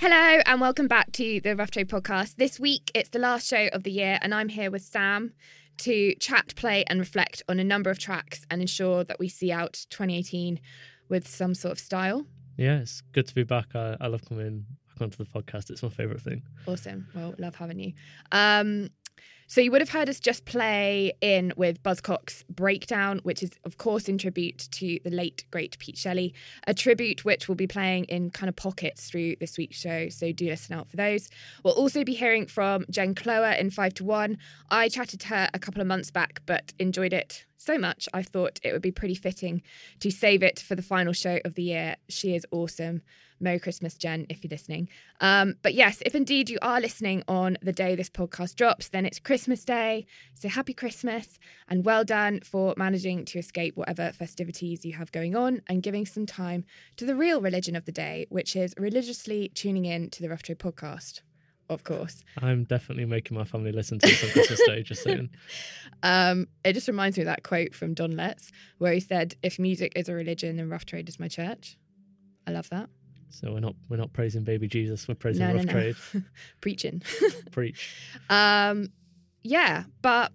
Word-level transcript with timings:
Hello 0.00 0.40
and 0.46 0.62
welcome 0.62 0.88
back 0.88 1.12
to 1.12 1.42
the 1.42 1.54
Rough 1.54 1.72
Trade 1.72 1.90
podcast. 1.90 2.36
This 2.36 2.58
week 2.58 2.90
it's 2.94 3.10
the 3.10 3.18
last 3.18 3.46
show 3.46 3.68
of 3.74 3.82
the 3.82 3.90
year, 3.90 4.18
and 4.22 4.34
I'm 4.34 4.48
here 4.48 4.70
with 4.70 4.80
Sam 4.80 5.34
to 5.76 6.14
chat, 6.14 6.54
play, 6.56 6.84
and 6.86 6.98
reflect 6.98 7.42
on 7.50 7.60
a 7.60 7.64
number 7.64 7.90
of 7.90 7.98
tracks 7.98 8.46
and 8.50 8.62
ensure 8.62 9.04
that 9.04 9.18
we 9.18 9.28
see 9.28 9.52
out 9.52 9.84
2018 9.90 10.58
with 11.10 11.28
some 11.28 11.54
sort 11.54 11.72
of 11.72 11.78
style. 11.78 12.24
Yeah, 12.56 12.78
it's 12.78 13.02
good 13.12 13.26
to 13.28 13.34
be 13.34 13.42
back. 13.42 13.74
I, 13.74 13.98
I 14.00 14.06
love 14.06 14.24
coming 14.26 14.64
back 14.88 15.02
onto 15.02 15.22
the 15.22 15.26
podcast. 15.26 15.68
It's 15.68 15.82
my 15.82 15.90
favourite 15.90 16.22
thing. 16.22 16.44
Awesome. 16.66 17.06
Well, 17.14 17.34
love 17.36 17.56
having 17.56 17.78
you. 17.78 17.92
Um, 18.32 18.88
so 19.50 19.60
you 19.60 19.72
would 19.72 19.80
have 19.80 19.88
heard 19.88 20.08
us 20.08 20.20
just 20.20 20.44
play 20.44 21.12
in 21.20 21.52
with 21.56 21.82
Buzzcocks 21.82 22.44
Breakdown, 22.48 23.18
which 23.24 23.42
is 23.42 23.50
of 23.64 23.78
course 23.78 24.08
in 24.08 24.16
tribute 24.16 24.68
to 24.70 25.00
the 25.02 25.10
late 25.10 25.44
great 25.50 25.76
Pete 25.80 25.96
Shelley, 25.96 26.32
a 26.68 26.72
tribute 26.72 27.24
which 27.24 27.48
we'll 27.48 27.56
be 27.56 27.66
playing 27.66 28.04
in 28.04 28.30
kind 28.30 28.48
of 28.48 28.54
pockets 28.54 29.10
through 29.10 29.34
this 29.40 29.58
week's 29.58 29.76
show. 29.76 30.08
So 30.08 30.30
do 30.30 30.46
listen 30.46 30.76
out 30.76 30.88
for 30.88 30.96
those. 30.96 31.28
We'll 31.64 31.74
also 31.74 32.04
be 32.04 32.14
hearing 32.14 32.46
from 32.46 32.84
Jen 32.90 33.16
Cloher 33.16 33.58
in 33.58 33.70
Five 33.70 33.94
to 33.94 34.04
One. 34.04 34.38
I 34.70 34.88
chatted 34.88 35.18
to 35.18 35.26
her 35.26 35.48
a 35.52 35.58
couple 35.58 35.80
of 35.80 35.88
months 35.88 36.12
back, 36.12 36.42
but 36.46 36.72
enjoyed 36.78 37.12
it 37.12 37.44
so 37.56 37.76
much 37.76 38.08
I 38.14 38.22
thought 38.22 38.60
it 38.62 38.72
would 38.72 38.82
be 38.82 38.92
pretty 38.92 39.16
fitting 39.16 39.62
to 39.98 40.12
save 40.12 40.44
it 40.44 40.60
for 40.60 40.76
the 40.76 40.82
final 40.82 41.12
show 41.12 41.40
of 41.44 41.56
the 41.56 41.64
year. 41.64 41.96
She 42.08 42.36
is 42.36 42.46
awesome. 42.52 43.02
Merry 43.40 43.58
Christmas, 43.58 43.94
Jen, 43.94 44.26
if 44.28 44.44
you're 44.44 44.50
listening. 44.50 44.88
Um, 45.20 45.54
but 45.62 45.74
yes, 45.74 46.02
if 46.04 46.14
indeed 46.14 46.50
you 46.50 46.58
are 46.62 46.80
listening 46.80 47.24
on 47.26 47.56
the 47.62 47.72
day 47.72 47.96
this 47.96 48.10
podcast 48.10 48.56
drops, 48.56 48.88
then 48.88 49.06
it's 49.06 49.18
Christmas 49.18 49.64
Day. 49.64 50.06
So 50.34 50.48
happy 50.48 50.74
Christmas 50.74 51.38
and 51.68 51.84
well 51.84 52.04
done 52.04 52.40
for 52.44 52.74
managing 52.76 53.24
to 53.26 53.38
escape 53.38 53.76
whatever 53.76 54.12
festivities 54.12 54.84
you 54.84 54.92
have 54.92 55.10
going 55.12 55.34
on 55.34 55.62
and 55.66 55.82
giving 55.82 56.04
some 56.04 56.26
time 56.26 56.64
to 56.96 57.06
the 57.06 57.16
real 57.16 57.40
religion 57.40 57.74
of 57.74 57.86
the 57.86 57.92
day, 57.92 58.26
which 58.28 58.54
is 58.54 58.74
religiously 58.76 59.50
tuning 59.54 59.86
in 59.86 60.10
to 60.10 60.22
the 60.22 60.28
Rough 60.28 60.42
Trade 60.42 60.58
podcast, 60.58 61.22
of 61.70 61.84
course. 61.84 62.22
I'm 62.38 62.64
definitely 62.64 63.06
making 63.06 63.36
my 63.36 63.44
family 63.44 63.72
listen 63.72 63.98
to 64.00 64.06
this 64.06 64.22
on 64.24 64.30
Christmas 64.30 64.60
Day, 64.66 64.82
just 64.82 65.02
saying. 65.02 65.30
Um, 66.02 66.46
it 66.64 66.72
just 66.72 66.88
reminds 66.88 67.18
me 67.18 67.24
of 67.24 67.26
that 67.26 67.42
quote 67.42 67.74
from 67.74 67.92
Don 67.92 68.16
Letts, 68.16 68.52
where 68.78 68.94
he 68.94 69.00
said, 69.00 69.34
"If 69.42 69.58
music 69.58 69.92
is 69.96 70.08
a 70.08 70.14
religion, 70.14 70.56
then 70.56 70.70
Rough 70.70 70.86
Trade 70.86 71.10
is 71.10 71.20
my 71.20 71.28
church." 71.28 71.76
I 72.46 72.52
love 72.52 72.70
that. 72.70 72.88
So 73.30 73.52
we're 73.52 73.60
not 73.60 73.74
we're 73.88 73.96
not 73.96 74.12
praising 74.12 74.42
baby 74.44 74.68
Jesus, 74.68 75.06
we're 75.08 75.14
praising 75.14 75.40
No, 75.46 75.52
no, 75.52 75.56
rough 75.56 75.66
no. 75.66 75.72
trade. 75.72 75.96
Preaching. 76.60 77.02
Preach. 77.52 77.94
um, 78.28 78.88
yeah, 79.42 79.84
but 80.02 80.32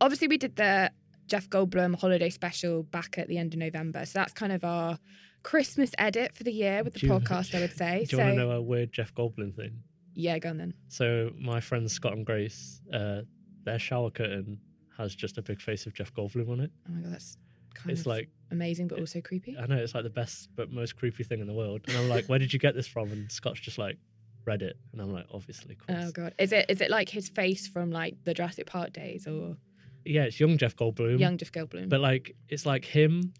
obviously 0.00 0.28
we 0.28 0.38
did 0.38 0.56
the 0.56 0.90
Jeff 1.28 1.48
Goldblum 1.48 1.98
holiday 2.00 2.30
special 2.30 2.82
back 2.82 3.16
at 3.18 3.28
the 3.28 3.38
end 3.38 3.54
of 3.54 3.58
November, 3.60 4.04
so 4.06 4.18
that's 4.18 4.32
kind 4.32 4.52
of 4.52 4.64
our 4.64 4.98
Christmas 5.42 5.90
edit 5.98 6.34
for 6.34 6.42
the 6.44 6.52
year 6.52 6.82
with 6.82 6.94
the 6.94 7.00
Do 7.00 7.06
you- 7.06 7.12
podcast. 7.12 7.54
I 7.54 7.60
would 7.60 7.76
say. 7.76 8.00
Do 8.10 8.16
so 8.16 8.16
you 8.16 8.22
want 8.24 8.38
to 8.38 8.44
know 8.44 8.50
a 8.52 8.60
weird 8.62 8.92
Jeff 8.92 9.14
Goldblum 9.14 9.54
thing? 9.54 9.78
yeah, 10.14 10.38
go 10.38 10.50
on 10.50 10.58
then. 10.58 10.74
So 10.88 11.30
my 11.38 11.60
friends 11.60 11.92
Scott 11.92 12.12
and 12.14 12.26
Grace, 12.26 12.80
uh, 12.92 13.22
their 13.64 13.78
shower 13.78 14.10
curtain 14.10 14.58
has 14.98 15.14
just 15.14 15.38
a 15.38 15.42
big 15.42 15.60
face 15.60 15.86
of 15.86 15.94
Jeff 15.94 16.12
Goldblum 16.14 16.50
on 16.50 16.60
it. 16.60 16.70
Oh 16.88 16.92
my 16.92 17.00
god, 17.02 17.12
that's 17.12 17.38
kind 17.74 17.90
It's 17.90 18.00
of 18.02 18.06
like 18.08 18.28
amazing, 18.50 18.88
but 18.88 19.00
also 19.00 19.20
creepy. 19.20 19.56
I 19.58 19.66
know 19.66 19.76
it's 19.76 19.94
like 19.94 20.04
the 20.04 20.10
best 20.10 20.48
but 20.56 20.70
most 20.70 20.96
creepy 20.96 21.24
thing 21.24 21.40
in 21.40 21.46
the 21.46 21.54
world. 21.54 21.82
And 21.88 21.96
I'm 21.96 22.08
like, 22.08 22.26
where 22.26 22.38
did 22.38 22.52
you 22.52 22.58
get 22.58 22.74
this 22.74 22.86
from? 22.86 23.10
And 23.12 23.30
Scott's 23.30 23.60
just 23.60 23.78
like, 23.78 23.96
read 24.44 24.62
it. 24.62 24.76
And 24.92 25.00
I'm 25.00 25.12
like, 25.12 25.26
obviously, 25.32 25.76
of. 25.88 25.96
Oh 26.08 26.10
god, 26.12 26.34
is 26.38 26.52
it 26.52 26.66
is 26.68 26.80
it 26.80 26.90
like 26.90 27.08
his 27.08 27.28
face 27.28 27.66
from 27.68 27.90
like 27.90 28.16
the 28.24 28.34
Jurassic 28.34 28.66
Park 28.66 28.92
days 28.92 29.26
or 29.26 29.56
Yeah, 30.04 30.24
it's 30.24 30.38
young 30.40 30.58
Jeff 30.58 30.76
Goldblum. 30.76 31.18
young 31.18 31.36
Jeff 31.38 31.52
Goldblum 31.52 31.88
But 31.88 32.00
like 32.00 32.34
it's 32.48 32.66
like 32.66 32.84
him 32.84 33.32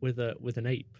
with 0.00 0.18
a 0.18 0.34
with 0.40 0.56
an 0.58 0.66
ape. 0.66 0.94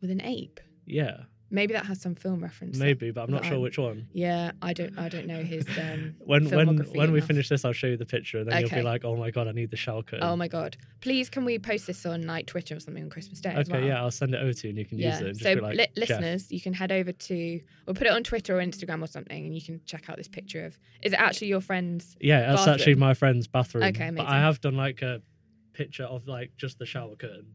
with 0.00 0.10
an 0.10 0.20
ape? 0.22 0.60
Yeah. 0.86 1.22
Maybe 1.54 1.72
that 1.74 1.86
has 1.86 2.00
some 2.00 2.16
film 2.16 2.42
reference. 2.42 2.76
Maybe, 2.78 3.12
but 3.12 3.22
I'm 3.22 3.30
not 3.30 3.44
sure 3.44 3.54
I'm- 3.54 3.62
which 3.62 3.78
one. 3.78 4.08
Yeah, 4.12 4.50
I 4.60 4.72
don't 4.72 4.98
I 4.98 5.08
don't 5.08 5.26
know 5.26 5.42
his 5.44 5.64
um 5.78 6.16
When 6.24 6.50
when 6.50 6.78
when 6.94 7.12
we 7.12 7.20
finish 7.20 7.48
this, 7.48 7.64
I'll 7.64 7.72
show 7.72 7.86
you 7.86 7.96
the 7.96 8.04
picture, 8.04 8.38
and 8.38 8.50
then 8.50 8.60
you'll 8.60 8.70
be 8.70 8.82
like, 8.82 9.04
"Oh 9.04 9.14
my 9.16 9.30
god, 9.30 9.46
I 9.46 9.52
need 9.52 9.70
the 9.70 9.76
shower 9.76 10.02
curtain." 10.02 10.26
Oh 10.26 10.34
my 10.34 10.48
god! 10.48 10.76
Please, 11.00 11.30
can 11.30 11.44
we 11.44 11.60
post 11.60 11.86
this 11.86 12.04
on 12.04 12.22
like 12.26 12.46
Twitter 12.46 12.74
or 12.74 12.80
something 12.80 13.04
on 13.04 13.08
Christmas 13.08 13.40
Day? 13.40 13.50
as 13.50 13.68
Okay, 13.68 13.78
well? 13.78 13.86
yeah, 13.88 14.02
I'll 14.02 14.10
send 14.10 14.34
it 14.34 14.38
over 14.42 14.52
to 14.52 14.66
you, 14.66 14.70
and 14.70 14.78
you 14.78 14.84
can 14.84 14.98
yeah. 14.98 15.20
use 15.20 15.40
it. 15.40 15.42
So, 15.44 15.52
like, 15.62 15.76
li- 15.76 15.88
listeners, 15.96 16.50
you 16.50 16.60
can 16.60 16.72
head 16.74 16.90
over 16.90 17.12
to 17.12 17.60
or 17.86 17.94
put 17.94 18.08
it 18.08 18.12
on 18.12 18.24
Twitter 18.24 18.58
or 18.58 18.62
Instagram 18.62 19.00
or 19.02 19.06
something, 19.06 19.44
and 19.46 19.54
you 19.54 19.62
can 19.62 19.80
check 19.86 20.10
out 20.10 20.16
this 20.16 20.28
picture 20.28 20.64
of. 20.66 20.76
Is 21.02 21.12
it 21.12 21.20
actually 21.20 21.46
your 21.48 21.60
friend's? 21.60 22.16
Yeah, 22.20 22.40
that's 22.52 22.66
actually 22.66 22.96
my 22.96 23.14
friend's 23.14 23.46
bathroom. 23.46 23.84
Okay, 23.84 24.08
amazing. 24.08 24.16
but 24.26 24.26
I 24.26 24.40
have 24.40 24.60
done 24.60 24.76
like 24.76 25.02
a 25.02 25.22
picture 25.72 26.04
of 26.04 26.26
like 26.26 26.50
just 26.56 26.78
the 26.80 26.86
shower 26.86 27.14
curtain, 27.14 27.46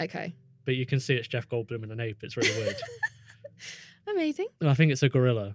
Okay, 0.00 0.34
but 0.64 0.74
you 0.76 0.84
can 0.86 0.98
see 1.00 1.14
it's 1.14 1.28
Jeff 1.28 1.48
Goldblum 1.48 1.82
and 1.84 1.92
an 1.92 2.00
ape. 2.00 2.18
It's 2.22 2.36
really 2.36 2.52
weird. 2.60 2.76
amazing. 4.08 4.46
And 4.60 4.70
I 4.70 4.74
think 4.74 4.92
it's 4.92 5.02
a 5.02 5.08
gorilla. 5.08 5.54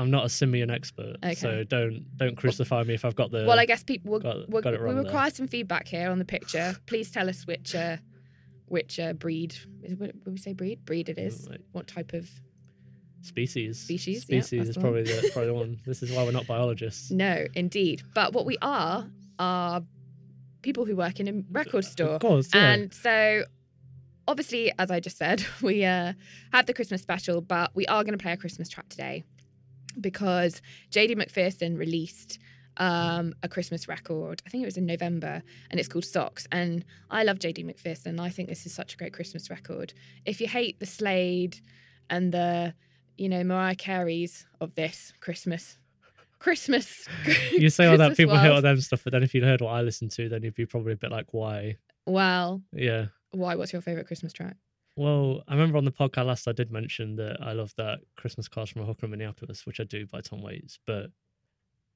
I'm 0.00 0.10
not 0.12 0.24
a 0.24 0.28
simian 0.28 0.70
expert, 0.70 1.16
Okay. 1.24 1.34
so 1.34 1.64
don't 1.64 2.04
don't 2.16 2.36
crucify 2.36 2.84
me 2.84 2.94
if 2.94 3.04
I've 3.04 3.16
got 3.16 3.32
the. 3.32 3.44
well, 3.46 3.58
I 3.58 3.66
guess 3.66 3.82
people 3.82 4.12
will, 4.12 4.20
got- 4.20 4.48
will, 4.48 4.60
got 4.62 4.74
it 4.74 4.80
we 4.80 4.86
wrong 4.86 4.94
there. 4.94 5.04
require 5.04 5.30
some 5.30 5.48
feedback 5.48 5.88
here 5.88 6.08
on 6.10 6.18
the 6.20 6.24
picture. 6.24 6.76
Please 6.86 7.10
tell 7.10 7.28
us 7.28 7.46
which 7.48 7.74
uh, 7.74 7.96
which 8.66 9.00
uh, 9.00 9.12
breed 9.14 9.56
is 9.82 9.96
would 9.98 10.12
we 10.24 10.36
say 10.38 10.52
breed 10.52 10.84
breed 10.84 11.08
it 11.08 11.18
is. 11.18 11.48
Like, 11.48 11.60
What 11.72 11.88
type 11.88 12.12
of 12.12 12.30
species. 13.22 13.80
Species, 13.80 14.22
Species 14.22 14.50
that's 14.50 14.68
is 14.68 14.74
the 14.76 14.80
probably 14.80 15.02
the, 15.02 15.30
probably 15.32 15.46
the 15.48 15.54
one. 15.54 15.80
This 15.84 16.02
is 16.04 16.12
why 16.12 16.22
we're 16.22 16.30
not 16.30 16.46
biologists. 16.46 17.10
No, 17.24 17.46
indeed. 17.54 18.02
But 18.14 18.32
what 18.32 18.46
we 18.46 18.56
are 18.62 19.04
are 19.40 19.82
people 20.62 20.84
who 20.84 20.94
work 20.94 21.18
in 21.18 21.26
a 21.28 21.42
record 21.50 21.84
store. 21.84 22.10
Of 22.10 22.20
course, 22.20 22.50
yeah. 22.54 22.70
And 22.72 22.94
so 22.94 23.42
obviously, 24.28 24.70
as 24.78 24.90
I 24.90 25.00
just 25.00 25.16
said, 25.16 25.44
we 25.62 25.84
uh, 25.84 26.12
had 26.52 26.66
the 26.68 26.74
Christmas 26.74 27.02
special, 27.02 27.40
but 27.40 27.74
we 27.74 27.86
are 27.86 28.04
going 28.04 28.16
to 28.16 28.22
play 28.22 28.32
a 28.32 28.36
Christmas 28.36 28.68
track 28.68 28.88
today 28.88 29.24
because 30.00 30.62
JD 30.92 31.16
McPherson 31.16 31.76
released 31.76 32.38
um, 32.76 33.34
a 33.42 33.48
Christmas 33.48 33.88
record. 33.88 34.42
I 34.46 34.50
think 34.50 34.62
it 34.62 34.66
was 34.66 34.76
in 34.76 34.86
November, 34.86 35.42
and 35.70 35.80
it's 35.80 35.88
called 35.88 36.04
Socks. 36.04 36.46
And 36.52 36.84
I 37.10 37.24
love 37.24 37.38
JD 37.40 37.64
McPherson. 37.64 38.20
I 38.20 38.28
think 38.28 38.48
this 38.48 38.66
is 38.66 38.72
such 38.72 38.94
a 38.94 38.96
great 38.96 39.12
Christmas 39.12 39.50
record. 39.50 39.94
If 40.24 40.40
you 40.40 40.46
hate 40.46 40.78
the 40.78 40.86
Slade 40.86 41.60
and 42.08 42.32
the, 42.32 42.74
you 43.16 43.28
know, 43.28 43.42
Mariah 43.42 43.74
Carey's 43.74 44.46
of 44.60 44.76
this 44.76 45.12
Christmas, 45.20 45.78
Christmas. 46.38 47.08
you 47.52 47.68
say 47.70 47.86
all 47.86 47.96
that, 47.96 48.16
people 48.16 48.38
hate 48.38 48.50
all 48.50 48.62
them 48.62 48.80
stuff, 48.80 49.02
but 49.02 49.12
then 49.12 49.24
if 49.24 49.34
you'd 49.34 49.42
heard 49.42 49.60
what 49.60 49.70
I 49.70 49.82
listened 49.82 50.12
to, 50.12 50.28
then 50.28 50.44
you'd 50.44 50.54
be 50.54 50.66
probably 50.66 50.92
a 50.92 50.96
bit 50.96 51.10
like, 51.10 51.32
why? 51.32 51.78
Well, 52.06 52.62
Yeah. 52.72 53.06
Why? 53.30 53.54
What's 53.54 53.72
your 53.72 53.82
favorite 53.82 54.06
Christmas 54.06 54.32
track? 54.32 54.56
Well, 54.96 55.44
I 55.46 55.54
remember 55.54 55.78
on 55.78 55.84
the 55.84 55.92
podcast 55.92 56.26
last 56.26 56.48
I 56.48 56.52
did 56.52 56.72
mention 56.72 57.14
that 57.16 57.36
I 57.40 57.52
love 57.52 57.72
that 57.76 58.00
Christmas 58.16 58.48
Cards 58.48 58.70
from 58.70 58.82
a 58.82 58.84
Hooker 58.84 59.06
in 59.06 59.12
Minneapolis, 59.12 59.64
which 59.64 59.78
I 59.78 59.84
do 59.84 60.06
by 60.06 60.20
Tom 60.20 60.42
Waits, 60.42 60.80
but 60.86 61.10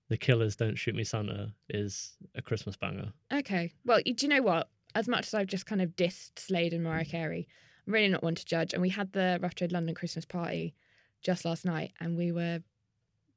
The 0.09 0.17
Killers 0.17 0.55
Don't 0.55 0.77
Shoot 0.77 0.95
Me 0.95 1.03
Santa 1.03 1.53
is 1.69 2.13
a 2.37 2.43
Christmas 2.43 2.77
banger. 2.77 3.13
Okay. 3.33 3.73
Well, 3.85 4.01
do 4.05 4.15
you 4.21 4.29
know 4.29 4.43
what? 4.43 4.69
As 4.95 5.09
much 5.09 5.27
as 5.27 5.35
I've 5.35 5.49
just 5.49 5.67
kind 5.67 5.83
of 5.83 5.97
dissed 5.97 6.39
Slade 6.39 6.73
and 6.73 6.85
Mariah 6.85 7.05
Carey, 7.05 7.49
I'm 7.87 7.93
really 7.93 8.09
not 8.09 8.23
one 8.23 8.37
to 8.37 8.45
judge. 8.45 8.73
And 8.73 8.83
we 8.83 8.91
had 8.91 9.13
the 9.13 9.41
Rough 9.43 9.57
Trade 9.57 9.73
London 9.73 9.95
Christmas 9.97 10.25
party 10.25 10.75
just 11.23 11.45
last 11.45 11.65
night, 11.65 11.93
and 11.99 12.17
we 12.17 12.31
were 12.31 12.63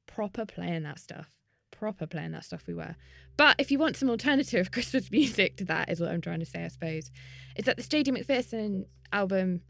proper 0.06 0.46
playing 0.46 0.84
that 0.84 1.00
stuff. 1.00 1.30
Proper 1.78 2.06
playing 2.06 2.32
that 2.32 2.44
stuff, 2.44 2.66
we 2.66 2.74
were. 2.74 2.96
But 3.36 3.56
if 3.58 3.70
you 3.70 3.78
want 3.78 3.96
some 3.96 4.08
alternative 4.08 4.70
Christmas 4.72 5.10
music 5.10 5.56
to 5.58 5.64
that, 5.66 5.90
is 5.90 6.00
what 6.00 6.10
I'm 6.10 6.20
trying 6.20 6.40
to 6.40 6.46
say, 6.46 6.64
I 6.64 6.68
suppose, 6.68 7.10
is 7.56 7.64
that 7.66 7.76
the 7.76 7.82
JD 7.82 8.08
McPherson 8.08 8.86
album 9.12 9.60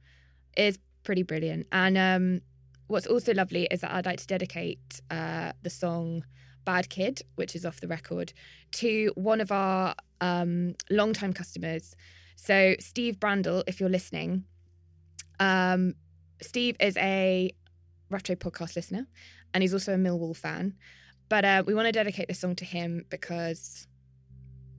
is 0.57 0.79
pretty 1.03 1.23
brilliant. 1.23 1.67
And 1.73 1.99
um, 1.99 2.41
what's 2.87 3.07
also 3.07 3.35
lovely 3.35 3.67
is 3.71 3.81
that 3.81 3.93
I'd 3.93 4.07
like 4.07 4.21
to 4.21 4.27
dedicate 4.27 5.01
uh, 5.11 5.53
the 5.63 5.71
song 5.71 6.25
Bad 6.65 6.89
Kid, 6.91 7.23
which 7.35 7.55
is 7.57 7.65
off 7.65 7.81
the 7.81 7.89
record, 7.89 8.33
to 8.73 9.13
one 9.15 9.41
of 9.41 9.51
our 9.51 9.95
um, 10.21 10.75
longtime 10.91 11.33
customers. 11.33 11.97
So, 12.37 12.75
Steve 12.81 13.17
Brandle, 13.19 13.63
if 13.67 13.81
you're 13.81 13.89
listening, 13.89 14.45
um, 15.41 15.95
Steve 16.43 16.77
is 16.81 16.97
a 16.99 17.53
retro 18.11 18.37
podcast 18.37 18.77
listener 18.77 19.07
and 19.55 19.63
he's 19.63 19.73
also 19.73 19.95
a 19.95 19.97
Millwall 19.97 20.37
fan. 20.37 20.75
But 21.29 21.45
uh, 21.45 21.63
we 21.67 21.75
want 21.75 21.87
to 21.87 21.93
dedicate 21.93 22.29
this 22.29 22.39
song 22.39 22.55
to 22.57 22.65
him 22.65 23.05
because 23.11 23.87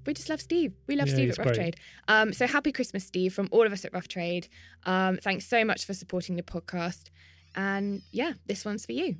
we 0.05 0.13
just 0.13 0.29
love 0.29 0.39
Steve. 0.41 0.73
We 0.87 0.95
love 0.95 1.09
Yeah, 1.09 1.13
Steve 1.15 1.29
at 1.31 1.37
Rough 1.37 1.47
great. 1.47 1.55
Trade. 1.55 1.75
Um, 2.07 2.31
so, 2.31 2.47
happy 2.47 2.71
Christmas, 2.71 3.05
Steve, 3.05 3.33
from 3.33 3.49
all 3.51 3.65
of 3.65 3.73
us 3.73 3.83
at 3.83 3.93
Rough 3.93 4.07
Trade. 4.07 4.47
Um, 4.85 5.17
thanks 5.17 5.45
so 5.45 5.65
much 5.65 5.85
for 5.85 5.93
supporting 5.93 6.35
the 6.37 6.43
podcast. 6.43 7.09
And 7.55 8.01
yeah, 8.11 8.33
this 8.45 8.63
one's 8.63 8.85
for 8.85 8.93
you. 8.93 9.17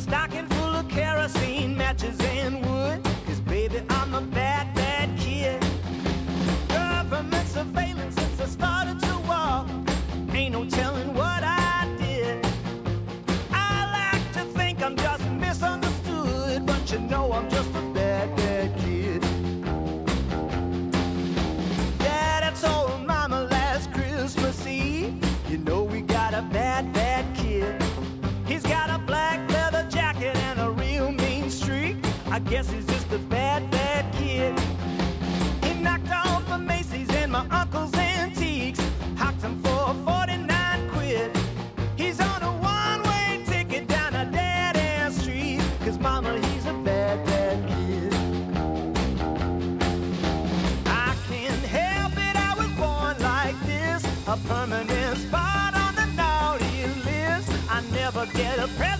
Stocking 0.00 0.46
full 0.46 0.74
of 0.74 0.88
kerosene, 0.88 1.76
matches, 1.76 2.18
and 2.20 2.64
wood, 2.64 3.04
cause 3.26 3.40
baby, 3.40 3.82
I'm 3.90 4.14
a 4.14 4.22
bad, 4.22 4.74
bad 4.74 5.16
kid. 5.18 5.60
Government 6.68 7.46
surveillance 7.46 8.14
since 8.14 8.40
I 8.40 8.46
started 8.46 8.98
to 9.00 9.18
walk, 9.28 9.68
ain't 10.32 10.52
no 10.52 10.64
telling 10.64 11.09
guess 32.62 32.72
he's 32.72 32.86
just 32.86 33.10
a 33.12 33.18
bad, 33.18 33.70
bad 33.70 34.04
kid. 34.12 34.52
He 35.64 35.80
knocked 35.80 36.10
off 36.10 36.46
a 36.50 36.58
Macy's 36.58 37.08
and 37.14 37.32
my 37.32 37.46
uncle's 37.50 37.94
antiques. 37.94 38.80
Hocked 39.16 39.40
him 39.40 39.62
for 39.62 39.94
49 40.04 40.90
quid. 40.90 41.34
He's 41.96 42.20
on 42.20 42.42
a 42.42 42.52
one-way 42.52 43.42
ticket 43.46 43.88
down 43.88 44.14
a 44.14 44.30
dead-end 44.30 45.14
street. 45.14 45.62
Cause 45.84 45.98
mama, 45.98 46.38
he's 46.38 46.66
a 46.66 46.74
bad, 46.74 47.24
bad 47.24 47.66
kid. 47.66 48.14
I 50.86 51.16
can't 51.28 51.64
help 51.78 52.12
it, 52.12 52.36
I 52.36 52.54
was 52.58 52.70
born 52.82 53.16
like 53.22 53.58
this. 53.64 54.04
A 54.28 54.36
permanent 54.48 55.16
spot 55.16 55.72
on 55.74 55.94
the 55.94 56.06
naughty 56.14 56.84
list. 57.08 57.50
I 57.70 57.80
never 57.92 58.26
get 58.34 58.58
a 58.58 58.68
present, 58.76 58.99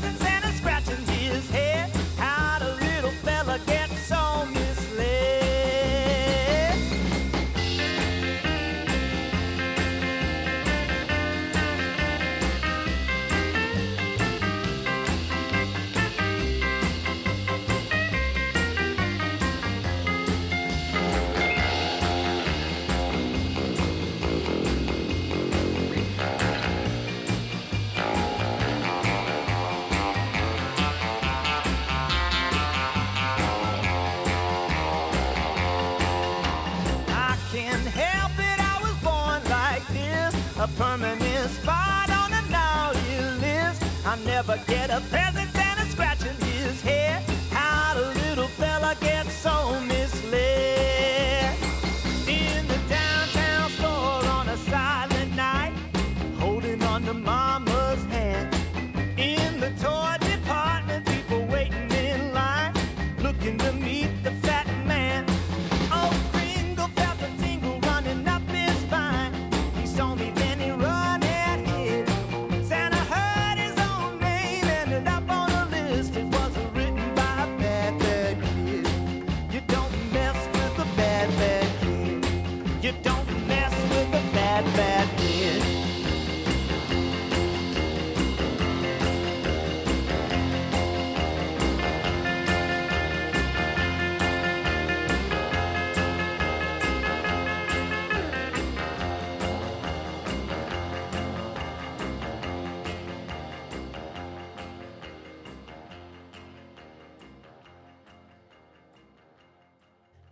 I 44.51 44.57
never 44.69 45.30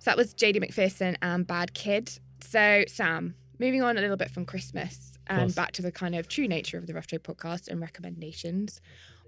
So 0.08 0.12
that 0.12 0.16
was 0.16 0.32
JD 0.32 0.66
McPherson 0.66 1.16
and 1.20 1.46
Bad 1.46 1.74
Kid. 1.74 2.10
So, 2.40 2.82
Sam, 2.88 3.34
moving 3.58 3.82
on 3.82 3.98
a 3.98 4.00
little 4.00 4.16
bit 4.16 4.30
from 4.30 4.46
Christmas 4.46 5.18
and 5.26 5.54
back 5.54 5.72
to 5.72 5.82
the 5.82 5.92
kind 5.92 6.14
of 6.14 6.28
true 6.28 6.48
nature 6.48 6.78
of 6.78 6.86
the 6.86 6.94
Rough 6.94 7.08
Trade 7.08 7.24
podcast 7.24 7.68
and 7.68 7.78
recommendations, 7.78 8.80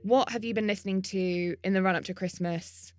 what 0.04 0.30
have 0.30 0.42
you 0.42 0.54
been 0.54 0.66
listening 0.66 1.02
to 1.02 1.54
in 1.62 1.75
the 1.75 1.82
run 1.82 1.96
up 1.96 2.04
to 2.04 2.14
Christmas 2.14 2.94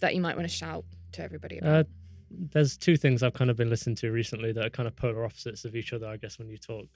that 0.00 0.14
you 0.14 0.22
might 0.22 0.34
want 0.34 0.48
to 0.48 0.54
shout 0.54 0.86
to 1.12 1.22
everybody 1.22 1.58
about? 1.58 1.80
Uh, 1.80 1.84
there's 2.30 2.78
two 2.78 2.96
things 2.96 3.22
I've 3.22 3.34
kind 3.34 3.50
of 3.50 3.58
been 3.58 3.68
listening 3.68 3.96
to 3.96 4.10
recently 4.10 4.52
that 4.52 4.64
are 4.64 4.70
kind 4.70 4.86
of 4.86 4.96
polar 4.96 5.26
opposites 5.26 5.66
of 5.66 5.76
each 5.76 5.92
other, 5.92 6.06
I 6.06 6.16
guess, 6.16 6.38
when 6.38 6.48
you 6.48 6.56
talk 6.56 6.86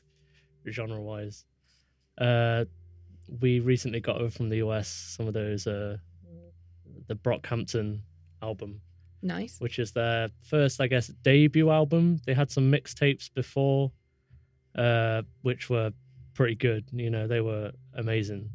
genre 0.71 1.03
wise. 1.03 1.45
Uh, 2.17 2.65
we 3.43 3.61
recently 3.61 4.01
got 4.01 4.17
over 4.17 4.31
from 4.31 4.49
the 4.49 4.57
US 4.65 4.89
some 4.89 5.29
of 5.29 5.35
those, 5.35 5.67
uh, 5.67 5.99
the 7.09 7.15
Brockhampton 7.15 8.01
album, 8.41 8.81
nice. 9.23 9.57
which 9.59 9.79
is 9.79 9.93
their 9.93 10.29
first, 10.43 10.81
I 10.81 10.87
guess, 10.87 11.09
debut 11.09 11.71
album. 11.71 12.21
They 12.27 12.35
had 12.35 12.51
some 12.51 12.71
mixtapes 12.71 13.33
before, 13.33 13.93
uh, 14.75 15.23
which 15.43 15.69
were 15.71 15.93
pretty 16.35 16.55
good. 16.55 16.89
You 16.93 17.11
know, 17.11 17.27
they 17.27 17.41
were 17.41 17.73
amazing. 17.95 18.51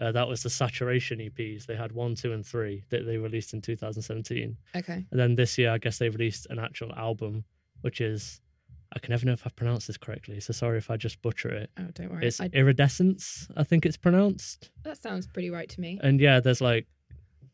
Uh, 0.00 0.10
that 0.10 0.26
was 0.26 0.42
the 0.42 0.50
Saturation 0.50 1.20
EPs. 1.20 1.66
They 1.66 1.76
had 1.76 1.92
one, 1.92 2.16
two, 2.16 2.32
and 2.32 2.44
three 2.44 2.82
that 2.90 3.06
they 3.06 3.18
released 3.18 3.54
in 3.54 3.60
2017. 3.60 4.56
Okay. 4.74 5.06
And 5.10 5.20
then 5.20 5.36
this 5.36 5.56
year, 5.56 5.70
I 5.70 5.78
guess 5.78 5.98
they 5.98 6.08
released 6.08 6.48
an 6.50 6.58
actual 6.58 6.92
album, 6.94 7.44
which 7.82 8.00
is 8.00 8.40
I 8.94 8.98
can 8.98 9.12
never 9.12 9.24
know 9.24 9.32
if 9.32 9.46
I've 9.46 9.56
pronounced 9.56 9.86
this 9.86 9.96
correctly. 9.96 10.40
So 10.40 10.52
sorry 10.52 10.78
if 10.78 10.90
I 10.90 10.96
just 10.96 11.22
butcher 11.22 11.50
it. 11.50 11.70
Oh, 11.78 11.86
don't 11.94 12.10
worry. 12.12 12.26
It's 12.26 12.40
I, 12.40 12.50
Iridescence, 12.52 13.48
I 13.56 13.64
think 13.64 13.86
it's 13.86 13.96
pronounced. 13.96 14.70
that 14.82 15.00
sounds 15.00 15.26
pretty 15.26 15.50
right 15.50 15.68
to 15.68 15.80
me. 15.80 15.98
And 16.02 16.20
yeah, 16.20 16.40
there's 16.40 16.60
like 16.60 16.86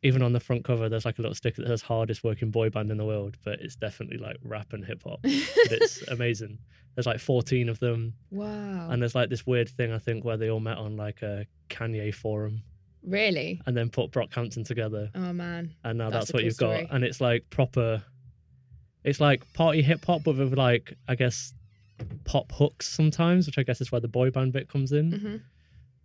even 0.03 0.23
on 0.23 0.33
the 0.33 0.41
front 0.41 0.65
cover, 0.65 0.89
there's 0.89 1.05
like 1.05 1.19
a 1.19 1.23
little 1.23 1.35
sticker 1.35 1.63
that 1.63 1.69
says 1.69 1.83
hardest 1.83 2.23
working 2.23 2.51
boy 2.51 2.71
band 2.71 2.91
in 2.91 2.97
the 2.99 3.05
world, 3.05 3.37
but 3.45 3.61
it's 3.61 3.75
definitely 3.77 4.17
like 4.19 4.37
rap 4.45 4.73
and 4.73 4.85
hip 4.85 5.03
hop. 5.05 5.21
it's 5.25 6.03
amazing. 6.09 6.59
There's 6.95 7.07
like 7.07 7.21
14 7.21 7.69
of 7.69 7.79
them, 7.81 8.15
wow. 8.31 8.89
and 8.91 9.01
there's 9.03 9.15
like 9.15 9.29
this 9.29 9.47
weird 9.47 9.69
thing 9.69 9.93
I 9.93 9.99
think 9.99 10.25
where 10.25 10.37
they 10.37 10.51
all 10.51 10.61
met 10.61 10.79
on 10.79 10.97
like 10.97 11.23
a 11.23 11.47
Kanye 11.69 12.13
forum 12.15 12.63
really? 13.05 13.61
and 13.67 13.77
then 13.77 13.89
put 13.89 14.11
Brockhampton 14.11 14.65
together. 14.67 15.11
Oh, 15.15 15.33
man. 15.33 15.75
and 15.85 15.99
now 15.99 16.11
That's 16.11 16.27
that's, 16.27 16.33
what 16.33 16.39
cool 16.41 16.45
you've 16.47 16.55
story. 16.55 16.83
got 16.87 16.95
and 16.95 17.05
it's 17.05 17.21
like 17.21 17.49
proper 17.51 18.03
it's 19.05 19.21
like 19.21 19.51
party 19.55 19.81
hip 19.83 20.05
hop 20.05 20.23
but 20.25 20.37
with 20.37 20.55
like 20.59 20.93
i 21.07 21.15
guess 21.15 21.55
pop 22.25 22.51
hooks 22.53 22.89
sometimes 22.89 23.47
which 23.47 23.57
i 23.57 23.63
guess 23.63 23.81
is 23.81 23.93
where 23.93 24.01
the 24.01 24.09
boy 24.09 24.29
band 24.31 24.53
bit 24.53 24.69
comes 24.69 24.91
in 24.93 25.13
hmm 25.13 25.37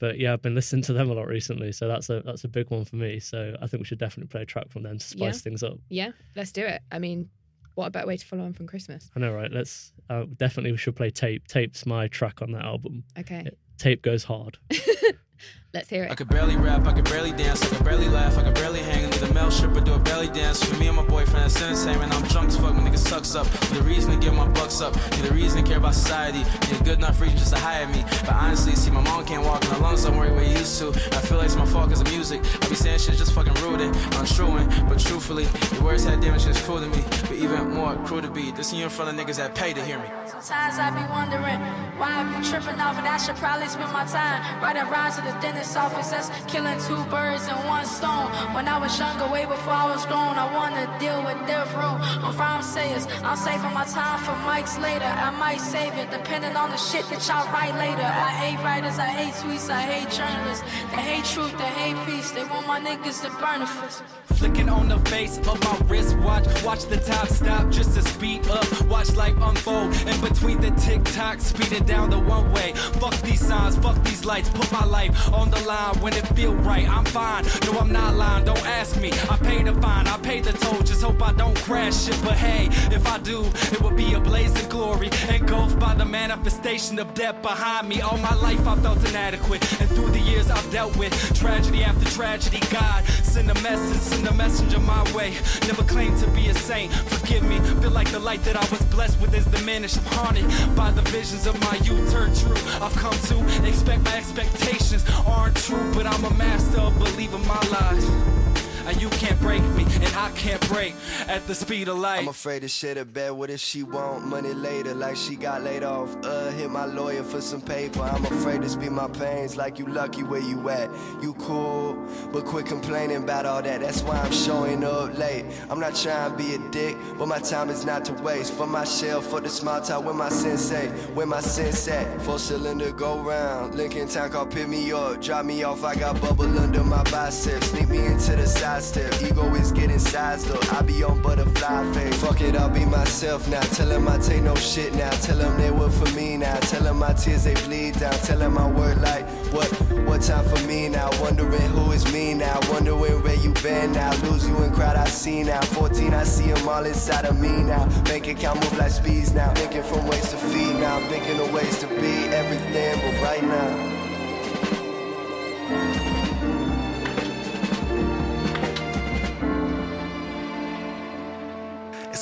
but 0.04 0.20
yeah 0.20 0.34
i've 0.34 0.42
been 0.42 0.54
listening 0.56 0.82
to 0.84 0.92
them 0.92 1.10
a 1.10 1.14
lot 1.14 1.28
recently 1.28 1.72
so 1.72 1.88
that's 1.88 2.10
a 2.10 2.22
that's 2.26 2.44
a 2.44 2.48
big 2.50 2.70
one 2.70 2.84
for 2.84 2.98
me 2.98 3.20
so 3.22 3.56
i 3.62 3.68
think 3.68 3.80
we 3.82 3.86
should 3.86 3.98
definitely 4.00 4.28
play 4.28 4.42
a 4.42 4.46
track 4.46 4.70
from 4.70 4.84
them 4.84 4.98
to 5.00 5.06
spice 5.06 5.20
Yeah. 5.38 5.44
things 5.46 5.64
up 5.64 5.78
Yeah, 5.90 6.12
let's 6.36 6.52
do 6.52 6.64
it. 6.66 6.82
I 6.92 7.00
mean, 7.00 7.30
what 7.76 7.86
a 7.88 7.90
better 7.90 8.08
way 8.08 8.18
to 8.18 8.26
follow 8.26 8.44
on 8.44 8.54
from 8.54 8.68
Christmas? 8.68 9.10
i 9.16 9.20
know 9.22 9.32
right 9.34 9.52
let's 9.52 9.94
uh, 10.10 10.26
definitely 10.38 10.72
we 10.72 10.78
should 10.78 10.96
play 10.98 11.10
tape 11.10 11.48
tape's 11.48 11.86
my 11.86 12.08
track 12.10 12.42
on 12.42 12.52
that 12.52 12.66
album 12.66 13.06
Okay, 13.18 13.44
tape 13.78 14.02
goes 14.02 14.24
hard 14.26 14.58
let's 15.74 15.90
hear 15.90 16.04
it. 16.04 16.10
I 16.10 16.14
it. 16.14 16.18
could 16.18 16.30
barely 16.30 16.56
rap, 16.56 16.86
I 16.86 16.94
could 16.94 17.06
barely 17.06 17.32
dance, 17.32 17.64
I 17.64 17.76
could 17.76 17.84
barely 17.84 18.08
laugh, 18.08 18.38
I 18.38 18.44
could 18.44 18.54
barely 18.54 18.82
hang. 18.82 19.10
Need 19.10 19.24
a 19.24 19.34
male 19.34 19.50
stripper, 19.50 19.82
do 19.82 19.94
a 19.94 20.00
belly 20.00 20.28
dance. 20.28 20.64
For 20.64 20.76
me 20.78 20.88
and 20.88 20.96
my 20.96 21.04
boyfriend, 21.04 21.50
that's 21.50 21.62
entertainment. 21.62 22.14
I'm 22.14 22.24
drunk 22.28 22.50
as 22.50 22.58
fuck, 22.58 22.76
my 22.76 22.82
nigga 22.82 22.98
sucks 22.98 23.36
up. 23.36 23.48
For 23.48 23.76
the 23.76 23.82
reason 23.82 24.12
to 24.12 24.20
get 24.20 24.34
my 24.34 24.48
bucks 24.50 24.82
up, 24.82 24.96
need 25.18 25.26
a 25.26 25.34
reason 25.34 25.64
to 25.64 25.68
care 25.68 25.80
about 25.80 25.96
society. 25.96 26.40
Need 26.40 26.82
a 26.82 26.84
good 26.84 26.98
enough 27.00 27.20
reason 27.20 27.38
just 27.38 27.54
to 27.54 27.60
hire 27.60 27.88
me. 27.88 28.04
But 28.22 28.34
honestly, 28.34 28.76
see, 28.76 28.92
my 28.92 29.02
mom 29.02 29.26
can't 29.26 29.44
walk, 29.44 29.64
and 29.64 29.74
her 29.74 29.80
lungs 29.80 30.04
don't 30.04 30.16
work 30.16 30.30
the 30.30 30.36
way 30.36 30.46
it 30.46 30.60
used 30.60 30.78
to. 30.80 30.90
I 30.90 31.22
feel 31.22 31.38
like 31.38 31.48
it's 31.48 31.56
my 31.56 31.66
fault 31.66 31.90
cause 31.90 32.02
of 32.02 32.10
music. 32.12 32.42
I 32.62 32.70
be 32.70 32.76
saying 32.76 33.00
shit 33.00 33.16
just 33.16 33.34
fucking 33.34 33.56
rude 33.56 33.82
and 33.82 33.96
untruing. 34.16 34.68
But 34.88 35.00
truthfully, 35.00 35.46
the 35.46 35.82
words 35.84 36.04
had 36.04 36.22
damage 36.22 36.46
that's 36.46 36.62
cruel 36.62 36.82
to 36.82 36.88
me. 36.88 37.04
But 37.22 37.34
even 37.34 37.72
more 37.72 37.96
cruel 38.06 38.22
to 38.22 38.30
be. 38.30 38.52
This 38.52 38.74
you 38.74 38.84
in 38.84 38.90
front 38.90 39.10
of 39.10 39.26
niggas 39.26 39.38
that 39.38 39.56
pay 39.56 39.74
to 39.74 39.84
hear 39.84 39.98
me. 39.98 40.06
Sometimes 40.28 40.78
I 40.78 40.90
be 40.92 41.04
wondering 41.10 41.60
why 41.98 42.22
I 42.22 42.38
be 42.38 42.46
tripping 42.46 42.80
off 42.80 42.98
it. 43.00 43.06
I 43.06 43.18
should 43.18 43.36
probably 43.38 43.68
spend 43.68 43.92
my 43.92 44.06
time 44.06 44.62
writing 44.62 44.88
rhymes 44.90 45.16
to 45.16 45.22
the 45.22 45.34
dentist's 45.64 45.76
office. 45.76 46.10
That's 46.10 46.30
killing 46.52 46.78
two 46.80 47.04
birds 47.10 47.48
in 47.48 47.56
one 47.68 47.86
stone. 47.86 48.32
When 48.54 48.68
I 48.68 48.78
was 48.78 48.98
younger, 49.00 49.28
way 49.32 49.46
before 49.46 49.74
I 49.74 49.92
was 49.94 50.06
grown, 50.06 50.36
I 50.38 50.48
wanna 50.54 50.88
deal 51.00 51.24
with 51.24 51.38
death 51.48 51.74
row. 51.74 51.98
I'm 52.26 52.34
from 52.34 52.62
sayers. 52.62 53.08
I'm 53.24 53.38
saving 53.38 53.74
my 53.74 53.86
time 53.86 54.20
for 54.20 54.36
mics 54.48 54.82
later. 54.82 55.06
I 55.06 55.32
might 55.32 55.62
save 55.62 55.94
it 55.94 56.12
depending 56.12 56.56
on 56.56 56.70
the 56.70 56.78
shit 56.78 57.06
that 57.10 57.26
y'all 57.28 57.48
write 57.52 57.76
later. 57.76 58.04
I 58.04 58.32
hate 58.44 58.60
writers, 58.64 59.00
I 59.00 59.08
hate 59.08 59.34
tweets, 59.36 59.70
I 59.70 59.82
hate 59.82 60.10
journalists. 60.12 60.64
They 60.92 61.02
hate 61.02 61.26
truth, 61.26 61.58
they 61.58 61.72
hate 61.82 61.98
peace. 62.06 62.32
They 62.32 62.44
want 62.46 62.68
my 62.68 62.80
niggas 62.80 63.22
to 63.24 63.30
burn 63.42 63.60
the 63.62 63.68
fist. 63.68 64.04
Flicking 64.40 64.70
on 64.70 64.90
the 64.90 65.00
face 65.10 65.38
of 65.48 65.58
my 65.64 65.78
wristwatch. 65.88 66.46
Watch 66.64 66.86
the 66.86 66.98
time 66.98 67.28
stop 67.28 67.70
just 67.70 67.96
to 67.96 68.02
speed 68.02 68.48
up. 68.48 68.66
Watch 68.88 69.16
life 69.16 69.36
unfold. 69.42 69.96
In 70.08 70.20
between 70.22 70.60
the 70.60 70.72
tick 70.72 71.04
tock, 71.16 71.40
speeding 71.40 71.86
down 71.86 72.10
the 72.10 72.20
one 72.20 72.52
way. 72.52 72.74
Fuck 73.00 73.16
these 73.22 73.46
signs, 73.46 73.78
fuck 73.78 74.02
these 74.04 74.26
lights. 74.26 74.50
Put 74.50 74.72
my 74.72 74.86
life 74.86 75.14
on 75.34 75.53
the 75.54 75.68
line 75.68 75.96
when 76.02 76.14
it 76.14 76.26
feel 76.36 76.54
right. 76.56 76.88
I'm 76.90 77.06
fine. 77.06 77.46
No, 77.66 77.80
I'm 77.80 77.92
not 77.92 78.16
lying. 78.16 78.46
Don't 78.46 78.66
ask 78.66 79.00
me. 79.00 79.12
I 79.30 79.38
paid 79.38 79.66
the 79.68 79.74
fine. 79.82 80.08
I 80.08 80.18
paid 80.18 80.44
the 80.46 80.54
toll. 80.54 80.82
Just 80.82 81.02
hope 81.04 81.22
I 81.22 81.32
don't 81.34 81.58
crash 81.58 82.08
it. 82.08 82.20
But 82.24 82.34
hey, 82.34 82.68
if 82.96 83.06
I 83.08 83.20
do, 83.20 83.46
it 83.72 83.82
will 83.82 83.92
be 83.92 84.14
a 84.14 84.20
blaze 84.20 84.56
of 84.62 84.70
glory. 84.70 85.10
Engulfed 85.30 85.80
by 85.80 85.94
the 85.96 86.06
manifestation 86.06 87.00
of 87.00 87.14
death 87.14 87.42
behind 87.42 87.88
me. 87.88 88.02
All 88.02 88.18
my 88.18 88.36
life 88.36 88.66
I 88.68 88.76
felt 88.78 89.00
inadequate. 89.10 89.62
And 89.82 89.90
through 89.90 90.12
the 90.12 90.20
years 90.20 90.50
I've 90.50 90.70
dealt 90.72 90.96
with 90.98 91.14
tragedy 91.36 91.84
after 91.84 92.06
tragedy. 92.12 92.60
God, 92.72 93.04
send 93.24 93.50
a 93.52 93.62
message, 93.62 94.02
send 94.02 94.28
a 94.28 94.34
messenger 94.34 94.80
my 94.80 95.04
way. 95.14 95.32
Never 95.68 95.84
claimed 95.84 96.18
to 96.20 96.28
be 96.32 96.48
a 96.50 96.54
saint. 96.54 96.92
Forgive 96.94 97.44
me. 97.44 97.60
Feel 97.82 97.92
like 97.92 98.10
the 98.12 98.20
light 98.20 98.44
that 98.44 98.56
I 98.56 98.66
was 98.72 98.82
blessed 98.86 99.20
with 99.22 99.34
is 99.34 99.46
diminished. 99.46 99.98
I'm 99.98 100.06
haunted 100.18 100.76
by 100.76 100.92
the 100.92 101.02
visions 101.04 101.46
of 101.48 101.60
my 101.62 101.76
youth 101.78 102.12
turned 102.12 102.36
true. 102.36 102.56
I've 102.82 102.96
come 102.96 103.14
to 103.30 103.68
expect 103.68 104.04
my 104.04 104.16
expectations 104.16 105.04
aren't 105.44 105.58
true, 105.58 105.92
but 105.94 106.06
I'm 106.06 106.24
a 106.24 106.34
master 106.36 106.80
of 106.80 106.98
believing 106.98 107.46
my 107.46 107.60
lies. 107.68 108.53
And 108.86 109.02
you 109.02 109.10
can't 109.10 109.40
break 109.40 109.62
me, 109.76 109.84
and 109.84 110.14
I 110.16 110.30
can't 110.36 110.60
break 110.68 110.94
at 111.28 111.48
the 111.48 111.56
speed 111.56 111.88
of 111.88 111.98
light. 111.98 112.20
I'm 112.20 112.28
afraid 112.28 112.64
to 112.64 112.68
shit 112.68 112.98
a 112.98 113.06
bed. 113.06 113.32
What 113.32 113.50
if 113.50 113.62
she 113.62 113.82
want 113.82 114.26
money 114.26 114.54
later, 114.54 114.94
like 114.94 115.16
she 115.16 115.38
got 115.38 115.64
laid 115.64 115.84
off? 115.84 116.14
Uh, 116.24 116.50
hit 116.52 116.70
my 116.70 116.86
lawyer 116.86 117.24
for 117.24 117.40
some 117.40 117.62
paper. 117.62 118.02
I'm 118.02 118.26
afraid 118.26 118.62
to 118.62 118.70
speak 118.70 118.92
my 118.92 119.08
pains, 119.08 119.56
like 119.56 119.80
you 119.80 119.86
lucky 119.86 120.24
where 120.24 120.42
you 120.42 120.70
at. 120.70 120.90
You 121.22 121.34
cool, 121.36 121.96
but 122.34 122.44
quit 122.44 122.66
complaining 122.66 123.24
about 123.24 123.46
all 123.46 123.62
that. 123.62 123.80
That's 123.80 124.02
why 124.02 124.20
I'm 124.20 124.34
showing 124.34 124.84
up 124.84 125.18
late. 125.18 125.46
I'm 125.70 125.80
not 125.80 125.96
trying 125.96 126.32
to 126.32 126.38
be 126.38 126.56
a 126.56 126.58
dick, 126.72 126.98
but 127.18 127.28
my 127.28 127.40
time 127.40 127.70
is 127.70 127.86
not 127.86 128.04
to 128.06 128.14
waste. 128.22 128.52
For 128.54 128.68
my 128.68 128.84
shell, 128.84 129.22
for 129.22 129.40
the 129.40 129.50
small 129.50 129.80
talk 129.80 130.04
with 130.04 130.18
my 130.18 130.30
sensei, 130.30 130.90
where 131.14 131.26
my 131.26 131.40
sense 131.40 131.88
at. 131.88 132.22
Four 132.24 132.38
cylinder 132.38 132.92
go 132.92 133.20
round. 133.20 133.76
Lincoln 133.76 134.10
Town 134.10 134.30
Car 134.30 134.46
pick 134.46 134.68
me 134.68 134.92
up, 134.92 135.22
drop 135.22 135.46
me 135.46 135.64
off. 135.64 135.86
I 135.86 135.96
got 135.96 136.20
bubble 136.20 136.60
under 136.60 136.84
my 136.84 137.04
biceps. 137.04 137.68
Sneak 137.68 137.88
me 137.88 138.06
into 138.06 138.36
the 138.36 138.46
side 138.46 138.73
step. 138.80 139.14
Ego 139.22 139.54
is 139.56 139.72
getting 139.72 140.00
sized 140.00 140.50
up. 140.52 140.74
I 140.74 140.82
be 140.82 141.04
on 141.04 141.22
butterfly 141.22 141.92
face. 141.94 142.16
Fuck 142.22 142.42
it, 142.42 142.56
I'll 142.56 142.70
be 142.70 142.86
myself 142.86 143.48
now. 143.50 143.62
Tell 143.62 143.88
them 143.88 144.08
I 144.08 144.18
take 144.18 144.44
no 144.44 144.56
shit 144.56 144.94
now. 144.96 145.12
Tell 145.12 145.38
them 145.38 145.58
they 145.58 145.72
work 145.72 145.92
for 145.92 146.10
me 146.16 146.38
now. 146.38 146.58
Tell 146.60 146.82
them 146.82 147.00
my 147.00 147.14
tears 147.14 147.44
they 147.44 147.56
bleed 147.66 148.00
down. 148.00 148.14
Tell 148.14 148.40
them 148.40 148.58
I 148.58 148.70
work 148.70 148.98
like 149.02 149.26
what? 149.54 149.70
What 150.08 150.22
time 150.22 150.46
for 150.46 150.62
me 150.68 150.90
now? 150.90 151.10
Wondering 151.22 151.70
who 151.72 151.92
is 151.92 152.12
me 152.12 152.34
now. 152.34 152.60
Wondering 152.72 153.00
where 153.00 153.36
you 153.36 153.54
been 153.62 153.94
now. 153.94 154.14
Lose 154.24 154.48
you 154.48 154.56
in 154.64 154.72
crowd 154.72 154.96
I 154.96 155.06
see 155.06 155.44
now. 155.44 155.62
14, 155.62 156.14
I 156.14 156.24
see 156.24 156.52
them 156.52 156.68
all 156.68 156.86
inside 156.86 157.26
of 157.26 157.40
me 157.40 157.64
now. 157.64 157.86
Bank 158.04 158.26
count, 158.40 158.60
move 158.62 158.78
like 158.78 158.92
speeds 158.92 159.34
now. 159.34 159.54
Thinking 159.54 159.84
from 159.84 160.08
ways 160.08 160.30
to 160.32 160.38
feed 160.38 160.76
now. 160.76 161.00
Thinking 161.10 161.40
of 161.40 161.54
ways 161.54 161.80
to 161.80 161.88
be 161.88 162.28
everything, 162.34 163.00
but 163.02 163.22
right 163.22 163.44
now. 163.44 163.93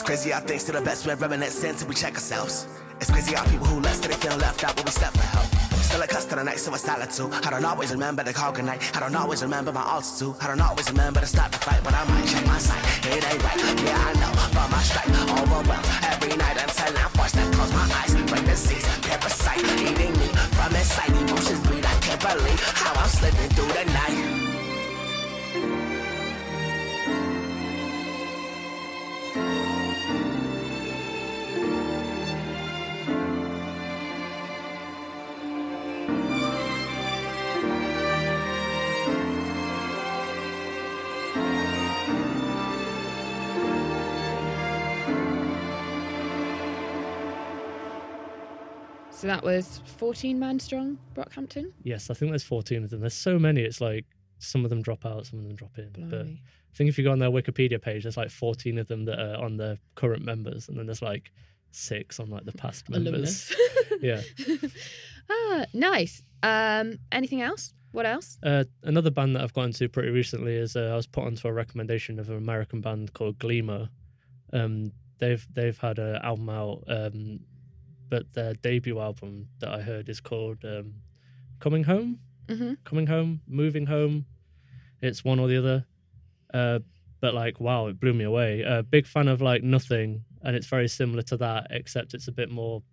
It's 0.01 0.09
crazy 0.09 0.31
how 0.31 0.39
things 0.39 0.63
to 0.63 0.71
the 0.71 0.81
best 0.81 1.05
we're 1.05 1.13
reminiscent 1.13 1.77
till 1.77 1.87
we 1.87 1.93
check 1.93 2.15
ourselves. 2.15 2.65
It's 2.99 3.11
crazy 3.11 3.35
how 3.35 3.45
people 3.45 3.67
who 3.67 3.79
left 3.79 4.01
they 4.01 4.15
feel 4.15 4.35
left 4.37 4.63
out 4.63 4.75
when 4.75 4.85
we 4.85 4.89
step 4.89 5.13
for 5.13 5.21
help. 5.21 5.45
Still 5.77 6.01
a 6.01 6.07
cuss 6.07 6.25
to 6.25 6.35
the 6.37 6.43
next 6.43 6.65
to 6.65 6.73
a 6.73 6.77
solitude. 6.79 7.31
I 7.45 7.51
don't 7.51 7.63
always 7.63 7.91
remember 7.91 8.23
the 8.23 8.33
call 8.33 8.51
night. 8.51 8.81
I 8.97 8.99
don't 8.99 9.15
always 9.15 9.43
remember 9.43 9.71
my 9.71 9.83
altitude. 9.83 10.33
I 10.41 10.47
don't 10.47 10.59
always 10.59 10.89
remember 10.89 11.19
to 11.19 11.27
start 11.27 11.51
the 11.51 11.59
fight, 11.59 11.81
but 11.83 11.93
I 11.93 12.03
might 12.05 12.25
check 12.25 12.43
my 12.47 12.57
sight. 12.57 12.81
It 13.13 13.23
ain't 13.29 13.43
right. 13.43 13.61
Yeah, 13.85 14.09
I 14.09 14.13
know, 14.17 14.33
but 14.57 14.71
my 14.73 14.81
strike 14.81 15.07
overwhelmed 15.37 15.85
every 16.01 16.35
night 16.35 16.57
until 16.57 16.97
I'm 16.97 17.09
forced 17.13 17.35
to 17.35 17.45
close 17.53 17.71
my 17.71 17.85
eyes. 18.01 18.15
Bring 18.25 18.45
disease, 18.45 18.87
parasite, 19.05 19.61
eating 19.85 20.17
me 20.17 20.27
from 20.57 20.73
inside. 20.73 21.13
Emotions 21.13 21.59
bleed. 21.67 21.85
I 21.85 21.93
can't 22.01 22.19
believe 22.19 22.59
how 22.73 22.99
I'm 22.99 23.07
slipping 23.07 23.49
through 23.53 23.69
the 23.69 23.85
night. 23.93 24.50
So 49.21 49.27
that 49.27 49.43
was 49.43 49.81
14 49.99 50.39
man 50.39 50.59
strong, 50.59 50.97
Brockhampton. 51.13 51.73
Yes, 51.83 52.09
I 52.09 52.15
think 52.15 52.31
there's 52.31 52.41
14 52.43 52.85
of 52.85 52.89
them. 52.89 53.01
There's 53.01 53.13
so 53.13 53.37
many. 53.37 53.61
It's 53.61 53.79
like 53.79 54.05
some 54.39 54.63
of 54.63 54.71
them 54.71 54.81
drop 54.81 55.05
out, 55.05 55.27
some 55.27 55.37
of 55.37 55.45
them 55.45 55.55
drop 55.55 55.77
in. 55.77 55.91
But 56.09 56.21
I 56.21 56.75
think 56.75 56.89
if 56.89 56.97
you 56.97 57.03
go 57.03 57.11
on 57.11 57.19
their 57.19 57.29
Wikipedia 57.29 57.79
page, 57.79 58.01
there's 58.01 58.17
like 58.17 58.31
14 58.31 58.79
of 58.79 58.87
them 58.87 59.05
that 59.05 59.19
are 59.19 59.39
on 59.39 59.57
the 59.57 59.77
current 59.93 60.25
members, 60.25 60.69
and 60.69 60.75
then 60.79 60.87
there's 60.87 61.03
like 61.03 61.31
six 61.69 62.19
on 62.19 62.31
like 62.31 62.45
the 62.45 62.51
past 62.53 62.89
members. 62.89 63.55
Yeah. 64.01 64.21
ah, 65.29 65.65
nice. 65.71 66.23
Um, 66.41 66.97
anything 67.11 67.43
else? 67.43 67.73
What 67.91 68.07
else? 68.07 68.39
Uh, 68.41 68.63
another 68.81 69.11
band 69.11 69.35
that 69.35 69.43
I've 69.43 69.53
got 69.53 69.65
into 69.65 69.87
pretty 69.87 70.09
recently 70.09 70.55
is 70.55 70.75
uh, 70.75 70.89
I 70.91 70.95
was 70.95 71.05
put 71.05 71.25
onto 71.25 71.47
a 71.47 71.53
recommendation 71.53 72.17
of 72.17 72.27
an 72.31 72.37
American 72.37 72.81
band 72.81 73.13
called 73.13 73.37
Gleemer. 73.37 73.87
Um, 74.51 74.91
they've 75.19 75.45
they've 75.53 75.77
had 75.77 75.99
an 75.99 76.15
album 76.23 76.49
out, 76.49 76.83
um, 76.87 77.41
but 78.11 78.31
their 78.33 78.53
debut 78.53 78.99
album 78.99 79.47
that 79.59 79.69
I 79.69 79.81
heard 79.81 80.07
is 80.09 80.19
called 80.19 80.63
um, 80.63 80.93
Coming 81.59 81.83
Home. 81.85 82.19
Mm-hmm. 82.47 82.73
Coming 82.83 83.07
Home, 83.07 83.41
Moving 83.47 83.87
Home. 83.87 84.25
It's 85.01 85.23
one 85.25 85.39
or 85.39 85.47
the 85.47 85.57
other. 85.57 85.85
Uh, 86.53 86.79
but 87.21 87.33
like, 87.33 87.59
wow, 87.59 87.87
it 87.87 87.99
blew 87.99 88.13
me 88.13 88.25
away. 88.25 88.63
Uh, 88.63 88.83
big 88.83 89.07
fan 89.07 89.27
of 89.27 89.41
like 89.41 89.63
Nothing, 89.63 90.23
and 90.43 90.55
it's 90.55 90.67
very 90.67 90.87
similar 90.87 91.23
to 91.23 91.37
that, 91.37 91.67
except 91.71 92.13
it's 92.13 92.27
a 92.27 92.31
bit 92.31 92.51
more. 92.51 92.83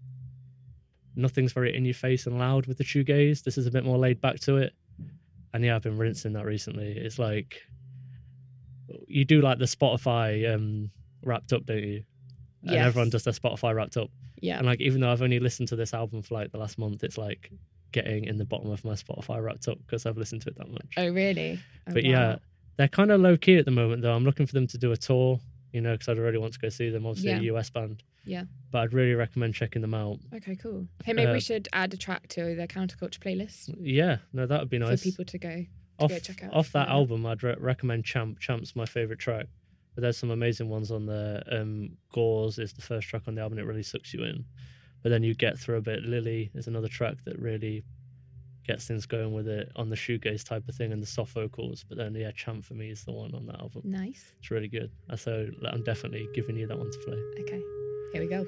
Nothing's 1.16 1.52
very 1.52 1.75
in 1.75 1.84
your 1.84 1.94
face 1.94 2.26
and 2.26 2.38
loud 2.38 2.66
with 2.66 2.78
the 2.78 2.84
shoegaze. 2.84 3.42
This 3.42 3.58
is 3.58 3.66
a 3.66 3.70
bit 3.72 3.84
more 3.84 3.98
laid 3.98 4.20
back 4.20 4.38
to 4.40 4.56
it. 4.58 4.72
And 5.52 5.64
yeah, 5.64 5.75
I've 5.75 5.82
been 5.82 5.98
rinsing 5.98 6.34
that 6.34 6.44
recently. 6.46 6.92
It's 6.96 7.18
like 7.18 7.60
you 9.08 9.25
do 9.25 9.40
like 9.40 9.58
the 9.58 9.64
Spotify 9.64 10.54
um, 10.54 10.90
wrapped 11.25 11.52
up, 11.52 11.66
don't 11.66 11.82
you? 11.82 12.04
And 12.62 12.72
Yes. 12.75 12.87
everyone 12.87 13.10
does 13.10 13.25
their 13.25 13.32
Spotify 13.32 13.75
wrapped 13.75 13.96
up. 13.96 14.10
Yeah. 14.40 14.59
And 14.59 14.66
like, 14.66 14.80
even 14.80 15.00
though 15.00 15.11
I've 15.11 15.23
only 15.23 15.40
listened 15.40 15.68
to 15.68 15.76
this 15.76 15.95
album 15.95 16.23
for 16.23 16.35
like 16.35 16.52
the 16.52 16.59
last 16.59 16.78
month, 16.78 17.02
it's 17.04 17.18
like 17.18 17.50
getting 17.92 18.25
in 18.25 18.37
the 18.37 18.45
bottom 18.45 18.71
of 18.71 18.85
my 18.85 18.92
Spotify 18.92 19.42
wrapped 19.42 19.66
up 19.68 19.78
because 19.87 20.04
I've 20.07 20.16
listened 20.18 20.42
to 20.42 20.50
it 20.50 20.57
that 20.59 20.71
much. 20.71 20.87
Oh, 20.97 21.09
really? 21.09 21.59
Oh, 21.88 21.92
but 21.95 22.04
wow. 22.04 22.11
yeah, 22.11 22.37
they're 22.76 22.88
kind 22.88 23.11
of 23.11 23.21
low 23.21 23.37
key 23.37 23.57
at 23.57 23.64
the 23.64 23.71
moment, 23.71 24.02
though. 24.02 24.14
I'm 24.14 24.25
looking 24.25 24.47
for 24.47 24.52
them 24.54 24.66
to 24.68 24.78
do 24.78 24.92
a 24.92 24.97
tour, 24.97 25.40
you 25.73 25.80
know, 25.80 25.92
because 25.92 26.09
I'd 26.09 26.18
really 26.18 26.38
want 26.38 26.52
to 26.52 26.59
go 26.59 26.68
see 26.68 26.90
them. 26.90 27.07
Obviously, 27.07 27.30
Yeah. 27.30 27.38
a 27.52 27.57
US 27.57 27.71
band. 27.71 28.02
Yeah. 28.25 28.45
But 28.71 28.80
I'd 28.83 28.92
really 28.92 29.14
recommend 29.14 29.54
checking 29.54 29.80
them 29.80 29.95
out. 29.95 30.18
Okay, 30.35 30.54
cool. 30.57 30.87
Hey, 31.04 31.14
maybe 31.14 31.30
Uh, 31.30 31.35
we 31.35 31.40
should 31.40 31.66
add 31.73 31.95
a 31.95 31.97
track 31.97 32.28
to 32.28 32.54
the 32.54 32.68
counterculture 32.68 33.18
playlist 33.18 33.75
Yeah, 33.80 34.18
no, 34.35 34.47
that 34.47 34.61
would 34.61 34.68
be 34.68 34.78
nice. 34.78 35.00
for 35.00 35.04
people 35.04 35.25
to 35.25 35.38
go 35.38 35.49
to 35.50 35.66
off, 35.99 36.11
go 36.11 36.18
check 36.18 36.45
out. 36.45 36.52
off 36.52 36.71
that 36.73 36.88
Yeah. 36.88 36.92
album, 36.95 37.25
I'd 37.25 37.42
re- 37.42 37.57
recommend 37.59 38.04
Champ. 38.04 38.38
Champ's 38.38 38.76
my 38.76 38.85
favorite 38.85 39.18
track. 39.18 39.47
But 39.98 40.02
there's 40.02 40.16
some 40.16 40.30
amazing 40.30 40.68
ones 40.68 40.92
on 40.92 41.06
there. 41.06 41.42
Um, 41.50 41.96
Gauze 42.12 42.60
is 42.60 42.72
the 42.72 42.82
first 42.82 43.08
track 43.08 43.22
on 43.26 43.34
the 43.34 43.40
album. 43.40 43.58
It 43.58 43.62
really 43.62 43.82
sucks 43.82 44.14
you 44.14 44.22
in. 44.22 44.44
But 45.02 45.08
then 45.08 45.24
you 45.24 45.34
get 45.34 45.58
through 45.58 45.78
a 45.78 45.80
bit. 45.80 46.04
Lily 46.04 46.52
is 46.54 46.68
another 46.68 46.86
track 46.86 47.16
that 47.24 47.36
really 47.40 47.82
gets 48.64 48.86
things 48.86 49.06
going 49.06 49.32
with 49.32 49.48
it 49.48 49.72
on 49.74 49.88
the 49.88 49.96
shoegaze 49.96 50.44
type 50.44 50.68
of 50.68 50.76
thing 50.76 50.92
and 50.92 51.02
the 51.02 51.06
soft 51.06 51.32
vocals. 51.32 51.84
But 51.88 51.98
then, 51.98 52.14
yeah, 52.14 52.30
Champ 52.30 52.64
for 52.64 52.74
me 52.74 52.90
is 52.90 53.02
the 53.02 53.10
one 53.10 53.34
on 53.34 53.46
that 53.46 53.58
album. 53.58 53.82
Nice. 53.86 54.34
It's 54.38 54.52
really 54.52 54.68
good. 54.68 54.92
So 55.16 55.48
I'm 55.66 55.82
definitely 55.82 56.28
giving 56.32 56.54
you 56.56 56.68
that 56.68 56.78
one 56.78 56.92
to 56.92 56.98
play. 56.98 57.18
Okay, 57.40 57.60
here 58.12 58.22
we 58.22 58.28
go. 58.28 58.46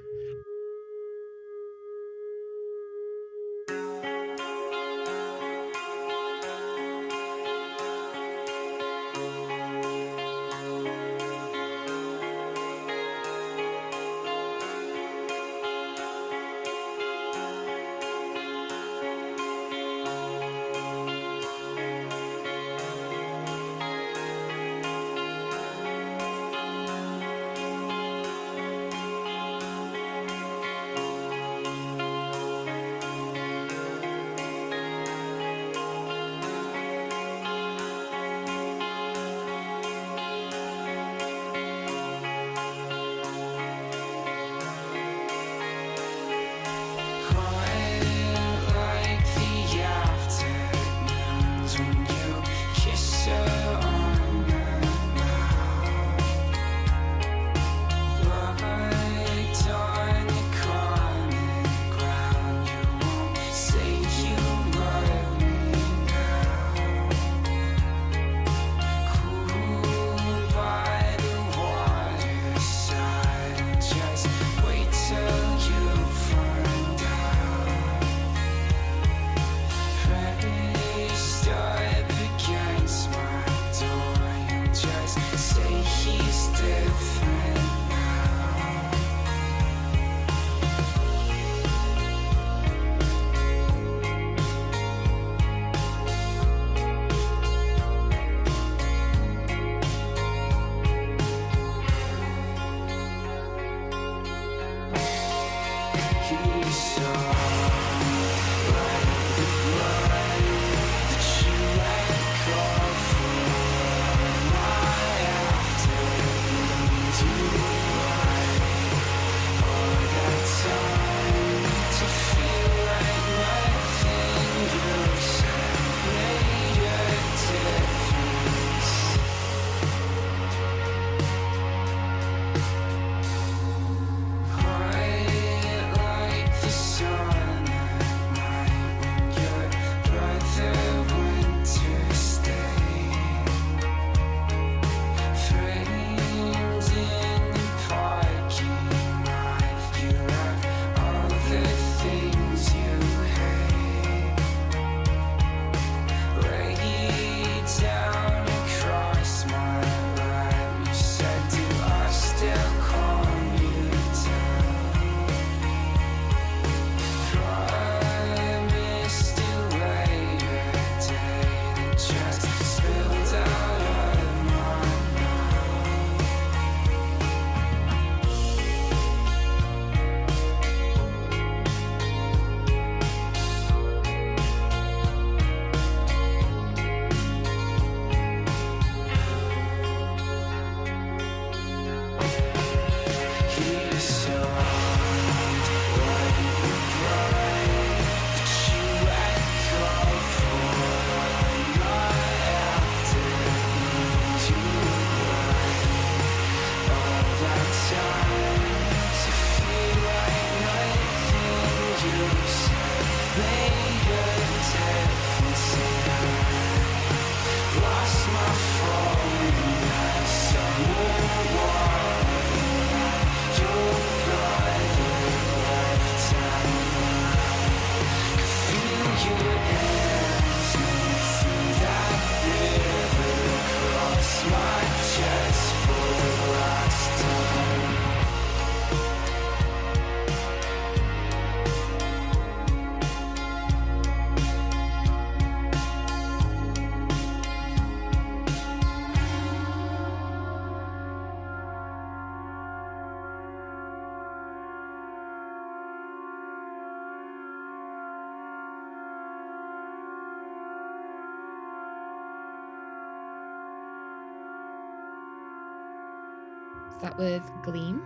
Was 267.21 267.43
Gleam. 267.63 268.01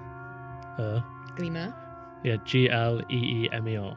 Uh, 0.77 1.01
Gleemer. 1.37 1.73
yeah, 2.25 2.37
G 2.45 2.69
L 2.69 3.01
E 3.09 3.45
E 3.45 3.49
M 3.53 3.69
E 3.69 3.77
R. 3.77 3.97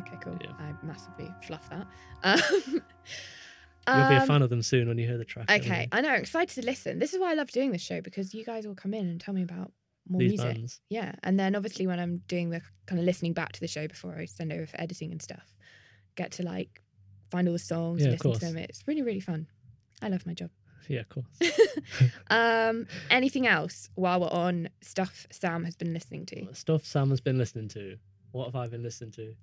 Okay, 0.00 0.16
cool. 0.20 0.36
Yeah. 0.40 0.50
I 0.58 0.74
massively 0.84 1.32
fluff 1.46 1.70
that. 1.70 1.86
Um, 2.24 2.40
You'll 3.88 4.08
be 4.08 4.14
a 4.16 4.20
um, 4.22 4.26
fan 4.26 4.42
of 4.42 4.50
them 4.50 4.62
soon 4.62 4.88
when 4.88 4.98
you 4.98 5.06
hear 5.06 5.18
the 5.18 5.24
track. 5.24 5.48
Okay. 5.48 5.86
I 5.92 6.00
know. 6.00 6.14
Excited 6.14 6.52
to 6.60 6.66
listen. 6.66 6.98
This 6.98 7.14
is 7.14 7.20
why 7.20 7.30
I 7.30 7.34
love 7.34 7.52
doing 7.52 7.70
this 7.70 7.80
show 7.80 8.00
because 8.00 8.34
you 8.34 8.44
guys 8.44 8.66
will 8.66 8.74
come 8.74 8.92
in 8.92 9.06
and 9.06 9.20
tell 9.20 9.32
me 9.34 9.44
about 9.44 9.70
more 10.08 10.18
These 10.18 10.30
music. 10.30 10.54
bands. 10.56 10.80
Yeah, 10.88 11.12
and 11.22 11.38
then 11.38 11.54
obviously 11.54 11.86
when 11.86 12.00
I'm 12.00 12.22
doing 12.26 12.50
the 12.50 12.60
kind 12.86 12.98
of 12.98 13.04
listening 13.04 13.34
back 13.34 13.52
to 13.52 13.60
the 13.60 13.68
show 13.68 13.86
before 13.86 14.16
I 14.18 14.24
send 14.24 14.52
over 14.52 14.66
for 14.66 14.80
editing 14.80 15.12
and 15.12 15.22
stuff, 15.22 15.54
get 16.16 16.32
to 16.32 16.42
like 16.42 16.82
find 17.30 17.46
all 17.46 17.52
the 17.52 17.60
songs, 17.60 18.00
Yeah, 18.00 18.08
and 18.08 18.24
listen 18.24 18.32
to 18.32 18.46
them. 18.46 18.56
It's 18.56 18.82
really 18.88 19.02
really 19.02 19.20
fun. 19.20 19.46
I 20.02 20.08
love 20.08 20.26
my 20.26 20.34
job. 20.34 20.50
Yeah, 20.88 21.00
of 21.00 21.08
course. 21.08 21.26
Um, 22.30 22.86
anything 23.10 23.46
else 23.46 23.88
while 23.94 24.20
we're 24.20 24.30
on 24.30 24.68
stuff 24.80 25.26
Sam 25.30 25.64
has 25.64 25.76
been 25.76 25.92
listening 25.92 26.26
to? 26.26 26.54
Stuff 26.54 26.84
Sam 26.84 27.10
has 27.10 27.20
been 27.20 27.38
listening 27.38 27.68
to. 27.68 27.96
What 28.32 28.46
have 28.46 28.56
I 28.56 28.66
been 28.68 28.82
listening 28.82 29.12
to? 29.12 29.34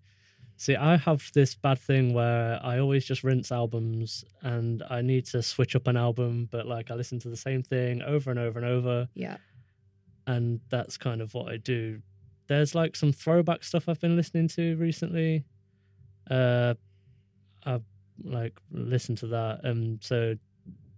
See, 0.57 0.75
I 0.75 0.97
have 0.97 1.31
this 1.33 1.55
bad 1.55 1.79
thing 1.79 2.13
where 2.13 2.59
I 2.63 2.79
always 2.79 3.05
just 3.05 3.23
rinse 3.23 3.51
albums 3.51 4.23
and 4.41 4.83
I 4.89 5.01
need 5.01 5.25
to 5.27 5.41
switch 5.41 5.75
up 5.75 5.87
an 5.87 5.97
album, 5.97 6.47
but 6.51 6.67
like 6.67 6.91
I 6.91 6.95
listen 6.95 7.19
to 7.19 7.29
the 7.29 7.37
same 7.37 7.63
thing 7.63 8.01
over 8.01 8.29
and 8.29 8.39
over 8.39 8.59
and 8.59 8.67
over. 8.67 9.07
Yeah. 9.15 9.37
And 10.27 10.61
that's 10.69 10.97
kind 10.97 11.21
of 11.21 11.33
what 11.33 11.51
I 11.51 11.57
do. 11.57 12.01
There's 12.47 12.75
like 12.75 12.95
some 12.95 13.11
throwback 13.11 13.63
stuff 13.63 13.89
I've 13.89 13.99
been 13.99 14.15
listening 14.15 14.47
to 14.49 14.75
recently. 14.77 15.45
Uh 16.29 16.75
I've 17.65 17.83
like 18.23 18.59
listened 18.71 19.17
to 19.19 19.27
that. 19.27 19.61
Um 19.63 19.99
so 20.01 20.35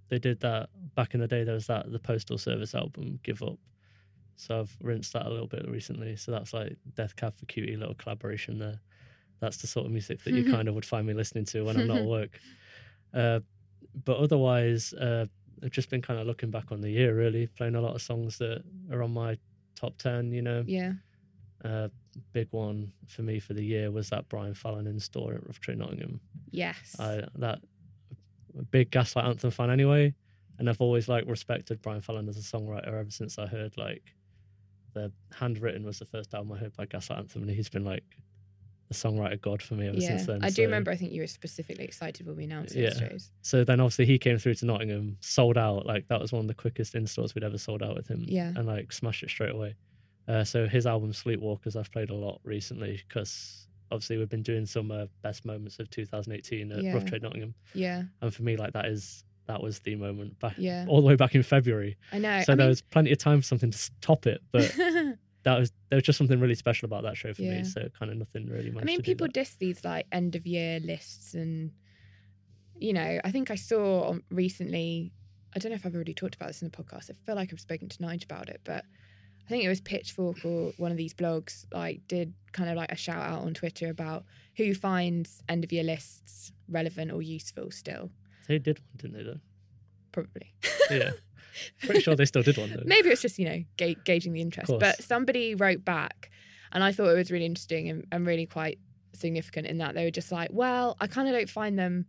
they 0.10 0.20
did 0.20 0.40
that 0.42 0.70
back 0.96 1.14
in 1.14 1.20
the 1.20 1.28
day 1.28 1.44
there 1.44 1.56
was 1.56 1.68
that 1.68 1.92
the 1.92 2.00
Postal 2.00 2.38
Service 2.38 2.76
album, 2.76 3.20
Give 3.24 3.42
Up. 3.42 3.58
So 4.36 4.60
I've 4.60 4.78
rinsed 4.82 5.14
that 5.14 5.26
a 5.26 5.30
little 5.30 5.48
bit 5.48 5.68
recently. 5.68 6.16
So 6.16 6.32
that's 6.32 6.54
like 6.54 6.76
Death 6.96 7.16
Cab 7.16 7.38
for 7.38 7.46
Cutie, 7.46 7.78
little 7.78 7.96
collaboration 7.96 8.60
there. 8.60 8.80
That's 9.40 9.58
the 9.58 9.68
sort 9.68 9.86
of 9.86 9.92
music 9.92 10.24
that 10.24 10.34
you 10.34 10.52
kind 10.52 10.68
of 10.68 10.76
would 10.76 10.86
find 10.86 11.08
me 11.08 11.14
listening 11.14 11.46
to 11.46 11.64
when 11.64 11.78
I'm 11.78 11.88
not 11.88 11.98
at 12.00 12.06
work. 12.06 12.40
Uh, 13.14 13.40
but 14.04 14.18
otherwise, 14.18 14.94
uh, 14.94 15.26
I've 15.64 15.72
just 15.72 15.90
been 15.90 16.02
kind 16.02 16.20
of 16.20 16.28
looking 16.28 16.52
back 16.52 16.72
on 16.72 16.82
the 16.82 16.90
year, 16.90 17.16
really, 17.16 17.48
playing 17.48 17.76
a 17.76 17.82
lot 17.82 17.96
of 17.96 18.02
songs 18.02 18.38
that 18.40 18.64
are 18.92 19.02
on 19.02 19.12
my 19.12 19.38
top 19.76 19.98
10, 19.98 20.32
you 20.32 20.42
know. 20.42 20.64
Yeah. 20.68 20.94
Uh, 21.64 21.88
big 22.34 22.48
one 22.52 22.92
for 23.08 23.22
me 23.24 23.40
for 23.40 23.54
the 23.54 23.64
year 23.64 23.92
was 23.92 24.10
that 24.10 24.28
Brian 24.30 24.54
Fallon 24.54 24.88
in 24.88 25.00
store 25.00 25.34
at 25.34 25.46
Rough 25.46 25.60
Trade 25.60 25.80
Nottingham. 25.80 26.20
Yes. 26.52 26.96
I 27.00 27.24
that 27.36 27.60
big 28.64 28.92
Gaslight 28.92 29.26
Anthem 29.26 29.52
fan 29.52 29.70
anyway, 29.70 30.14
and 30.60 30.70
I've 30.70 30.82
always 30.82 31.08
like 31.08 31.26
respected 31.28 31.82
Brian 31.82 32.02
Fallon 32.02 32.30
as 32.30 32.38
a 32.38 32.42
songwriter 32.42 32.88
ever 32.88 33.10
since 33.10 33.38
I 33.38 33.46
heard 33.48 33.78
like 33.78 34.14
the 34.94 35.12
Handwritten 35.34 35.84
was 35.84 36.00
the 36.00 36.06
first 36.06 36.34
album 36.34 36.54
I 36.54 36.58
heard 36.58 36.76
by 36.76 36.86
Gaslight 36.86 37.20
Anthem, 37.20 37.42
and 37.44 37.52
he's 37.52 37.70
been 37.70 37.84
like 37.86 38.04
the 38.88 38.94
songwriter 38.94 39.42
god 39.42 39.62
for 39.64 39.74
me 39.74 39.88
ever 39.88 39.98
yeah. 39.98 40.10
since 40.10 40.28
then. 40.28 40.44
I 40.44 40.50
do 40.50 40.56
so- 40.58 40.62
remember. 40.64 40.92
I 40.92 40.96
think 40.96 41.12
you 41.12 41.22
were 41.22 41.28
specifically 41.28 41.84
excited 41.86 42.26
when 42.28 42.36
we 42.36 42.44
announced 42.44 42.76
those 42.76 42.84
Yeah. 43.02 43.08
shows. 43.10 43.32
So 43.42 43.64
then 43.64 43.80
obviously 43.80 44.06
he 44.06 44.20
came 44.20 44.38
through 44.38 44.54
to 44.56 44.66
Nottingham, 44.66 45.18
sold 45.22 45.58
out. 45.58 45.86
Like 45.88 46.08
that 46.10 46.22
was 46.22 46.32
one 46.32 46.42
of 46.42 46.48
the 46.48 46.54
quickest 46.54 46.94
in 46.96 47.08
stores 47.08 47.34
we'd 47.34 47.44
ever 47.44 47.58
sold 47.58 47.82
out 47.82 47.96
with 47.96 48.08
him. 48.08 48.24
Yeah. 48.28 48.54
And 48.56 48.66
like 48.68 48.92
smashed 48.94 49.24
it 49.24 49.30
straight 49.30 49.54
away. 49.56 49.76
Uh, 50.28 50.44
so 50.44 50.68
his 50.68 50.86
album 50.86 51.12
Sleepwalkers 51.14 51.76
I've 51.76 51.92
played 51.92 52.10
a 52.12 52.16
lot 52.16 52.40
recently 52.44 53.02
because 53.08 53.68
obviously 53.92 54.18
we've 54.18 54.30
been 54.30 54.44
doing 54.44 54.66
some 54.66 54.92
uh, 54.92 55.06
best 55.22 55.46
moments 55.46 55.80
of 55.80 55.90
2018 55.90 56.72
at 56.72 56.82
Yeah. 56.84 56.94
Rough 56.94 57.06
Trade 57.06 57.22
Nottingham. 57.24 57.54
Yeah. 57.74 58.04
And 58.22 58.34
for 58.34 58.44
me, 58.44 58.58
like 58.58 58.74
that 58.74 58.86
is 58.86 59.24
that 59.48 59.62
was 59.62 59.80
the 59.80 59.96
moment 59.96 60.40
back 60.40 60.56
Yeah. 60.58 60.86
all 60.90 61.02
the 61.02 61.08
way 61.08 61.16
back 61.16 61.36
in 61.36 61.44
February. 61.44 61.98
I 62.12 62.18
know. 62.18 62.42
So 62.44 62.54
I 62.54 62.56
there 62.56 62.66
mean- 62.66 62.70
was 62.70 62.82
plenty 62.82 63.12
of 63.12 63.18
time 63.20 63.42
for 63.42 63.46
something 63.46 63.70
to 63.72 63.92
top 64.02 64.26
it, 64.26 64.42
but 64.52 64.76
that 65.44 65.60
was 65.60 65.72
there 65.90 65.98
was 65.98 66.04
just 66.04 66.18
something 66.18 66.40
really 66.40 66.56
special 66.56 66.88
about 66.88 67.04
that 67.04 67.16
show 67.16 67.34
for 67.34 67.44
Yeah. 67.44 67.60
me. 67.60 67.64
So 67.64 67.88
kind 68.00 68.12
of 68.12 68.18
nothing 68.18 68.48
really. 68.48 68.74
I 68.80 68.84
mean, 68.84 69.02
people 69.02 69.28
diss 69.28 69.54
these 69.56 69.86
like 69.86 70.08
end 70.12 70.36
of 70.36 70.48
year 70.48 70.80
lists, 70.80 71.34
and 71.36 71.72
you 72.78 72.92
know, 72.94 73.20
I 73.24 73.32
think 73.32 73.52
I 73.52 73.56
saw 73.56 74.16
recently. 74.30 75.12
I 75.56 75.60
don't 75.60 75.70
know 75.72 75.76
if 75.76 75.86
I've 75.86 75.96
already 75.96 76.14
talked 76.14 76.36
about 76.36 76.48
this 76.48 76.62
in 76.62 76.70
the 76.70 76.76
podcast. 76.84 77.10
I 77.10 77.14
feel 77.26 77.36
like 77.36 77.54
I've 77.54 77.62
spoken 77.62 77.88
to 77.88 77.98
Nige 78.00 78.26
about 78.26 78.50
it, 78.50 78.60
but 78.66 78.84
I 79.46 79.50
think 79.50 79.64
it 79.64 79.70
was 79.70 79.82
Pitchfork 79.82 80.44
or 80.44 80.74
one 80.78 80.92
of 80.92 80.98
these 80.98 81.14
blogs 81.14 81.66
like 81.72 82.02
did 82.08 82.34
kind 82.52 82.70
of 82.70 82.76
like 82.76 82.92
a 82.92 82.96
shout 82.96 83.22
out 83.22 83.42
on 83.42 83.54
Twitter 83.54 83.90
about 83.90 84.24
who 84.58 84.74
finds 84.74 85.42
end 85.48 85.64
of 85.64 85.72
year 85.72 85.84
lists 85.84 86.52
relevant 86.68 87.12
or 87.12 87.22
useful 87.22 87.70
still. 87.70 88.10
They 88.48 88.58
did 88.58 88.80
one, 88.80 88.98
didn't 88.98 89.18
they? 89.18 89.24
Though. 89.24 89.40
Probably. 90.12 90.54
Yeah. 90.90 91.12
Pretty 91.84 92.02
sure 92.02 92.16
they 92.16 92.26
still 92.26 92.44
did 92.44 92.58
one 92.58 92.70
though. 92.76 92.84
Maybe 92.86 93.10
it's 93.10 93.22
just, 93.22 93.38
you 93.38 93.46
know, 93.46 93.64
ga- 93.78 93.98
gauging 94.04 94.34
the 94.34 94.42
interest. 94.42 94.72
But 94.80 95.04
somebody 95.04 95.56
wrote 95.56 95.86
back, 95.86 96.32
and 96.72 96.84
I 96.84 96.92
thought 96.92 97.10
it 97.10 97.16
was 97.16 97.32
really 97.32 97.46
interesting 97.46 97.90
and, 97.90 98.06
and 98.12 98.26
really 98.26 98.46
quite 98.46 98.80
significant 99.14 99.68
in 99.68 99.78
that 99.78 99.96
they 99.96 100.04
were 100.04 100.12
just 100.12 100.32
like, 100.32 100.50
well, 100.52 100.98
I 101.00 101.08
kind 101.08 101.28
of 101.28 101.34
don't 101.34 101.50
find 101.50 101.78
them 101.78 102.06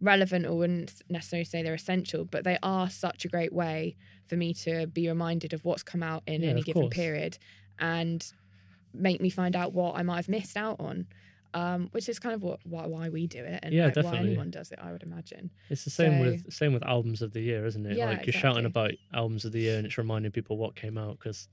relevant 0.00 0.46
or 0.46 0.56
wouldn't 0.56 1.02
necessarily 1.08 1.44
say 1.44 1.62
they're 1.62 1.74
essential, 1.74 2.24
but 2.24 2.44
they 2.44 2.58
are 2.62 2.88
such 2.88 3.24
a 3.24 3.28
great 3.28 3.52
way 3.52 3.96
for 4.30 4.36
me 4.36 4.54
to 4.54 4.86
be 4.86 5.08
reminded 5.08 5.52
of 5.52 5.62
what's 5.64 5.82
come 5.82 6.02
out 6.02 6.22
in 6.26 6.42
Yeah, 6.42 6.50
any 6.50 6.62
given 6.62 6.82
course. 6.84 6.94
period 6.94 7.36
and 7.78 8.24
make 8.94 9.20
me 9.20 9.28
find 9.28 9.54
out 9.56 9.72
what 9.74 9.96
I 9.96 10.02
might 10.02 10.16
have 10.16 10.28
missed 10.28 10.56
out 10.56 10.80
on. 10.80 11.06
Um, 11.52 11.88
which 11.90 12.08
is 12.08 12.20
kind 12.20 12.32
of 12.36 12.44
what 12.44 12.60
why, 12.64 12.86
why 12.86 13.08
we 13.08 13.26
do 13.26 13.42
it 13.42 13.58
and 13.64 13.74
Yeah, 13.74 13.86
like, 13.86 14.04
why 14.04 14.18
anyone 14.18 14.52
does 14.52 14.70
it, 14.70 14.78
I 14.80 14.92
would 14.92 15.02
imagine. 15.02 15.50
It's 15.68 15.82
the 15.82 15.90
same 15.90 16.12
So- 16.22 16.30
with 16.30 16.52
same 16.52 16.72
with 16.72 16.84
albums 16.84 17.22
of 17.22 17.32
the 17.32 17.40
year, 17.40 17.66
isn't 17.66 17.84
it? 17.84 17.96
Yeah, 17.96 18.04
like 18.06 18.24
you're 18.24 18.32
shouting 18.32 18.66
about 18.66 18.92
albums 19.12 19.44
of 19.44 19.50
the 19.50 19.58
year, 19.58 19.76
and 19.76 19.84
it's 19.84 19.98
reminding 19.98 20.30
people 20.30 20.56
what 20.58 20.76
came 20.76 20.96
out 20.96 21.18
because 21.18 21.48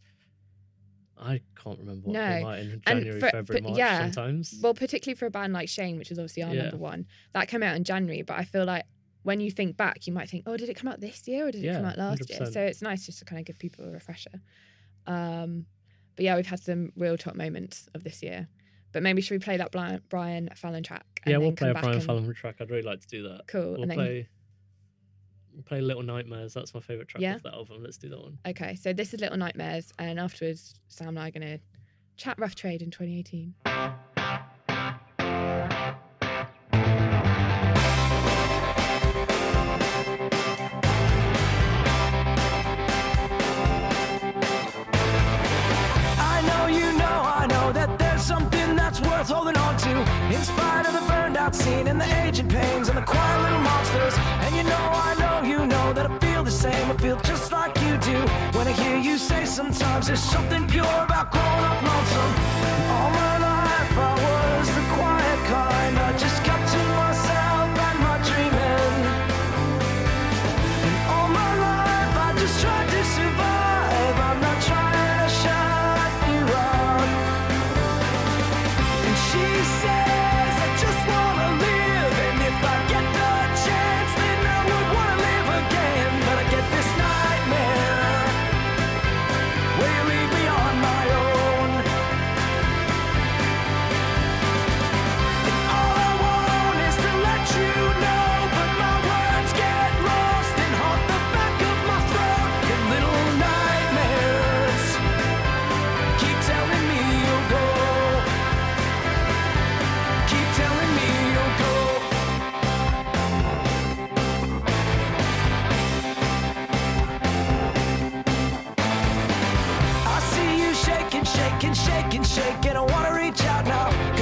I 1.18 1.42
can't 1.56 1.80
remember 1.80 2.06
what 2.10 2.14
No. 2.14 2.28
came 2.28 2.46
out 2.46 2.60
in 2.60 2.82
January, 2.86 3.20
for- 3.20 3.30
February, 3.32 3.62
March. 3.64 3.78
yeah, 3.80 4.02
Sometimes, 4.12 4.60
Well, 4.62 4.76
particularly 4.76 5.16
for 5.16 5.26
a 5.26 5.32
band 5.32 5.52
like 5.54 5.68
Shame, 5.68 5.98
which 5.98 6.12
is 6.12 6.20
obviously 6.20 6.44
our 6.44 6.54
Yeah. 6.54 6.62
number 6.64 6.78
one, 6.78 7.08
that 7.34 7.48
came 7.48 7.64
out 7.64 7.76
in 7.76 7.84
January. 7.84 8.22
But 8.22 8.38
I 8.38 8.44
feel 8.44 8.66
like 8.66 8.86
when 9.28 9.42
you 9.42 9.52
think 9.52 9.76
back, 9.76 10.08
you 10.08 10.14
might 10.14 10.30
think, 10.30 10.44
oh, 10.48 10.56
did 10.56 10.70
it 10.70 10.76
come 10.78 10.88
out 10.90 11.02
this 11.02 11.28
year 11.28 11.48
or 11.48 11.52
did 11.52 11.62
it 11.66 11.74
come 11.74 11.84
out 11.84 11.98
last 11.98 12.30
year? 12.30 12.40
100%. 12.40 12.54
So 12.54 12.62
it's 12.62 12.82
nice 12.82 13.06
just 13.06 13.20
to 13.20 13.26
kind 13.26 13.40
of 13.42 13.46
give 13.46 13.60
people 13.60 13.84
a 13.84 13.92
refresher. 13.92 14.40
Um, 15.06 15.66
but 16.16 16.24
yeah, 16.24 16.38
we've 16.38 16.48
had 16.48 16.62
some 16.62 16.94
real 16.96 17.18
top 17.18 17.36
moments 17.36 17.90
of 17.94 18.06
this 18.06 18.24
year. 18.24 18.48
But 18.94 19.04
maybe 19.04 19.22
should 19.22 19.34
we 19.36 19.40
play 19.40 19.58
that 19.58 19.72
Brian, 19.74 20.02
Brian 20.08 20.50
Fallon 20.56 20.82
track? 20.82 21.04
yeah, 21.28 21.38
we'll 21.38 21.52
play 21.52 21.72
a 21.72 21.74
Brian 21.74 21.96
and- 21.96 22.04
Fallon 22.06 22.34
track. 22.34 22.56
I'd 22.62 22.70
really 22.72 22.84
like 22.84 23.02
to 23.02 23.08
do 23.08 23.24
that. 23.24 23.42
Cool, 23.48 23.74
We'll 23.74 23.82
and 23.82 23.92
then- 23.92 23.98
play. 23.98 24.28
Play 25.66 25.82
Little 25.82 26.04
Nightmares. 26.04 26.54
That's 26.54 26.74
my 26.74 26.80
favorite 26.80 27.10
track 27.10 27.22
Yeah? 27.22 27.36
off 27.36 27.44
that 27.44 27.54
album. 27.54 27.84
Let's 27.84 27.98
do 27.98 28.08
that 28.10 28.22
one. 28.22 28.38
Okay, 28.48 28.76
so 28.76 28.94
this 28.94 29.14
is 29.14 29.20
Little 29.20 29.38
Nightmares, 29.38 29.92
and 30.00 30.20
afterwards, 30.20 30.76
Sam 30.88 31.10
and 31.10 31.20
I 31.20 31.28
are 31.28 31.32
going 31.32 31.42
to 31.58 31.60
chat 32.16 32.40
rough 32.40 32.56
trade 32.56 32.82
in 32.82 32.92
2018. 32.92 33.56
Scene 51.78 51.88
and 51.88 52.00
the 52.00 52.10
aging 52.26 52.48
pains 52.48 52.90
and 52.90 52.98
the 52.98 53.02
quiet 53.02 53.42
little 53.44 53.60
monsters. 53.60 54.16
And 54.44 54.56
you 54.56 54.64
know, 54.64 54.86
I 55.08 55.16
know 55.22 55.48
you 55.48 55.66
know 55.66 55.94
that 55.94 56.06
I 56.10 56.18
feel 56.20 56.44
the 56.44 56.52
same. 56.52 56.92
I 56.92 56.98
feel 56.98 57.20
just 57.22 57.52
like 57.52 57.76
you 57.82 57.98
do. 57.98 58.18
When 58.58 58.68
I 58.68 58.72
hear 58.72 58.98
you 58.98 59.18
say 59.18 59.46
sometimes 59.46 60.08
there's 60.08 60.24
something 60.36 60.68
pure 60.68 60.98
about 61.08 61.32
growing 61.32 61.66
up 61.72 61.80
lonesome. 61.90 62.34
All 62.96 63.10
my 63.22 63.36
life 63.48 63.98
I 63.98 64.14
was 64.24 64.37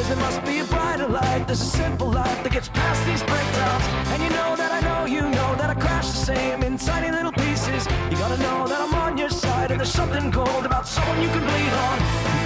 Cause 0.06 0.16
there 0.16 0.24
must 0.24 0.46
be 0.46 0.60
a 0.60 0.64
brighter 0.66 1.08
light. 1.08 1.46
There's 1.48 1.62
a 1.62 1.66
simple 1.66 2.12
light 2.12 2.44
that 2.44 2.52
gets 2.52 2.70
past 2.70 3.04
these 3.08 3.24
breakdowns. 3.24 3.86
And 4.14 4.22
you 4.22 4.30
know 4.30 4.56
that 4.56 4.72
I 4.72 4.80
know 4.82 5.06
you 5.06 5.22
know 5.22 5.56
that 5.56 5.72
I 5.72 5.74
crash 5.74 6.06
the 6.06 6.18
same 6.18 6.62
in 6.62 6.78
tiny 6.78 7.10
little 7.10 7.32
pieces. 7.32 7.88
You 8.12 8.18
gotta 8.18 8.40
know 8.40 8.68
that 8.68 8.82
I'm 8.82 8.94
on 8.94 9.18
your 9.18 9.32
side, 9.32 9.72
and 9.72 9.80
there's 9.80 9.92
something 9.92 10.30
gold 10.30 10.64
about 10.64 10.88
someone 10.88 11.24
you 11.24 11.30
can 11.30 11.42
bleed 11.42 11.74
on. 11.74 12.45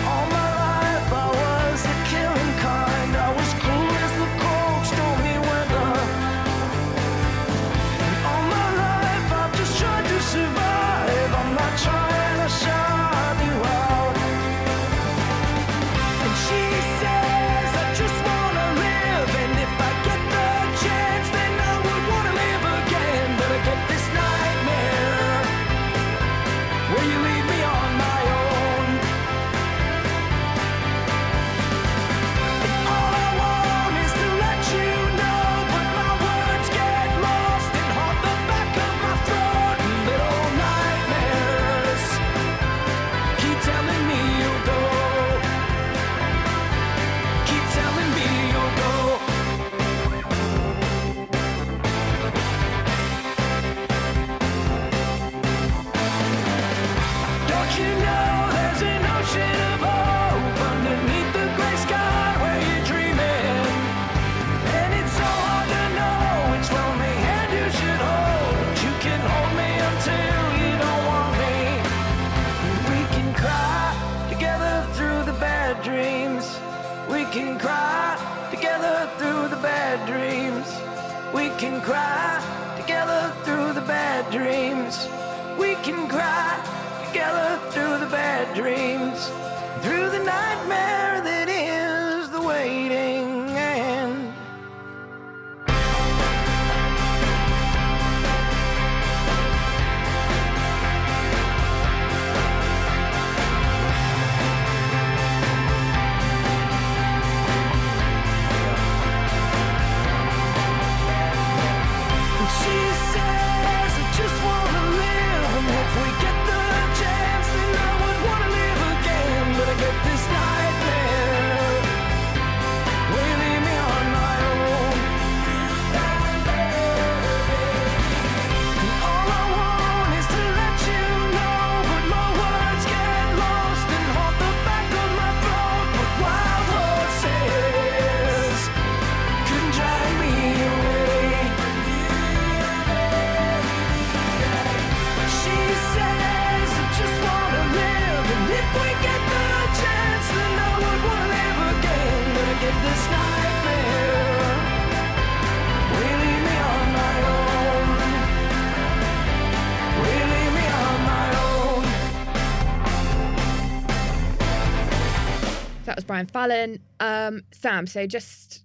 Brian 166.27 166.27
Fallon. 166.27 166.79
Um, 166.99 167.43
Sam, 167.51 167.87
so 167.87 168.05
just 168.05 168.63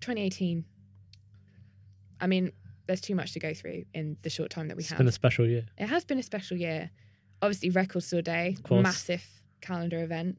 2018. 0.00 0.64
I 2.20 2.26
mean, 2.26 2.52
there's 2.86 3.00
too 3.00 3.14
much 3.14 3.32
to 3.32 3.38
go 3.38 3.54
through 3.54 3.84
in 3.94 4.16
the 4.22 4.30
short 4.30 4.50
time 4.50 4.68
that 4.68 4.76
we 4.76 4.82
It's 4.82 4.90
have. 4.90 4.96
It's 4.96 4.98
been 4.98 5.08
a 5.08 5.12
special 5.12 5.46
year. 5.46 5.64
It 5.78 5.86
has 5.86 6.04
been 6.04 6.18
a 6.18 6.22
special 6.22 6.56
year. 6.56 6.90
Obviously, 7.42 7.70
Record 7.70 8.02
Store 8.02 8.22
Day, 8.22 8.56
massive 8.70 9.24
calendar 9.60 10.02
event. 10.02 10.38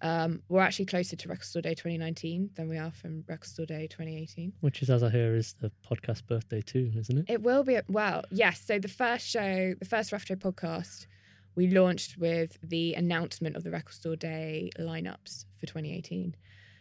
Um, 0.00 0.42
we're 0.48 0.60
actually 0.60 0.86
closer 0.86 1.14
to 1.14 1.28
Record 1.28 1.44
Store 1.44 1.62
Day 1.62 1.74
2019 1.74 2.50
than 2.54 2.68
we 2.68 2.76
are 2.76 2.90
from 2.90 3.24
Record 3.28 3.46
Store 3.46 3.66
Day 3.66 3.86
2018. 3.88 4.52
Which 4.60 4.82
is, 4.82 4.90
as 4.90 5.02
I 5.02 5.10
hear, 5.10 5.36
is 5.36 5.54
the 5.54 5.70
podcast 5.88 6.26
birthday 6.26 6.60
too, 6.60 6.90
isn't 6.96 7.18
it? 7.18 7.24
It 7.28 7.42
will 7.42 7.62
be, 7.62 7.78
well, 7.88 8.24
yes. 8.30 8.62
So 8.64 8.78
the 8.78 8.88
first 8.88 9.28
show, 9.28 9.74
the 9.78 9.84
first 9.84 10.10
Rough 10.12 10.24
Trade 10.24 10.40
podcast, 10.40 11.06
we 11.54 11.68
launched 11.68 12.18
with 12.18 12.58
the 12.62 12.94
announcement 12.94 13.56
of 13.56 13.62
the 13.62 13.70
Record 13.70 13.94
Store 13.94 14.16
Day 14.16 14.70
lineups 14.78 15.44
for 15.62 15.66
2018. 15.66 16.34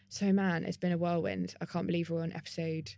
So, 0.09 0.33
man, 0.33 0.65
it's 0.65 0.75
been 0.77 0.91
a 0.91 0.97
whirlwind. 0.97 1.53
I 1.61 1.65
can't 1.65 1.85
believe 1.87 2.09
we're 2.09 2.23
on 2.23 2.33
episode, 2.33 2.91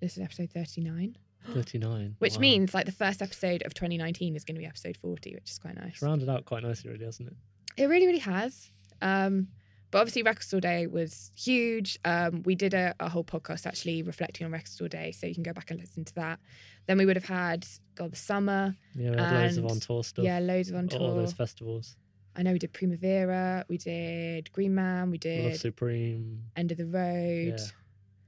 this 0.00 0.16
is 0.16 0.22
episode 0.22 0.50
39, 0.52 1.16
39. 1.52 2.16
which 2.20 2.34
Wow. 2.36 2.40
means 2.40 2.72
like 2.74 2.86
the 2.86 2.92
first 2.92 3.20
episode 3.20 3.62
of 3.66 3.74
2019 3.74 4.36
is 4.36 4.44
going 4.44 4.54
to 4.54 4.60
be 4.60 4.66
episode 4.66 4.96
40, 4.96 5.34
which 5.34 5.50
is 5.50 5.58
quite 5.58 5.74
nice. 5.74 5.94
It's 5.94 6.02
rounded 6.02 6.28
out 6.28 6.44
quite 6.44 6.62
nicely, 6.62 6.90
really, 6.90 7.04
hasn't 7.04 7.28
it? 7.28 7.36
It 7.76 7.86
really, 7.88 8.06
really 8.06 8.20
has. 8.20 8.70
Um, 9.02 9.48
but 9.90 9.98
obviously, 9.98 10.22
Record 10.22 10.42
Store 10.44 10.60
Day 10.60 10.86
was 10.86 11.30
huge. 11.36 11.98
Um, 12.04 12.42
we 12.44 12.54
did 12.54 12.72
a, 12.74 12.94
a 13.00 13.08
whole 13.08 13.24
podcast 13.24 13.66
actually 13.66 14.02
reflecting 14.02 14.44
on 14.46 14.52
Record 14.52 14.68
Store 14.68 14.88
Day, 14.88 15.12
so 15.12 15.26
you 15.26 15.34
can 15.34 15.42
go 15.42 15.52
back 15.52 15.70
and 15.70 15.78
listen 15.80 16.04
to 16.04 16.14
that. 16.14 16.38
Then 16.86 16.96
we 16.98 17.04
would 17.06 17.16
have 17.16 17.24
had 17.26 17.66
God 17.96 18.12
the 18.12 18.16
summer. 18.16 18.74
Yeah, 18.94 19.10
we 19.10 19.16
had 19.16 19.32
loads 19.32 19.56
of 19.58 19.66
on 19.66 19.80
tour 19.80 20.02
stuff. 20.04 20.24
Yeah, 20.24 20.38
loads 20.38 20.70
of 20.70 20.76
on 20.76 20.88
tour. 20.88 21.00
All 21.00 21.14
those 21.16 21.32
festivals. 21.34 21.96
I 22.36 22.42
know 22.42 22.52
we 22.52 22.58
did 22.58 22.72
Primavera, 22.72 23.64
we 23.68 23.78
did 23.78 24.52
Green 24.52 24.74
Man, 24.74 25.10
we 25.10 25.16
Love 25.16 25.20
did 25.20 25.60
Supreme. 25.60 26.42
End 26.54 26.70
of 26.70 26.76
the 26.78 26.86
Road. 26.86 27.54
Yeah. 27.58 27.64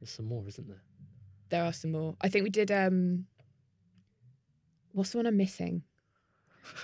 There's 0.00 0.10
some 0.10 0.26
more, 0.26 0.44
isn't 0.48 0.66
there? 0.66 0.82
There 1.50 1.64
are 1.64 1.72
some 1.72 1.92
more. 1.92 2.16
I 2.20 2.28
think 2.28 2.44
we 2.44 2.50
did. 2.50 2.70
um 2.70 3.26
What's 4.92 5.10
the 5.10 5.18
one 5.18 5.26
I'm 5.26 5.36
missing? 5.36 5.82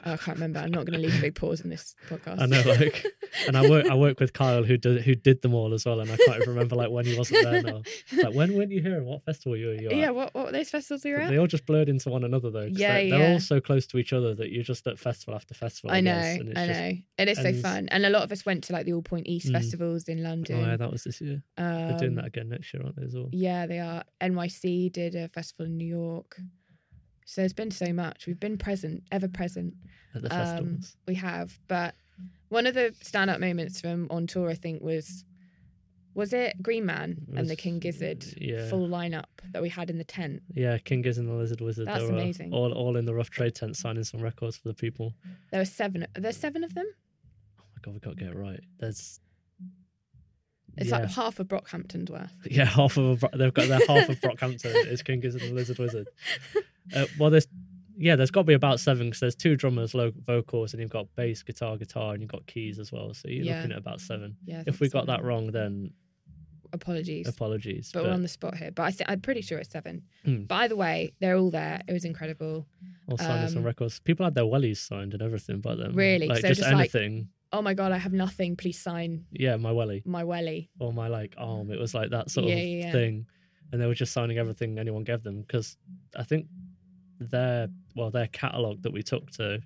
Oh, 0.06 0.12
I 0.12 0.16
can't 0.16 0.36
remember. 0.36 0.58
I'm 0.60 0.70
not 0.70 0.86
going 0.86 0.98
to 1.00 1.06
leave 1.06 1.18
a 1.18 1.20
big 1.20 1.34
pause 1.34 1.60
in 1.60 1.68
this 1.70 1.94
podcast. 2.08 2.40
I 2.40 2.46
know, 2.46 2.62
like, 2.66 3.04
and 3.46 3.56
I 3.56 3.68
work 3.68 3.86
I 3.86 3.94
work 3.94 4.18
with 4.18 4.32
Kyle 4.32 4.62
who 4.64 4.76
did 4.78 5.02
who 5.02 5.14
did 5.14 5.42
them 5.42 5.54
all 5.54 5.74
as 5.74 5.84
well, 5.84 6.00
and 6.00 6.10
I 6.10 6.16
can't 6.16 6.36
even 6.36 6.48
remember 6.50 6.74
like 6.76 6.90
when 6.90 7.04
he 7.04 7.16
wasn't 7.16 7.44
there 7.44 7.62
now. 7.62 7.82
Like 8.16 8.34
when 8.34 8.54
weren't 8.56 8.70
you 8.70 8.80
here 8.82 8.96
and 8.96 9.06
what 9.06 9.24
festival 9.24 9.56
you 9.56 9.66
were 9.68 9.74
you 9.74 9.88
at? 9.90 9.96
yeah. 9.96 10.10
What 10.10 10.34
what 10.34 10.46
were 10.46 10.52
those 10.52 10.70
festivals 10.70 11.04
we 11.04 11.12
were 11.12 11.18
at? 11.18 11.30
They 11.30 11.38
all 11.38 11.46
just 11.46 11.66
blurred 11.66 11.88
into 11.88 12.08
one 12.08 12.24
another 12.24 12.50
though. 12.50 12.68
'cause 12.68 12.78
Yeah, 12.78 13.02
they're, 13.10 13.32
all 13.32 13.40
so 13.40 13.60
close 13.60 13.86
to 13.88 13.98
each 13.98 14.12
other 14.12 14.34
that 14.34 14.50
you're 14.50 14.62
just 14.64 14.86
at 14.86 14.98
festival 14.98 15.34
after 15.34 15.54
festival. 15.54 15.90
I, 15.90 15.98
I 15.98 16.00
know, 16.00 16.12
guess, 16.14 16.38
and 16.40 16.48
it's 16.48 16.58
I 16.58 16.66
just- 16.66 16.80
know. 16.80 16.92
It 17.18 17.28
is 17.28 17.38
so 17.38 17.52
fun. 17.54 17.88
And 17.90 18.06
a 18.06 18.10
lot 18.10 18.22
of 18.22 18.32
us 18.32 18.44
went 18.46 18.64
to 18.64 18.72
like 18.72 18.86
the 18.86 18.92
All 18.94 19.02
Point 19.02 19.26
East 19.26 19.48
Mm. 19.48 19.52
festivals 19.52 20.04
in 20.08 20.20
Oh 20.20 20.28
London. 20.30 20.60
yeah, 20.60 20.76
that 20.76 20.90
was 20.90 21.04
this 21.04 21.20
year. 21.20 21.42
They're 21.56 21.96
doing 21.98 22.10
Um, 22.10 22.14
that 22.16 22.26
again 22.26 22.48
next 22.48 22.72
year, 22.72 22.82
aren't 22.82 22.96
they? 22.96 23.04
As 23.04 23.14
well. 23.14 23.28
Yeah, 23.32 23.66
they 23.66 23.78
are. 23.80 24.04
NYC 24.20 24.90
did 24.92 25.14
a 25.14 25.28
festival 25.28 25.66
in 25.66 25.76
New 25.76 25.86
York. 25.86 26.36
So 27.24 27.40
there's 27.40 27.52
been 27.52 27.70
so 27.70 27.92
much. 27.92 28.26
We've 28.26 28.38
been 28.40 28.58
present, 28.58 29.02
ever 29.10 29.28
present. 29.28 29.74
At 30.14 30.22
the 30.22 30.32
Um, 30.34 30.46
festivals. 30.46 30.96
we 31.06 31.14
have. 31.16 31.58
But 31.68 31.94
one 32.48 32.66
of 32.66 32.74
the 32.74 32.94
stand-up 33.00 33.40
moments 33.40 33.80
from 33.80 34.06
on 34.10 34.26
tour, 34.26 34.50
I 34.50 34.54
think, 34.54 34.82
was 34.82 35.24
was 36.14 36.32
it 36.32 36.62
Green 36.62 36.86
Man 36.86 37.26
It 37.32 37.38
and 37.38 37.50
the 37.50 37.56
King 37.56 37.80
Gizzard 37.80 38.24
yeah. 38.36 38.68
full 38.68 38.88
lineup 38.88 39.24
that 39.50 39.60
we 39.60 39.68
had 39.68 39.90
in 39.90 39.98
the 39.98 40.04
tent. 40.04 40.42
Yeah, 40.54 40.78
King 40.78 41.02
Gizzard 41.02 41.24
and 41.24 41.32
the 41.34 41.36
Lizard 41.36 41.60
Wizard. 41.60 41.88
That's 41.88 42.04
amazing. 42.04 42.52
All 42.52 42.72
all 42.72 42.96
in 42.96 43.04
the 43.04 43.14
rough 43.14 43.30
trade 43.30 43.56
tent 43.56 43.76
signing 43.76 44.04
some 44.04 44.20
records 44.20 44.56
for 44.56 44.68
the 44.68 44.74
people. 44.74 45.12
There 45.50 45.60
were 45.60 45.64
seven. 45.64 46.06
There's 46.14 46.36
seven 46.36 46.62
of 46.62 46.74
them. 46.74 46.86
I 47.58 47.80
God, 47.82 47.94
we 47.94 48.00
got 48.00 48.10
to 48.10 48.24
get 48.24 48.28
it 48.28 48.36
right. 48.36 48.60
There's 48.78 49.18
It's 50.76 50.90
yeah, 50.90 50.98
like 50.98 51.10
half 51.10 51.38
of 51.40 51.48
Brockhampton's 51.48 52.10
worth. 52.10 52.32
yeah, 52.50 52.64
half 52.64 52.96
of 52.96 53.22
a, 53.24 53.36
they've 53.36 53.54
got 53.54 53.68
their 53.68 53.80
half 53.86 54.08
of 54.08 54.20
Brockhampton 54.20 54.86
is 54.86 55.02
King 55.02 55.20
Gizzard 55.20 55.42
and 55.42 55.50
the 55.52 55.54
Lizard 55.54 55.78
Wizard. 55.78 56.08
Uh, 56.94 57.06
well, 57.18 57.30
there's 57.30 57.46
yeah, 57.96 58.14
there's 58.14 58.30
got 58.30 58.40
to 58.40 58.44
be 58.44 58.52
about 58.52 58.78
seven 58.78 59.06
because 59.06 59.20
there's 59.20 59.34
two 59.34 59.56
drummers, 59.56 59.94
low 59.94 60.12
vocals, 60.26 60.74
and 60.74 60.82
you've 60.82 60.90
got 60.90 61.06
bass, 61.16 61.42
guitar, 61.42 61.78
guitar, 61.78 62.12
and 62.12 62.20
you've 62.20 62.30
got 62.30 62.46
keys 62.46 62.78
as 62.78 62.92
well. 62.92 63.14
So 63.14 63.28
you're 63.28 63.44
Yeah. 63.46 63.56
looking 63.56 63.72
at 63.72 63.78
about 63.78 64.02
seven. 64.02 64.36
Yeah, 64.44 64.64
if 64.66 64.80
we 64.80 64.90
got 64.90 65.06
that 65.06 65.24
wrong, 65.24 65.46
then 65.50 65.92
Apologies. 66.74 67.28
apologies. 67.28 67.90
but, 67.94 68.02
we're 68.02 68.10
on 68.10 68.22
the 68.22 68.28
spot 68.28 68.56
here. 68.56 68.70
But 68.72 68.82
I 68.82 68.90
th- 68.90 69.08
I'm 69.08 69.20
pretty 69.20 69.40
sure 69.42 69.58
it's 69.58 69.70
seven. 69.70 70.02
Hmm. 70.24 70.42
But 70.42 70.54
either 70.56 70.76
way, 70.76 71.12
they're 71.20 71.36
all 71.36 71.50
there. 71.50 71.80
It 71.88 71.92
was 71.92 72.04
incredible. 72.04 72.66
all 73.08 73.16
some 73.16 73.56
um, 73.58 73.62
records. 73.62 74.00
People 74.00 74.24
had 74.24 74.34
their 74.34 74.44
wellies 74.44 74.78
signed 74.78 75.14
and 75.14 75.22
everything 75.22 75.60
by 75.60 75.74
them. 75.76 75.94
Really? 75.94 76.26
like 76.26 76.42
So 76.42 76.48
just, 76.48 76.60
just 76.60 76.72
like- 76.72 76.80
anything. 76.94 77.28
Oh 77.54 77.62
my 77.62 77.72
god, 77.74 77.92
I 77.92 77.98
have 77.98 78.12
nothing. 78.12 78.56
Please 78.56 78.78
sign 78.80 79.24
yeah, 79.30 79.56
my 79.56 79.72
welly 79.72 80.02
my 80.04 80.24
welly. 80.24 80.70
or 80.80 80.92
my 80.92 81.08
like 81.08 81.34
arm. 81.38 81.70
It 81.70 81.78
was 81.78 81.94
like 81.94 82.10
that 82.10 82.30
sort 82.30 82.46
Yeah, 82.48 82.56
of 82.56 82.68
yeah, 82.68 82.92
thing, 82.92 83.26
and 83.70 83.80
they 83.80 83.86
were 83.86 83.94
just 83.94 84.12
signing 84.12 84.38
everything 84.38 84.78
anyone 84.78 85.04
gave 85.04 85.22
them 85.22 85.42
because 85.42 85.76
I 86.16 86.24
think 86.24 86.46
their 87.20 87.68
well 87.94 88.10
their 88.10 88.26
catalog 88.28 88.82
that 88.82 88.92
we 88.92 89.02
took 89.02 89.30
to 89.32 89.62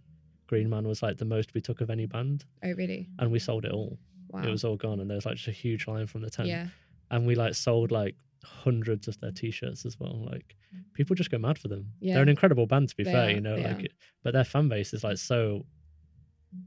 Green 0.47 0.69
Man 0.69 0.87
was 0.87 1.03
like 1.03 1.17
the 1.19 1.25
most 1.25 1.55
we 1.55 1.61
took 1.61 1.81
of 1.81 1.89
any 1.91 2.07
band, 2.07 2.45
Oh 2.63 2.73
really? 2.73 3.09
and 3.19 3.31
we 3.33 3.39
sold 3.39 3.65
it 3.65 3.73
all. 3.73 3.99
Wow. 4.31 4.43
It 4.47 4.51
was 4.51 4.65
all 4.65 4.77
gone, 4.77 5.01
and 5.01 5.09
there 5.09 5.17
was 5.17 5.25
like 5.27 5.37
just 5.37 5.49
a 5.49 5.53
huge 5.53 5.87
line 5.89 6.07
from 6.07 6.21
the 6.21 6.31
tent. 6.31 6.49
Yeah. 6.49 6.67
and 7.11 7.27
we 7.27 7.35
like 7.35 7.55
sold 7.55 7.91
like 7.91 8.15
hundreds 8.45 9.09
of 9.09 9.19
their 9.21 9.33
t-shirts 9.33 9.85
as 9.87 9.99
well. 9.99 10.27
Like 10.31 10.55
people 10.93 11.17
just 11.17 11.31
go 11.31 11.39
mad 11.39 11.59
for 11.59 11.69
them. 11.69 11.87
Yeah. 12.01 12.15
They're 12.15 12.23
an 12.23 12.29
incredible 12.29 12.67
band 12.67 12.91
to 12.91 12.97
be 12.97 13.05
They 13.05 13.13
fair, 13.13 13.29
are, 13.29 13.31
you 13.31 13.41
know, 13.41 13.57
like 13.57 13.81
are. 13.85 13.89
but 14.23 14.33
their 14.35 14.45
fan 14.45 14.69
base 14.69 14.93
is 14.93 15.03
like 15.05 15.17
so 15.19 15.65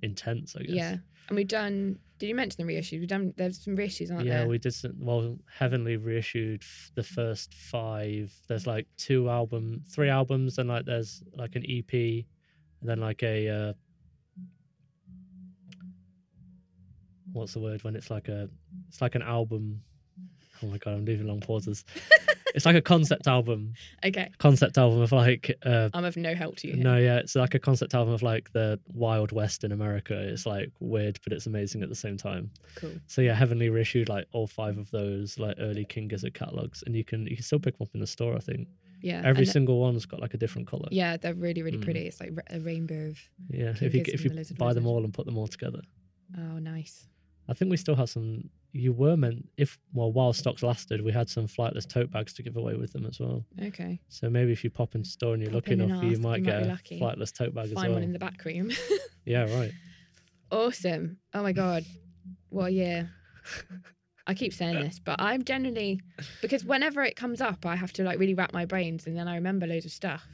intense, 0.02 0.56
I 0.56 0.64
guess. 0.64 0.76
Yeah. 0.76 0.96
And 1.28 1.38
we've 1.38 1.48
done. 1.48 2.00
Did 2.20 2.28
you 2.28 2.36
mention 2.36 2.66
the 2.66 2.72
reissues? 2.72 3.00
We've 3.00 3.08
done. 3.08 3.34
There's 3.36 3.64
some 3.64 3.76
reissues, 3.76 4.12
aren't 4.12 4.26
yeah, 4.26 4.34
there? 4.34 4.42
Yeah, 4.44 4.48
we 4.48 4.58
did 4.58 4.74
some, 4.74 4.94
well 5.00 5.38
Heavenly 5.58 5.98
reissued 5.98 6.62
f- 6.62 6.92
the 6.96 7.04
first 7.04 7.54
5. 7.54 8.32
There's 8.48 8.68
like 8.68 8.88
two 8.98 9.30
album, 9.30 9.84
three 9.90 10.10
albums 10.10 10.58
and 10.58 10.70
like 10.70 10.86
there's 10.86 11.24
like 11.36 11.56
an 11.56 11.64
EP 11.68 11.94
and 11.94 12.90
then 12.90 13.00
like 13.00 13.24
a 13.24 13.48
uh 13.48 13.74
what's 17.34 17.54
the 17.54 17.60
word 17.60 17.82
when 17.84 17.96
it's 17.96 18.10
like 18.10 18.28
a 18.28 18.50
it's 18.90 19.02
like 19.02 19.16
an 19.16 19.22
album 19.22 19.82
Oh 20.64 20.68
my 20.68 20.78
god, 20.78 20.94
I'm 20.94 21.06
leaving 21.06 21.28
long 21.28 21.40
pauses. 21.40 21.84
it's 22.56 22.66
like 22.66 22.76
a 22.76 22.82
concept 22.82 23.28
album. 23.28 23.74
Okay. 24.06 24.30
Concept 24.38 24.78
album 24.78 25.02
of 25.02 25.12
like 25.12 25.52
uh 25.66 25.90
I'm 25.94 26.06
of 26.06 26.18
no 26.18 26.34
help 26.36 26.56
to 26.58 26.68
you. 26.68 26.74
Here. 26.76 26.84
no, 26.84 26.98
yeah, 26.98 27.18
it's 27.18 27.36
like 27.36 27.54
a 27.56 27.60
concept 27.60 27.94
album 27.94 28.14
of 28.14 28.22
like 28.24 28.52
the 28.54 28.80
Wild 28.94 29.32
West 29.32 29.64
in 29.64 29.72
America. 29.72 30.14
It's 30.18 30.46
like 30.46 30.72
weird, 30.80 31.20
but 31.24 31.34
it's 31.34 31.46
amazing 31.48 31.84
at 31.84 31.90
the 31.90 31.96
same 31.96 32.18
time. 32.18 32.52
Cool. 32.76 32.94
So 33.08 33.22
yeah, 33.22 33.34
Heavenly 33.34 33.70
reissued 33.70 34.10
like 34.10 34.26
all 34.32 34.48
five 34.48 34.78
of 34.78 34.90
those 34.92 35.38
like 35.40 35.56
early 35.60 35.86
King 35.86 36.08
Gizzard 36.08 36.34
catalogs, 36.34 36.84
and 36.86 36.96
you 36.96 37.04
can 37.04 37.26
you 37.28 37.36
can 37.36 37.44
still 37.44 37.60
pick 37.60 37.78
them 37.78 37.86
up 37.88 37.94
in 37.94 38.00
the 38.00 38.08
store. 38.08 38.36
I 38.36 38.40
think. 38.40 38.68
Yeah. 39.04 39.24
Every 39.26 39.48
single 39.48 39.80
one's 39.80 40.06
got 40.06 40.20
like 40.20 40.36
a 40.36 40.38
different 40.38 40.68
color. 40.68 40.88
Yeah, 40.92 41.18
they're 41.18 41.34
really, 41.34 41.64
really 41.64 41.80
Mm. 41.80 41.84
pretty. 41.84 42.02
It's 42.02 42.20
like 42.20 42.34
a 42.52 42.60
rainbow 42.60 43.08
of. 43.10 43.20
Yeah, 43.50 43.74
King 43.74 43.88
if 43.88 43.94
you 43.96 44.04
Gizzard 44.04 44.14
if 44.14 44.24
you 44.24 44.30
the 44.30 44.36
Lizard 44.36 44.58
buy 44.60 44.74
them 44.74 44.86
all 44.86 45.04
and 45.04 45.12
put 45.12 45.26
them 45.26 45.38
all 45.40 45.48
together. 45.48 45.82
Oh, 46.38 46.60
nice. 46.60 47.08
I 47.50 47.54
think 47.54 47.72
we 47.72 47.78
still 47.78 47.96
have 47.96 48.10
some. 48.10 48.50
You 48.74 48.94
were 48.94 49.18
meant 49.18 49.50
if 49.58 49.78
well 49.94 50.12
while 50.12 50.32
stocks 50.34 50.64
lasted, 50.64 51.02
we 51.04 51.12
had 51.12 51.30
some 51.30 51.46
flightless 51.48 51.88
tote 51.88 52.10
bags 52.12 52.34
to 52.36 52.44
give 52.44 52.56
away 52.56 52.76
with 52.76 52.94
them 52.94 53.06
as 53.06 53.20
well. 53.20 53.44
Okay. 53.62 54.00
So 54.08 54.30
maybe 54.30 54.52
if 54.54 54.64
you 54.64 54.70
pop 54.70 54.96
into 54.96 55.10
store 55.10 55.34
and 55.34 55.42
you're 55.44 55.52
Pop 55.52 55.68
lucky 55.68 55.74
enough, 55.74 56.04
you 56.04 56.18
might 56.20 56.40
you 56.40 56.46
get 56.46 56.60
be 56.62 56.66
a 56.68 56.72
lucky. 56.72 57.00
flightless 57.00 57.34
tote 57.34 57.54
bag 57.54 57.66
as 57.66 57.74
Find 57.74 57.88
well. 57.90 57.96
one 57.96 58.04
in 58.04 58.14
the 58.14 58.20
back 58.20 58.44
room. 58.46 58.72
Yeah, 59.26 59.44
right. 59.56 59.72
awesome. 60.52 61.18
Oh 61.34 61.44
my 61.44 61.52
god. 61.52 61.86
What 62.50 62.68
a 62.68 62.72
year. 62.72 63.10
I 64.28 64.34
keep 64.34 64.54
saying 64.54 64.80
this, 64.80 65.00
but 65.00 65.16
I'm 65.20 65.44
generally 65.44 66.00
because 66.42 66.64
whenever 66.64 67.02
it 67.04 67.16
comes 67.16 67.42
up, 67.42 67.66
I 67.66 67.76
have 67.76 67.92
to 67.94 68.04
like 68.04 68.20
really 68.20 68.34
wrap 68.36 68.54
my 68.54 68.66
brains, 68.66 69.08
and 69.08 69.18
then 69.18 69.28
I 69.28 69.36
remember 69.36 69.68
loads 69.68 69.86
of 69.86 69.92
stuff. 69.92 70.26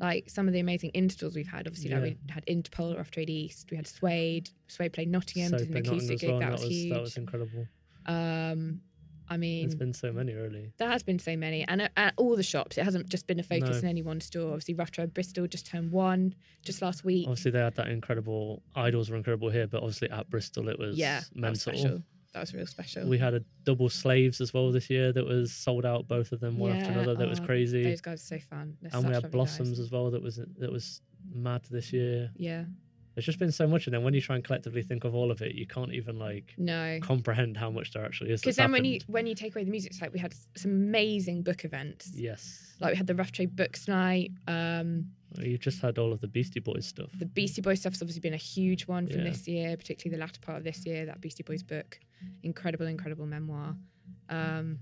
Like 0.00 0.30
some 0.30 0.46
of 0.48 0.54
the 0.54 0.60
amazing 0.60 0.90
installs 0.94 1.36
we've 1.36 1.46
had. 1.46 1.66
Obviously, 1.66 1.90
like 1.90 2.02
we 2.02 2.16
had 2.30 2.44
Interpol 2.46 2.98
off 2.98 3.10
Trade 3.10 3.30
East. 3.30 3.68
We 3.70 3.76
had 3.76 3.86
Suede. 3.86 4.50
Suede 4.68 4.92
played 4.92 5.08
Nottingham. 5.10 5.50
So 5.50 5.58
did 5.58 5.70
an 5.70 5.76
acoustic 5.76 6.18
gig. 6.20 6.30
well, 6.30 6.40
that, 6.40 6.52
was, 6.52 6.60
that 6.62 6.66
was 6.68 6.76
huge. 6.76 6.92
that 6.92 7.00
was 7.00 7.16
incredible. 7.16 7.66
Um, 8.06 8.80
I 9.28 9.36
mean, 9.36 9.62
There's 9.68 9.74
been 9.76 9.94
so 9.94 10.12
many 10.12 10.34
really. 10.34 10.72
there 10.78 10.90
has 10.90 11.02
been 11.02 11.18
so 11.18 11.36
many, 11.36 11.66
and 11.66 11.82
at, 11.82 11.92
at 11.96 12.14
all 12.16 12.36
the 12.36 12.42
shops, 12.42 12.76
it 12.76 12.84
hasn't 12.84 13.08
just 13.08 13.26
been 13.26 13.38
a 13.40 13.42
focus 13.42 13.70
No. 13.70 13.78
in 13.78 13.84
any 13.86 14.02
one 14.02 14.20
store. 14.20 14.48
Obviously, 14.48 14.74
Rough 14.74 14.90
Trade 14.90 15.14
Bristol 15.14 15.46
just 15.46 15.66
turned 15.66 15.90
one 15.90 16.34
just 16.64 16.82
last 16.82 17.04
week. 17.04 17.26
Obviously, 17.28 17.50
they 17.52 17.60
had 17.60 17.74
that 17.76 17.88
incredible. 17.88 18.62
IDLES 18.76 19.08
were 19.10 19.16
incredible 19.16 19.48
here, 19.48 19.66
but 19.66 19.78
obviously 19.78 20.10
at 20.10 20.28
Bristol 20.28 20.68
it 20.68 20.78
was 20.78 20.96
yeah, 20.98 21.18
was 21.20 21.30
mental. 21.34 21.60
special. 21.60 22.02
That 22.32 22.40
was 22.40 22.54
real 22.54 22.66
special. 22.66 23.06
We 23.08 23.18
had 23.18 23.34
a 23.34 23.44
double 23.64 23.88
slaves 23.90 24.40
as 24.40 24.54
well 24.54 24.72
this 24.72 24.88
year 24.88 25.12
that 25.12 25.24
was 25.24 25.52
sold 25.52 25.84
out 25.84 26.08
both 26.08 26.32
of 26.32 26.40
them 26.40 26.58
one 26.58 26.72
after 26.72 26.90
another. 26.92 27.14
That 27.14 27.28
was 27.28 27.40
oh, 27.40 27.44
crazy. 27.44 27.82
Those 27.82 28.00
guys 28.00 28.22
are 28.22 28.38
so 28.38 28.38
fun. 28.38 28.76
They're 28.80 28.90
and 28.94 29.02
we 29.06 29.12
had 29.12 29.22
lovely 29.24 29.28
guys. 29.28 29.32
blossoms 29.32 29.78
as 29.78 29.90
well. 29.90 30.10
That 30.10 30.22
was 30.22 30.40
that 30.58 30.72
was 30.72 31.02
mad 31.34 31.62
this 31.70 31.92
year. 31.92 32.30
Yeah. 32.36 32.64
There's 33.14 33.26
just 33.26 33.38
been 33.38 33.52
so 33.52 33.66
much, 33.66 33.86
and 33.86 33.92
then 33.92 34.02
when 34.04 34.14
you 34.14 34.22
try 34.22 34.36
and 34.36 34.44
collectively 34.44 34.82
think 34.82 35.04
of 35.04 35.14
all 35.14 35.30
of 35.30 35.42
it, 35.42 35.54
you 35.54 35.66
can't 35.66 35.92
even 35.92 36.18
like 36.18 36.54
No. 36.56 36.98
comprehend 37.02 37.58
how 37.58 37.70
much 37.70 37.92
there 37.92 38.02
actually 38.02 38.30
is. 38.30 38.40
Because 38.40 38.56
then 38.56 38.72
when 38.72 38.86
you 38.86 39.00
when 39.06 39.26
you 39.26 39.34
take 39.34 39.54
away 39.54 39.64
the 39.64 39.70
music, 39.70 39.92
it's 39.92 40.00
like 40.00 40.14
we 40.14 40.18
had 40.18 40.32
some 40.56 40.70
amazing 40.70 41.42
book 41.42 41.66
events. 41.66 42.12
yes, 42.14 42.74
Like 42.80 42.92
we 42.92 42.96
had 42.96 43.06
the 43.06 43.14
Rough 43.14 43.32
Trade 43.32 43.54
Books 43.54 43.86
Night. 43.86 44.30
Um, 44.48 45.10
you 45.38 45.58
just 45.58 45.80
had 45.80 45.98
all 45.98 46.12
of 46.12 46.20
the 46.20 46.26
Beastie 46.28 46.60
Boys 46.60 46.86
stuff. 46.86 47.08
the 47.18 47.26
Beastie 47.26 47.60
Boys 47.62 47.80
stuff's 47.80 48.02
obviously 48.02 48.20
been 48.20 48.34
a 48.34 48.36
huge 48.36 48.86
one 48.86 49.06
from 49.06 49.18
Yeah. 49.20 49.30
this 49.30 49.46
year, 49.48 49.76
particularly 49.76 50.16
the 50.16 50.20
latter 50.20 50.40
part 50.40 50.58
of 50.58 50.64
this 50.64 50.84
year. 50.86 51.06
That 51.06 51.20
Beastie 51.20 51.42
Boys 51.42 51.62
book, 51.62 51.98
incredible, 52.42 52.86
incredible 52.86 53.26
memoir. 53.26 53.76
Um, 54.28 54.78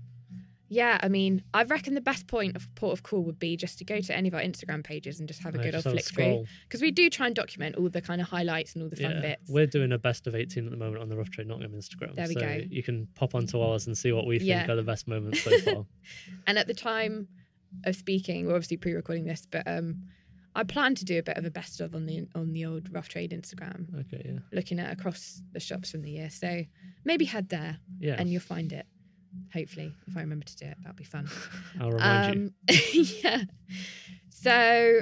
yeah, 0.73 0.97
I 1.03 1.09
mean, 1.09 1.43
I 1.53 1.63
reckon 1.63 1.95
the 1.95 2.01
best 2.01 2.27
point 2.27 2.55
of 2.55 2.73
port 2.75 2.93
of 2.93 3.03
call 3.03 3.23
would 3.23 3.39
be 3.39 3.57
just 3.57 3.77
to 3.79 3.83
go 3.83 3.99
to 3.99 4.15
any 4.15 4.29
of 4.29 4.33
our 4.33 4.39
Instagram 4.39 4.85
pages 4.85 5.19
and 5.19 5.27
just 5.27 5.41
have 5.43 5.53
a 5.53 5.57
good 5.57 5.75
old 5.75 5.83
flick 5.83 6.05
through 6.05 6.45
because 6.63 6.81
we 6.81 6.91
do 6.91 7.09
try 7.09 7.25
and 7.27 7.35
document 7.35 7.75
all 7.75 7.89
the 7.89 7.99
kind 8.01 8.21
of 8.21 8.27
highlights 8.29 8.73
and 8.73 8.81
all 8.83 8.89
the 8.89 8.95
fun 8.95 9.11
yeah, 9.15 9.19
bits. 9.21 9.49
we're 9.49 9.67
doing 9.67 9.91
a 9.91 9.97
best 9.97 10.27
of 10.27 10.33
18 10.35 10.63
at 10.63 10.71
the 10.71 10.77
moment 10.77 11.01
on 11.01 11.09
the 11.09 11.17
Rough 11.17 11.29
Trade 11.29 11.47
Nottingham 11.47 11.73
Instagram. 11.73 12.15
There 12.15 12.25
we 12.25 12.35
so 12.35 12.39
go. 12.39 12.61
You 12.69 12.81
can 12.83 13.05
pop 13.15 13.35
onto 13.35 13.59
ours 13.59 13.87
and 13.87 13.97
see 13.97 14.13
what 14.13 14.25
we 14.25 14.39
think 14.39 14.47
Yeah. 14.47 14.71
are 14.71 14.77
the 14.77 14.81
best 14.83 15.09
moments 15.09 15.43
so 15.43 15.59
far. 15.59 15.85
And 16.47 16.57
at 16.57 16.67
the 16.67 16.73
time 16.73 17.27
of 17.83 17.97
speaking, 17.97 18.47
we're 18.47 18.55
obviously 18.55 18.77
pre-recording 18.77 19.25
this, 19.25 19.45
but 19.51 19.67
um, 19.67 20.03
I 20.55 20.63
plan 20.63 20.95
to 20.95 21.05
do 21.05 21.17
a 21.19 21.23
bit 21.23 21.37
of 21.37 21.45
a 21.45 21.51
best 21.51 21.79
of 21.81 21.95
on 21.95 22.05
the 22.05 22.27
on 22.35 22.51
the 22.53 22.65
old 22.65 22.93
Rough 22.93 23.07
Trade 23.09 23.31
Instagram, 23.31 23.87
okay, 24.01 24.21
yeah, 24.25 24.39
looking 24.51 24.79
at 24.79 24.91
across 24.91 25.41
the 25.53 25.59
shops 25.59 25.91
from 25.91 26.01
the 26.01 26.11
year. 26.11 26.29
So 26.29 26.63
maybe 27.05 27.25
head 27.25 27.49
there, 27.49 27.77
Yeah. 27.99 28.15
and 28.17 28.29
you'll 28.29 28.41
find 28.41 28.73
it. 28.73 28.85
Hopefully, 29.53 29.93
if 30.07 30.17
I 30.17 30.21
remember 30.21 30.45
to 30.45 30.55
do 30.57 30.65
it, 30.65 30.77
that'll 30.81 30.95
be 30.95 31.05
fun. 31.05 31.29
I'll 31.79 31.91
remind 31.91 32.35
you. 32.35 32.41
um, 32.43 32.75
yeah. 33.23 33.43
So, 34.29 35.01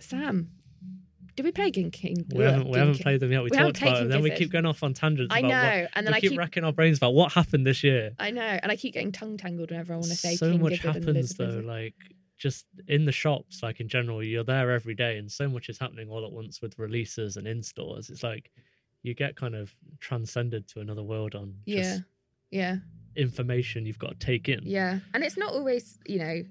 Sam, 0.00 0.50
did 1.36 1.44
we 1.44 1.52
play 1.52 1.70
King 1.70 1.90
King? 1.90 2.24
We 2.34 2.42
haven't, 2.44 2.68
we 2.68 2.78
haven't 2.78 3.00
played 3.00 3.20
them 3.20 3.30
yet. 3.30 3.42
We, 3.44 3.50
We 3.50 3.56
talked 3.56 3.80
about 3.80 3.96
it, 3.98 4.02
and 4.02 4.12
then 4.12 4.22
we 4.22 4.30
keep 4.30 4.50
going 4.50 4.66
off 4.66 4.82
on 4.82 4.94
tangents. 4.94 5.32
I 5.34 5.38
about 5.40 5.48
know, 5.48 5.80
what- 5.82 5.90
and 5.94 6.06
then 6.06 6.14
I 6.14 6.20
keep, 6.20 6.30
keep- 6.30 6.38
racking 6.38 6.64
our 6.64 6.72
brains 6.72 6.96
about 6.96 7.14
what 7.14 7.32
happened 7.32 7.66
this 7.66 7.84
year. 7.84 8.12
I 8.18 8.30
know, 8.32 8.42
and 8.42 8.72
I 8.72 8.76
keep 8.76 8.94
getting 8.94 9.12
tongue 9.12 9.36
tangled 9.36 9.70
whenever 9.70 9.92
I 9.92 9.96
want 9.96 10.08
to 10.10 10.16
say 10.16 10.34
so 10.36 10.50
King 10.50 10.62
much 10.62 10.82
Gizzard 10.82 10.94
happens 11.04 11.34
though, 11.34 11.62
like 11.64 11.94
just 12.36 12.66
in 12.88 13.04
the 13.04 13.12
shops, 13.12 13.62
like 13.62 13.80
in 13.80 13.88
general, 13.88 14.22
you're 14.22 14.44
there 14.44 14.70
every 14.72 14.94
day, 14.94 15.18
and 15.18 15.30
so 15.30 15.48
much 15.48 15.68
is 15.68 15.78
happening 15.78 16.08
all 16.10 16.24
at 16.24 16.32
once 16.32 16.60
with 16.60 16.78
releases 16.78 17.36
and 17.36 17.46
in 17.46 17.62
stores. 17.62 18.10
It's 18.10 18.22
like 18.22 18.50
you 19.02 19.14
get 19.14 19.36
kind 19.36 19.54
of 19.54 19.74
transcended 20.00 20.66
to 20.68 20.80
another 20.80 21.02
world 21.02 21.34
on 21.34 21.54
just 21.68 22.02
Yeah, 22.50 22.68
yeah. 22.72 22.76
information 23.16 23.86
you've 23.86 23.98
got 23.98 24.18
to 24.18 24.26
take 24.26 24.48
in. 24.48 24.60
Yeah, 24.64 24.98
and 25.12 25.22
it's 25.22 25.36
not 25.36 25.52
always 25.52 25.98
you 26.06 26.18
know 26.18 26.42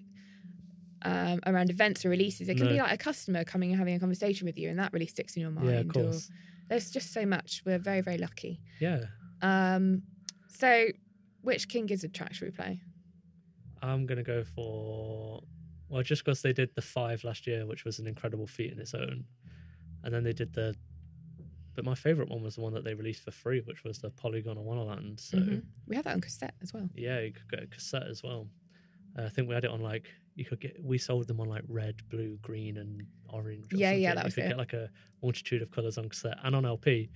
um, 1.04 1.40
around 1.46 1.70
events 1.70 2.06
or 2.06 2.10
releases. 2.10 2.48
It 2.48 2.56
can 2.58 2.68
be 2.70 2.78
like 2.78 2.94
a 2.94 2.98
customer 2.98 3.44
coming 3.44 3.72
and 3.72 3.80
having 3.80 3.96
a 3.96 4.00
conversation 4.00 4.46
with 4.46 4.58
you, 4.58 4.70
and 4.70 4.80
that 4.80 4.94
really 4.94 5.08
sticks 5.08 5.36
in 5.36 5.42
your 5.42 5.52
mind. 5.52 5.68
Yeah, 5.70 5.80
of 5.80 5.90
or- 5.90 5.94
course. 5.94 6.30
there's 6.70 6.90
just 6.92 7.12
so 7.14 7.26
much. 7.26 7.62
We're 7.66 7.78
very 7.80 8.02
very 8.02 8.18
lucky. 8.18 8.62
Yeah, 8.80 9.02
Um, 9.42 10.04
so 10.48 10.88
which 11.42 11.68
King 11.68 11.88
Gizzard 11.88 12.14
track 12.14 12.34
should 12.34 12.46
we 12.48 12.52
play? 12.52 12.80
I'm 13.82 14.06
gonna 14.06 14.24
go 14.24 14.46
for 14.46 15.44
well, 15.94 16.02
just 16.04 16.24
because 16.26 16.42
they 16.42 16.54
did 16.54 16.74
the 16.76 16.82
five 16.82 17.24
last 17.24 17.46
year, 17.46 17.66
which 17.66 17.86
was 17.86 18.00
an 18.00 18.08
incredible 18.08 18.48
feat 18.48 18.72
in 18.72 18.80
its 18.80 18.94
own, 18.94 19.26
and 20.04 20.14
then 20.14 20.24
they 20.24 20.34
did 20.34 20.52
the. 20.54 20.76
But 21.76 21.86
my 21.86 21.96
favorite 21.96 22.30
one 22.30 22.44
was 22.44 22.56
the 22.56 22.62
one 22.62 22.74
that 22.74 22.84
they 22.84 22.94
released 22.94 23.24
for 23.24 23.32
free, 23.32 23.62
which 23.62 23.84
was 23.84 23.98
the 24.00 24.12
Polygondwanaland. 24.12 25.20
So 25.20 25.38
Mhm. 25.38 25.64
We 25.88 25.96
have 25.96 26.06
that 26.06 26.14
on 26.16 26.22
cassette 26.22 26.54
as 26.62 26.74
well. 26.74 26.90
yeah, 26.96 27.20
you 27.20 27.32
could 27.32 27.50
get 27.50 27.64
a 27.64 27.68
cassette 27.68 28.08
as 28.08 28.22
well. 28.24 28.48
Uh, 29.18 29.24
I 29.24 29.30
think 29.30 29.48
we 29.48 29.54
had 29.56 29.64
it 29.64 29.72
on 29.72 29.82
like 29.82 30.10
you 30.36 30.46
could 30.46 30.60
get. 30.60 30.84
We 30.84 30.98
sold 30.98 31.28
them 31.28 31.40
on 31.40 31.48
like 31.48 31.64
red, 31.68 32.02
blue, 32.10 32.38
green, 32.42 32.78
and 32.78 33.06
orange. 33.30 33.72
Or 33.74 33.78
Yeah, 33.78 33.92
yeah, 33.92 34.10
something. 34.10 34.16
that 34.16 34.26
was 34.26 34.36
could 34.36 34.44
it. 34.46 34.48
get 34.50 34.58
like 34.58 34.74
a 34.74 34.90
multitude 35.22 35.62
of 35.62 35.70
colors 35.72 35.98
on 36.00 36.10
cassette 36.10 36.38
and 36.44 36.56
on 36.56 36.66
LP. 36.66 37.10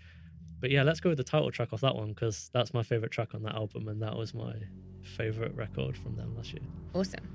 But 0.59 0.71
yeah, 0.71 0.81
let's 0.83 0.99
go 0.99 1.09
with 1.09 1.17
the 1.19 1.23
title 1.23 1.51
track 1.51 1.71
off 1.73 1.81
that 1.81 1.95
one 1.95 2.09
because 2.09 2.49
that's 2.53 2.73
my 2.73 2.81
favorite 2.83 3.11
track 3.11 3.33
on 3.35 3.43
that 3.43 3.53
album, 3.55 3.87
and 3.89 4.01
that 4.01 4.15
was 4.15 4.33
my 4.33 4.53
favorite 5.03 5.53
record 5.55 5.95
from 5.97 6.15
them 6.15 6.35
last 6.35 6.51
year. 6.53 6.63
Awesome. 6.95 7.25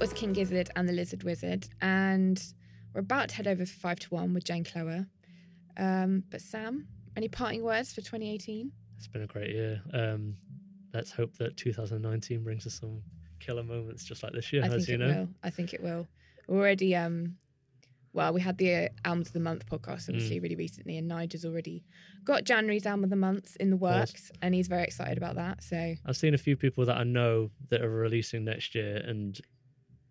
That 0.00 0.08
was 0.08 0.12
King 0.14 0.32
Gizzard 0.32 0.70
and 0.76 0.88
the 0.88 0.94
Lizard 0.94 1.24
Wizard. 1.24 1.68
And 1.82 2.42
we're 2.94 3.02
about 3.02 3.28
to 3.28 3.34
head 3.34 3.46
over 3.46 3.66
for 3.66 3.78
5 3.80 3.98
to 4.00 4.08
1 4.08 4.32
with 4.32 4.44
Jen 4.44 4.64
Cloher. 4.64 5.06
Um, 5.76 6.22
but 6.30 6.40
Sam, 6.40 6.86
any 7.18 7.28
parting 7.28 7.62
words 7.62 7.90
for 7.92 8.00
2018? 8.00 8.72
It's 8.96 9.08
been 9.08 9.24
a 9.24 9.26
great 9.26 9.50
year. 9.50 9.82
Um, 9.92 10.36
let's 10.94 11.10
hope 11.12 11.36
that 11.36 11.58
2019 11.58 12.42
brings 12.42 12.66
us 12.66 12.80
some 12.80 13.02
killer 13.40 13.62
moments 13.62 14.02
just 14.06 14.22
like 14.22 14.32
this 14.32 14.50
year 14.54 14.62
I 14.64 14.68
has, 14.68 14.86
think 14.86 14.88
you 14.88 14.94
it 14.94 15.06
know. 15.06 15.14
will. 15.20 15.28
I 15.44 15.50
think 15.50 15.74
it 15.74 15.82
will. 15.82 16.08
We're 16.48 16.56
already, 16.60 16.96
um, 16.96 17.36
well, 18.14 18.32
we 18.32 18.40
had 18.40 18.56
the 18.56 18.74
uh, 18.74 18.88
Albums 19.04 19.26
of 19.26 19.32
the 19.34 19.40
Month 19.40 19.66
podcast, 19.66 20.08
obviously, 20.08 20.38
Mm. 20.40 20.42
really 20.44 20.56
recently, 20.56 20.96
and 20.96 21.08
Nigel's 21.08 21.44
already 21.44 21.84
got 22.24 22.44
January's 22.44 22.86
Album 22.86 23.04
of 23.04 23.10
the 23.10 23.16
Month 23.16 23.54
in 23.60 23.68
the 23.68 23.76
works, 23.76 24.32
and 24.40 24.54
he's 24.54 24.66
very 24.66 24.84
excited 24.84 25.18
about 25.18 25.34
that. 25.34 25.62
So, 25.62 25.94
I've 26.06 26.16
seen 26.16 26.32
a 26.32 26.38
few 26.38 26.56
people 26.56 26.86
that 26.86 26.96
I 26.96 27.04
know 27.04 27.50
that 27.68 27.82
are 27.82 27.90
releasing 27.90 28.44
next 28.46 28.74
year 28.74 28.96
and 29.06 29.38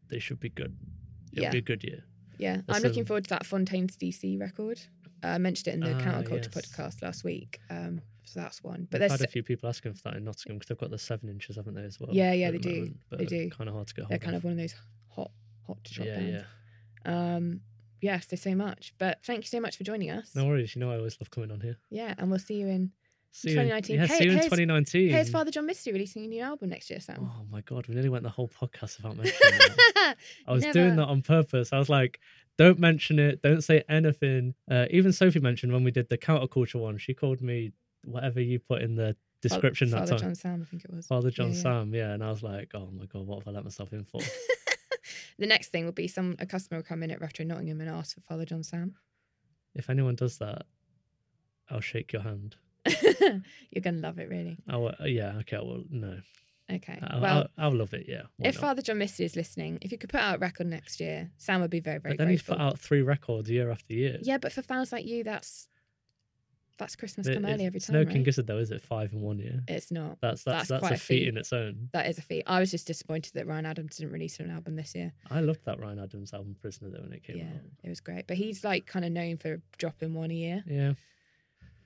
they 0.10 0.20
should 0.20 0.40
be 0.40 0.50
good. 0.50 0.76
It'll 1.32 1.44
Yeah. 1.44 1.52
be 1.52 1.58
a 1.60 1.62
good 1.62 1.84
year. 1.84 2.04
yeah, 2.38 2.62
There's 2.66 2.78
I'm 2.78 2.84
looking 2.84 3.06
forward 3.06 3.26
to 3.26 3.30
that 3.32 3.46
Fontaines 3.46 3.96
DC 3.98 4.38
record. 4.40 4.80
Uh, 5.24 5.28
I 5.28 5.38
mentioned 5.38 5.68
it 5.68 5.74
in 5.74 5.80
the 5.82 5.94
Ah, 5.96 6.02
Counterculture 6.02 6.54
yes. 6.56 6.66
podcast 6.72 7.02
last 7.02 7.24
week. 7.24 7.60
Um, 7.70 8.02
so 8.24 8.40
that's 8.40 8.64
one. 8.64 8.88
But 8.90 8.98
I've 9.02 9.10
there's 9.10 9.20
had 9.22 9.28
a 9.28 9.32
few 9.32 9.44
people 9.44 9.68
asking 9.68 9.94
for 9.96 10.04
that 10.04 10.16
in 10.16 10.24
Nottingham 10.24 10.58
because 10.58 10.70
they've 10.70 10.78
got 10.78 10.92
the 10.92 10.98
seven 10.98 11.30
inches, 11.30 11.56
haven't 11.58 11.74
they, 11.74 11.84
as 11.84 12.00
well? 12.00 12.10
Yeah, 12.14 12.32
yeah, 12.34 12.52
they 12.52 12.58
the 12.58 12.64
do. 12.64 12.96
They 13.18 13.26
do. 13.26 13.50
Kind 13.50 13.68
of 13.70 13.76
hard 13.76 13.88
to 13.88 13.94
get 13.94 14.02
hold 14.04 14.12
they're 14.12 14.20
kind 14.20 14.36
of. 14.36 14.42
of 14.42 14.44
one 14.46 14.54
of 14.54 14.58
those 14.60 14.76
hot, 15.10 15.32
hot 15.68 15.84
to 15.84 15.94
shop 15.94 16.06
Yeah, 16.06 16.16
bands. 16.20 16.44
Um, 17.06 17.62
yes, 18.02 18.26
there's 18.28 18.42
so 18.42 18.56
much. 18.56 18.94
But 18.98 19.20
thank 19.26 19.40
you 19.44 19.48
so 19.48 19.60
much 19.60 19.78
for 19.78 19.84
joining 19.84 20.10
us. 20.12 20.34
No 20.36 20.46
worries. 20.46 20.76
You 20.76 20.80
know, 20.82 20.92
I 20.92 20.98
always 20.98 21.20
love 21.20 21.30
coming 21.32 21.52
on 21.52 21.60
here. 21.62 21.78
Yeah, 21.90 22.14
and 22.18 22.30
we'll 22.30 22.40
see 22.40 22.56
you 22.56 22.68
in 22.68 22.92
See 23.32 23.50
2019. 23.50 23.96
yeah, 23.96 24.06
see 24.08 24.24
you 24.26 24.32
in 24.32 24.38
here's- 24.38 24.46
2019. 24.46 25.10
Here's 25.10 25.30
Father 25.30 25.52
John 25.52 25.66
Misty 25.66 25.92
releasing 25.92 26.26
a 26.26 26.28
new 26.28 26.42
album 26.42 26.70
next 26.70 26.90
year, 26.90 27.00
Sam. 27.00 27.18
Oh 27.22 27.46
my 27.52 27.62
god, 27.62 27.88
we 27.88 27.94
nearly 27.94 28.10
went 28.10 28.24
the 28.24 28.30
whole 28.30 28.48
podcast 28.50 28.98
without 28.98 29.16
mentioning 29.18 29.60
that. 29.96 30.16
I 30.48 30.52
was 30.52 30.66
doing 30.66 30.96
that 30.96 31.08
on 31.08 31.22
purpose. 31.22 31.72
I 31.72 31.78
was 31.78 31.90
like, 31.90 32.20
don't 32.58 32.80
mention 32.80 33.20
it, 33.20 33.42
don't 33.42 33.62
say 33.64 33.84
anything. 33.88 34.56
Uh, 34.70 34.86
even 34.90 35.14
Sophie 35.14 35.40
mentioned 35.40 35.72
when 35.72 35.84
we 35.84 35.92
did 35.92 36.10
the 36.10 36.18
counterculture 36.18 36.76
one, 36.82 36.98
she 36.98 37.14
called 37.14 37.42
me 37.42 37.72
whatever 38.04 38.42
you 38.42 38.60
put 38.60 38.82
in 38.82 38.96
the 38.96 39.16
description 39.42 39.90
that 39.92 40.00
Father 40.00 40.10
time. 40.12 40.18
Father 40.18 40.26
John 40.30 40.36
Sam, 40.36 40.62
I 40.62 40.66
think 40.70 40.84
it 40.86 40.94
was. 40.94 41.06
Father 41.08 41.32
John 41.32 41.50
Yeah, 41.50 41.56
yeah. 41.56 41.62
Sam, 41.62 41.94
yeah. 41.94 42.12
And 42.14 42.24
I 42.24 42.30
was 42.32 42.44
like, 42.44 42.72
oh 42.74 42.90
my 42.92 43.06
god, 43.06 43.26
what 43.28 43.40
have 43.40 43.48
I 43.48 43.52
let 43.52 43.64
myself 43.64 43.94
in 43.94 44.04
for? 44.06 44.22
The 45.40 45.48
next 45.48 45.70
thing 45.70 45.86
will 45.86 45.94
be 45.94 46.08
some 46.10 46.36
a 46.40 46.46
customer 46.46 46.80
will 46.80 46.84
come 46.86 47.02
in 47.02 47.10
at 47.12 47.22
Retro 47.22 47.46
Nottingham 47.46 47.80
and 47.80 47.90
ask 47.90 48.14
for 48.16 48.22
Father 48.22 48.46
John 48.46 48.62
Sam. 48.62 48.96
if 49.74 49.90
anyone 49.90 50.16
does 50.16 50.38
that, 50.40 50.66
I'll 51.70 51.80
shake 51.80 52.12
your 52.12 52.22
hand. 52.22 52.58
You're 53.72 53.82
gonna 53.82 53.98
love 54.00 54.20
it, 54.20 54.30
really. 54.30 54.58
Oh, 54.70 54.80
will, 54.80 54.96
uh, 55.00 55.06
yeah, 55.06 55.38
okay, 55.40 55.58
I 55.58 55.62
will. 55.62 55.84
No, 55.90 56.18
Okay. 56.72 57.00
I'll, 57.02 57.20
well, 57.22 57.38
I'll, 57.58 57.66
I'll 57.66 57.76
love 57.76 57.94
it. 57.96 58.06
Yeah. 58.08 58.24
why 58.38 58.50
if 58.50 58.56
not? 58.56 58.62
Father 58.62 58.82
John 58.84 59.00
Misty 59.00 59.24
is 59.26 59.36
listening, 59.36 59.80
if 59.82 59.92
you 59.92 59.98
could 59.98 60.10
put 60.12 60.20
out 60.22 60.36
a 60.36 60.40
record 60.40 60.68
next 60.68 61.00
year, 61.00 61.32
Sam 61.38 61.62
would 61.62 61.72
be 61.72 61.80
very, 61.80 61.98
very 62.00 62.14
but 62.14 62.20
then 62.20 62.30
he's 62.30 62.42
grateful. 62.42 62.56
put 62.58 62.62
out 62.62 62.80
three 62.80 63.02
records 63.02 63.50
year 63.50 63.72
after 63.72 63.94
year. 63.94 64.20
Yeah, 64.22 64.38
but 64.38 64.52
for 64.52 64.62
fans 64.62 64.92
like 64.92 65.06
you, 65.06 65.24
that's 65.24 65.68
that's 66.78 66.96
Christmas 66.96 67.28
It- 67.28 67.34
come 67.34 67.46
early 67.46 67.66
every 67.66 67.80
time, 67.82 67.94
no 67.96 68.04
right? 68.04 68.10
King 68.10 68.24
Gizzard 68.24 68.48
though, 68.48 68.58
is 68.60 68.72
it? 68.72 68.82
Five 68.82 69.12
in 69.12 69.20
one 69.22 69.38
year. 69.40 69.62
It's 69.68 69.92
not. 69.92 70.18
That's 70.22 70.44
that's 70.44 70.70
that's, 70.70 70.80
quite 70.80 70.94
a 70.94 70.98
feat 70.98 71.28
in 71.28 71.36
its 71.38 71.52
own. 71.52 71.90
That 71.92 72.08
is 72.08 72.18
a 72.20 72.22
feat. 72.22 72.44
I 72.48 72.60
was 72.60 72.72
just 72.72 72.88
disappointed 72.88 73.34
that 73.34 73.48
Ryan 73.48 73.66
Adams 73.66 73.98
didn't 73.98 74.14
release 74.14 74.40
an 74.40 74.50
album 74.52 74.76
this 74.78 74.96
year. 74.96 75.12
I 75.30 75.42
loved 75.42 75.66
that 75.66 75.80
Ryan 75.80 76.00
Adams 76.00 76.34
album, 76.34 76.56
Prisoner, 76.62 76.90
though, 76.92 77.02
when 77.02 77.12
it 77.14 77.24
came 77.24 77.38
Yeah, 77.38 77.44
out. 77.46 77.62
it 77.84 77.90
was 77.90 78.00
great. 78.00 78.28
But 78.28 78.38
he's 78.38 78.64
like 78.64 78.86
kind 78.86 79.04
of 79.04 79.12
known 79.12 79.36
for 79.38 79.62
dropping 79.78 80.14
one 80.14 80.32
a 80.32 80.36
year. 80.36 80.64
Yeah, 80.68 80.94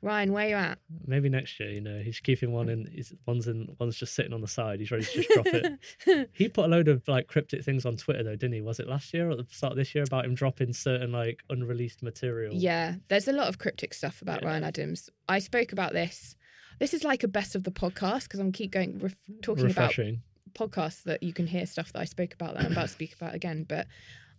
Ryan, 0.03 0.33
where 0.33 0.49
you 0.49 0.55
at? 0.55 0.77
maybe 1.07 1.29
next 1.29 1.59
year. 1.59 1.69
You 1.69 1.81
know, 1.81 1.99
he's 1.99 2.19
keeping 2.19 2.51
one 2.51 2.67
in. 2.69 2.87
He's, 2.91 3.13
one's 3.25 3.47
in. 3.47 3.75
One's 3.79 3.95
just 3.97 4.13
sitting 4.13 4.33
on 4.33 4.41
the 4.41 4.47
side. 4.47 4.79
He's 4.79 4.91
ready 4.91 5.05
to 5.05 5.11
just 5.21 5.29
drop 5.29 5.45
it. 5.47 6.29
He 6.33 6.49
put 6.49 6.65
a 6.65 6.67
load 6.67 6.87
of 6.89 7.07
like 7.07 7.27
cryptic 7.27 7.63
things 7.63 7.85
on 7.85 7.95
Twitter 7.95 8.21
though, 8.23 8.35
didn't 8.35 8.53
he? 8.53 8.61
Was 8.61 8.79
it 8.79 8.87
last 8.87 9.13
year 9.13 9.29
or 9.31 9.35
the 9.35 9.45
start 9.49 9.71
of 9.71 9.77
this 9.77 9.95
year 9.95 10.03
about 10.03 10.25
him 10.25 10.35
dropping 10.35 10.73
certain 10.73 11.11
like 11.11 11.41
unreleased 11.49 12.03
material? 12.03 12.53
Yeah, 12.53 12.95
there's 13.07 13.27
a 13.27 13.33
lot 13.33 13.47
of 13.47 13.57
cryptic 13.57 13.93
stuff 13.93 14.21
about 14.21 14.41
Yeah. 14.41 14.49
Ryan 14.49 14.63
Adams. 14.65 15.09
I 15.29 15.39
spoke 15.39 15.71
about 15.71 15.93
this. 15.93 16.35
This 16.79 16.93
is 16.93 17.03
like 17.03 17.23
a 17.23 17.27
best 17.27 17.55
of 17.55 17.63
the 17.63 17.71
podcast 17.71 18.23
because 18.23 18.39
I'm 18.41 18.51
keep 18.51 18.71
going 18.71 18.99
ref- 18.99 19.15
talking 19.41 19.63
refreshing. 19.65 20.21
about 20.55 20.71
podcasts 20.71 21.03
that 21.03 21.23
you 21.23 21.31
can 21.33 21.47
hear 21.47 21.65
stuff 21.65 21.93
that 21.93 21.99
I 21.99 22.05
spoke 22.05 22.33
about 22.33 22.55
that 22.55 22.65
I'm 22.65 22.71
about 22.73 22.83
to 22.83 22.87
speak 22.89 23.13
about 23.15 23.33
again. 23.35 23.65
But 23.67 23.87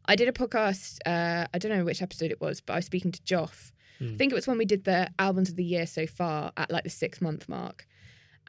I 0.04 0.16
did 0.16 0.28
a 0.28 0.32
podcast. 0.32 0.98
Uh, 1.06 1.46
I 1.54 1.58
don't 1.58 1.72
know 1.72 1.84
which 1.84 2.02
episode 2.02 2.30
it 2.30 2.40
was, 2.40 2.60
but 2.60 2.74
I 2.74 2.76
was 2.76 2.84
speaking 2.86 3.12
to 3.12 3.20
Joff. 3.22 3.72
I 4.00 4.04
Hmm. 4.04 4.16
think 4.16 4.32
it 4.32 4.34
was 4.34 4.46
when 4.46 4.58
we 4.58 4.64
did 4.64 4.84
the 4.84 5.08
albums 5.18 5.48
of 5.50 5.56
the 5.56 5.64
year 5.64 5.86
so 5.86 6.06
far 6.06 6.52
at 6.56 6.70
like 6.70 6.84
the 6.84 6.90
six 6.90 7.20
month 7.20 7.48
mark, 7.48 7.86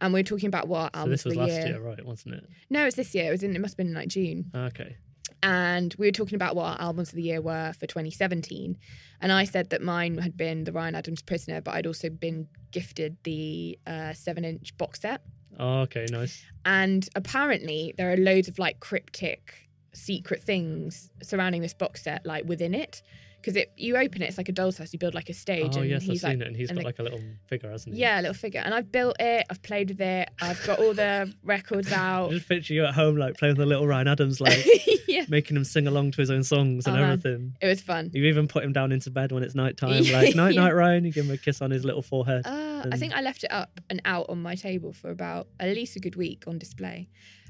and 0.02 0.14
we 0.14 0.20
were 0.20 0.24
talking 0.24 0.48
about 0.48 0.68
what 0.68 0.94
So 0.94 1.00
albums 1.00 1.12
this 1.24 1.26
was 1.26 1.32
of 1.34 1.36
the 1.38 1.40
last 1.48 1.58
year. 1.66 1.68
year, 1.76 1.82
right? 1.82 2.06
Wasn't 2.06 2.36
it? 2.36 2.50
No, 2.70 2.82
it 2.82 2.86
was 2.86 2.96
this 2.96 3.14
year. 3.16 3.28
It 3.28 3.32
was 3.32 3.44
in. 3.44 3.56
It 3.56 3.60
must 3.62 3.74
have 3.74 3.78
been 3.78 3.88
in 3.88 3.94
like 3.94 4.08
June 4.10 4.52
Okay. 4.56 4.98
and 5.44 5.94
we 5.98 6.08
were 6.08 6.12
talking 6.12 6.36
about 6.36 6.56
what 6.56 6.66
our 6.66 6.82
albums 6.82 7.10
of 7.10 7.16
the 7.16 7.22
year 7.24 7.42
were 7.42 7.74
for 7.74 7.86
2017 7.88 8.78
and 9.22 9.32
i 9.32 9.44
said 9.44 9.70
that 9.70 9.82
mine 9.82 10.18
had 10.20 10.38
been 10.38 10.64
the 10.64 10.72
ryan 10.72 10.96
adams 10.96 11.22
prisoner 11.22 11.60
but 11.62 11.74
i'd 11.74 11.86
also 11.88 12.10
been 12.10 12.48
gifted 12.72 13.18
the 13.24 13.78
uh, 13.86 14.14
seven 14.14 14.46
inch 14.46 14.76
box 14.78 15.02
set 15.02 15.22
Oh, 15.60 15.82
okay, 15.82 16.06
nice. 16.12 16.44
and 16.66 17.08
apparently 17.16 17.94
there 17.98 18.12
are 18.12 18.18
loads 18.18 18.48
of 18.48 18.60
like 18.60 18.80
cryptic 18.80 19.54
secret 19.94 20.42
things 20.44 21.10
surrounding 21.24 21.62
this 21.62 21.74
box 21.74 22.04
set 22.04 22.26
like 22.26 22.46
within 22.46 22.74
it 22.74 23.02
because 23.46 23.56
it 23.56 23.72
you 23.78 23.96
open 23.96 24.24
it 24.24 24.26
it's 24.30 24.38
like 24.40 24.50
a 24.50 24.52
doll's 24.52 24.78
house 24.80 24.92
you 24.92 24.98
build 24.98 25.14
like 25.14 25.30
a 25.30 25.34
stage 25.34 25.78
Oh 25.78 25.82
and 25.82 25.90
yes, 25.92 26.02
I've 26.02 26.08
he's 26.08 26.22
seen 26.22 26.30
like 26.32 26.40
it, 26.42 26.48
and 26.48 26.56
he's 26.58 26.70
and 26.70 26.78
got 26.78 26.82
the- 26.82 26.86
like 26.88 27.00
a 27.00 27.04
little 27.04 27.20
figure, 27.48 27.70
hasn't 27.70 27.94
he? 27.94 28.02
yeah 28.02 28.20
a 28.20 28.22
little 28.22 28.34
figure 28.34 28.62
and 28.66 28.74
i've 28.74 28.92
built 28.92 29.16
it 29.20 29.46
i've 29.52 29.62
played 29.62 29.90
with 29.90 30.02
it 30.02 30.30
i've 30.42 30.66
got 30.66 30.80
all 30.80 30.96
the 30.96 31.32
records 31.44 31.92
I 31.94 31.96
out 31.98 32.32
just 32.32 32.50
picture 32.50 32.74
you 32.74 32.86
at 32.86 32.96
home, 32.96 33.18
like 33.18 33.38
playing 33.38 33.52
with 33.54 33.60
the 33.60 33.66
little 33.68 33.86
Ryan 33.88 34.08
Adams, 34.08 34.42
like 34.42 34.66
yeah 35.08 35.26
making 35.30 35.56
him 35.58 35.64
sing 35.64 35.86
along 35.88 36.12
to 36.12 36.22
his 36.22 36.32
own 36.32 36.44
songs 36.44 36.88
and 36.88 36.96
Oh, 36.98 37.00
man. 37.00 37.12
everything. 37.12 37.54
it 37.62 37.68
was 37.68 37.82
fun 37.82 38.10
You 38.14 38.26
even 38.26 38.48
put 38.48 38.64
him 38.64 38.74
down 38.74 38.92
into 38.92 39.12
bed 39.12 39.32
when 39.32 39.44
it's 39.44 39.54
night 39.56 39.78
time, 39.78 40.04
like 40.12 40.36
night, 40.36 40.56
Yeah. 40.56 40.64
night, 40.64 40.74
Ryan. 40.76 41.06
You 41.06 41.12
give 41.12 41.26
him 41.26 41.32
a 41.32 41.38
kiss 41.38 41.62
on 41.62 41.70
his 41.72 41.86
little 41.86 42.02
forehead. 42.02 42.48
Uh, 42.48 42.86
I 42.92 42.98
think 42.98 43.14
I 43.14 43.22
left 43.22 43.44
it 43.44 43.52
up 43.52 43.80
and 43.90 44.02
out 44.06 44.26
on 44.30 44.42
my 44.42 44.56
table 44.56 44.92
for 44.94 45.10
about 45.12 45.48
at 45.60 45.70
least 45.70 45.96
a 45.96 46.00
good 46.00 46.16
week 46.16 46.44
on 46.48 46.58
display. 46.58 47.10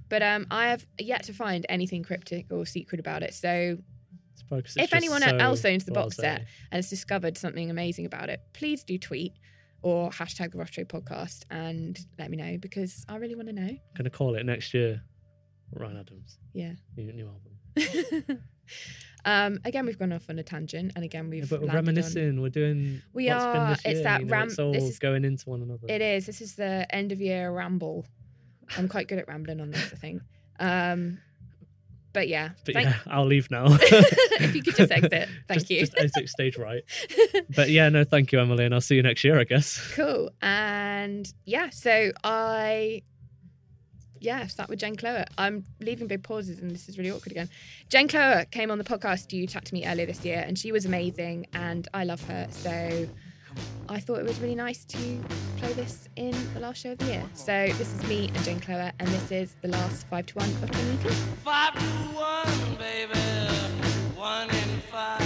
But 0.09 0.21
um, 0.21 0.45
I 0.51 0.67
have 0.67 0.85
yet 0.99 1.23
to 1.23 1.33
find 1.33 1.65
anything 1.69 2.03
cryptic 2.03 2.45
or 2.51 2.65
secret 2.65 2.99
about 2.99 3.23
it. 3.23 3.33
So 3.33 3.77
It's 4.35 4.43
probably 4.43 4.63
'cause 4.63 4.75
it's 4.77 4.85
if 4.85 4.93
anyone 4.93 5.21
so 5.21 5.35
else 5.37 5.63
owns 5.65 5.85
the 5.85 5.91
box 5.91 6.17
set 6.17 6.41
and 6.71 6.77
has 6.77 6.89
discovered 6.89 7.37
something 7.37 7.69
amazing 7.71 8.05
about 8.05 8.29
it, 8.29 8.41
please 8.53 8.83
do 8.83 8.97
tweet 8.97 9.33
or 9.81 10.09
hashtag 10.11 10.51
the 10.51 10.57
Trade 10.71 10.89
Podcast 10.89 11.43
and 11.49 11.97
let 12.19 12.29
me 12.29 12.37
know 12.37 12.57
because 12.57 13.05
I 13.07 13.15
really 13.17 13.35
want 13.35 13.47
to 13.47 13.53
know. 13.53 13.77
gonna 13.97 14.09
call 14.09 14.35
it 14.35 14.45
next 14.45 14.73
year. 14.73 15.01
Ryan 15.71 15.97
Adams, 15.97 16.37
Yeah. 16.53 16.73
new, 16.95 17.11
new 17.13 17.27
album. 17.27 17.51
um, 19.25 19.59
again, 19.65 19.85
we've 19.85 19.97
gone 19.97 20.13
off 20.13 20.29
on 20.29 20.37
a 20.39 20.43
tangent, 20.43 20.91
and 20.95 21.03
again, 21.03 21.29
we've 21.29 21.43
Yeah, 21.43 21.47
but 21.49 21.61
we're 21.61 21.67
landed 21.67 21.79
on- 21.79 21.85
reminiscing. 21.95 22.41
We're 22.41 22.49
doing. 22.49 23.01
We 23.13 23.29
are. 23.29 23.71
It's 23.73 23.85
year, 23.85 24.03
that 24.03 24.19
you 24.21 24.25
know, 24.27 24.31
ram- 24.31 24.47
It's 24.47 24.59
all 24.59 24.71
this 24.71 24.83
is- 24.83 24.99
going 24.99 25.25
into 25.25 25.49
one 25.49 25.61
another. 25.61 25.87
It 25.89 26.01
is. 26.01 26.25
This 26.25 26.41
is 26.41 26.55
the 26.55 26.85
end 26.93 27.11
of 27.11 27.19
year 27.21 27.51
ramble. 27.51 28.05
I'm 28.77 28.87
quite 28.87 29.07
good 29.07 29.19
at 29.19 29.27
rambling 29.27 29.59
on 29.61 29.71
this, 29.71 29.91
I 29.93 29.95
think. 29.95 30.21
Um, 30.59 31.19
but 32.15 32.27
yeah, 32.27 32.49
But 32.65 32.73
thank- 32.73 32.87
yeah, 32.87 32.95
I'll 33.05 33.25
leave 33.27 33.51
now. 33.51 33.65
if 33.69 34.55
you 34.55 34.63
could 34.63 34.75
just 34.75 34.91
exit, 34.99 35.29
thank 35.47 35.59
Just- 35.59 35.69
you. 35.69 35.79
Just 35.81 35.95
exit 35.99 36.29
stage 36.29 36.57
right. 36.57 36.81
But 37.55 37.69
yeah, 37.69 37.89
no, 37.89 38.03
thank 38.03 38.31
you, 38.31 38.39
Emily, 38.39 38.65
and 38.65 38.73
I'll 38.73 38.81
see 38.81 38.95
you 38.95 39.03
next 39.03 39.23
year, 39.23 39.39
I 39.39 39.43
guess. 39.43 39.79
Cool. 39.93 40.31
And 40.41 41.31
yeah, 41.45 41.69
so 41.69 42.11
I 42.23 43.03
yeah, 44.19 44.47
start 44.47 44.69
with 44.69 44.79
Jen 44.79 44.95
Cloher. 44.95 45.25
I'm 45.37 45.65
leaving 45.79 46.07
big 46.07 46.23
pauses 46.23 46.59
and 46.59 46.71
this 46.71 46.89
is 46.89 46.97
really 46.97 47.11
awkward 47.11 47.31
again. 47.31 47.49
Jen 47.89 48.07
Cloher 48.07 48.49
came 48.49 48.71
on 48.71 48.77
the 48.79 48.83
podcast 48.83 49.31
you 49.33 49.45
chat 49.45 49.65
to 49.65 49.73
me 49.73 49.85
earlier 49.85 50.07
this 50.07 50.25
year 50.25 50.43
and 50.47 50.57
she 50.57 50.71
was 50.71 50.85
amazing 50.85 51.45
and 51.53 51.87
I 51.93 52.05
love 52.05 52.21
her. 52.23 52.47
So 52.49 53.07
I 53.87 53.99
thought 53.99 54.19
it 54.19 54.25
was 54.25 54.39
really 54.39 54.55
nice 54.55 54.83
to 54.85 54.97
play 55.57 55.73
this 55.73 56.09
in 56.15 56.35
the 56.53 56.59
last 56.59 56.81
show 56.81 56.93
of 56.93 56.97
the 56.97 57.05
year. 57.05 57.23
So 57.33 57.67
this 57.77 57.93
is 57.93 58.03
me 58.07 58.31
and 58.33 58.43
Jen 58.43 58.59
Cloher, 58.59 58.91
and 58.99 59.07
this 59.09 59.31
is 59.31 59.55
the 59.61 59.67
last 59.67 60.07
5 60.07 60.25
to 60.25 60.33
1 60.39 60.49
of 60.49 60.71
2018. 60.71 61.11
5 61.43 61.73
to 61.73 61.79
1, 61.79 62.75
baby. 62.77 63.19
1 64.15 64.49
in 64.49 64.81
5. 64.91 65.24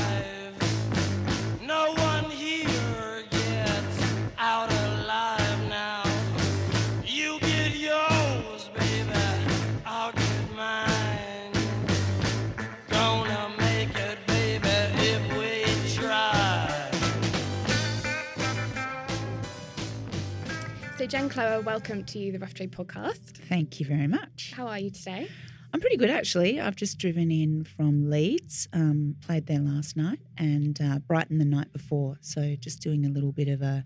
Jen 21.10 21.28
Cloher, 21.28 21.64
welcome 21.64 22.04
to 22.06 22.32
the 22.32 22.38
Rough 22.38 22.54
Trade 22.54 22.72
podcast. 22.72 23.38
Thank 23.50 23.80
you 23.80 23.86
very 23.86 24.06
much. 24.08 24.54
How 24.56 24.68
are 24.68 24.78
you 24.78 24.92
today? 24.92 25.28
I'm 25.74 25.80
pretty 25.82 25.98
good 25.98 26.10
actually. 26.12 26.60
I've 26.60 26.76
just 26.76 27.00
driven 27.00 27.32
in 27.32 27.64
from 27.64 28.10
Leeds, 28.10 28.68
um, 28.74 29.16
played 29.26 29.48
there 29.48 29.60
last 29.60 29.98
night, 29.98 30.20
and 30.38 30.80
uh, 30.82 31.00
Brighton 31.00 31.40
the 31.40 31.46
night 31.46 31.72
before. 31.74 32.18
So 32.22 32.56
just 32.60 32.82
doing 32.82 33.06
a 33.06 33.10
little 33.10 33.32
bit 33.32 33.48
of 33.48 33.62
a, 33.64 33.86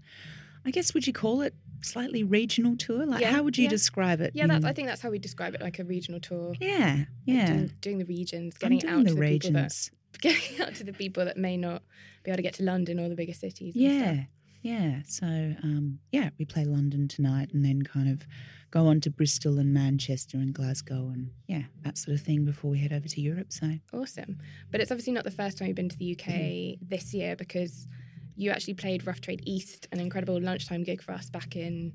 I 0.65 0.71
guess, 0.71 0.93
would 0.93 1.07
you 1.07 1.13
call 1.13 1.41
it 1.41 1.53
slightly 1.81 2.23
regional 2.23 2.75
tour. 2.75 3.05
Like, 3.05 3.21
Yeah, 3.21 3.31
how 3.31 3.43
would 3.43 3.57
you 3.57 3.65
yeah. 3.65 3.69
describe 3.69 4.19
it? 4.19 4.31
Yeah, 4.33 4.43
in- 4.45 4.65
I 4.65 4.73
think 4.73 4.87
that's 4.89 5.01
how 5.01 5.09
we 5.09 5.19
describe 5.19 5.55
it, 5.55 5.61
like 5.61 5.79
a 5.79 5.85
regional 5.85 6.19
tour. 6.19 6.55
Yeah, 6.59 6.95
Like 6.97 7.07
yeah. 7.25 7.47
doing, 7.47 7.71
doing 7.79 7.97
the 7.99 8.05
regions, 8.05 8.57
getting 8.57 8.79
it 8.79 8.85
out 8.85 9.03
the 9.05 9.09
to 9.11 9.15
the 9.15 9.21
people 9.29 9.51
that 9.51 9.59
regions. 9.61 9.91
getting 10.21 10.61
out 10.61 10.75
to 10.75 10.83
the 10.83 10.93
people 10.93 11.23
that 11.25 11.37
may 11.37 11.55
not 11.57 11.83
be 12.23 12.31
able 12.31 12.37
to 12.37 12.43
get 12.43 12.53
to 12.55 12.63
London 12.63 12.99
or 12.99 13.07
the 13.07 13.15
bigger 13.15 13.33
cities. 13.33 13.75
and 13.75 13.83
Yeah. 13.83 14.23
Yeah. 14.63 15.01
So, 15.05 15.25
um, 15.27 15.99
yeah, 16.11 16.29
we 16.39 16.45
play 16.45 16.65
London 16.65 17.07
tonight 17.07 17.49
and 17.53 17.63
then 17.63 17.81
kind 17.83 18.09
of 18.09 18.25
go 18.71 18.87
on 18.87 18.99
to 19.01 19.11
Bristol 19.11 19.59
and 19.59 19.71
Manchester 19.73 20.37
and 20.37 20.53
Glasgow 20.53 21.09
and 21.13 21.29
yeah, 21.47 21.63
that 21.83 21.97
sort 21.97 22.15
of 22.17 22.23
thing 22.25 22.43
before 22.45 22.71
we 22.71 22.79
head 22.79 22.91
over 22.93 23.07
to 23.07 23.21
Europe. 23.21 23.51
So, 23.53 23.71
Awesome. 23.93 24.39
But 24.71 24.81
it's 24.81 24.89
obviously 24.91 25.13
not 25.13 25.25
the 25.25 25.31
first 25.31 25.57
time 25.59 25.67
you've 25.67 25.75
been 25.75 25.89
to 25.89 25.97
the 25.97 26.13
UK 26.13 26.27
Mm-hmm. 26.33 26.85
this 26.89 27.13
year 27.13 27.35
because 27.35 27.87
you 28.35 28.49
actually 28.49 28.73
played 28.73 29.05
Rough 29.05 29.21
Trade 29.21 29.43
East, 29.45 29.87
an 29.91 29.99
incredible 29.99 30.41
lunchtime 30.41 30.81
gig 30.83 31.03
for 31.03 31.11
us 31.11 31.29
back 31.29 31.55
in 31.55 31.93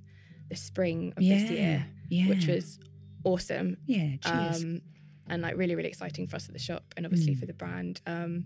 the 0.50 0.54
spring 0.56 1.12
of 1.16 1.22
this 1.24 1.50
year, 1.50 1.84
yeah, 2.08 2.28
which 2.28 2.46
was 2.46 2.78
awesome. 3.24 3.76
yeah, 3.86 4.16
cheers. 4.22 4.62
Um, 4.62 4.80
and 5.30 5.42
like 5.42 5.56
really, 5.56 5.74
really 5.74 5.88
exciting 5.88 6.26
for 6.28 6.36
us 6.36 6.46
at 6.46 6.52
the 6.52 6.58
shop 6.60 6.84
and 6.96 7.04
obviously 7.04 7.34
Mm. 7.34 7.40
for 7.40 7.46
the 7.46 7.52
brand. 7.54 8.00
Um, 8.06 8.44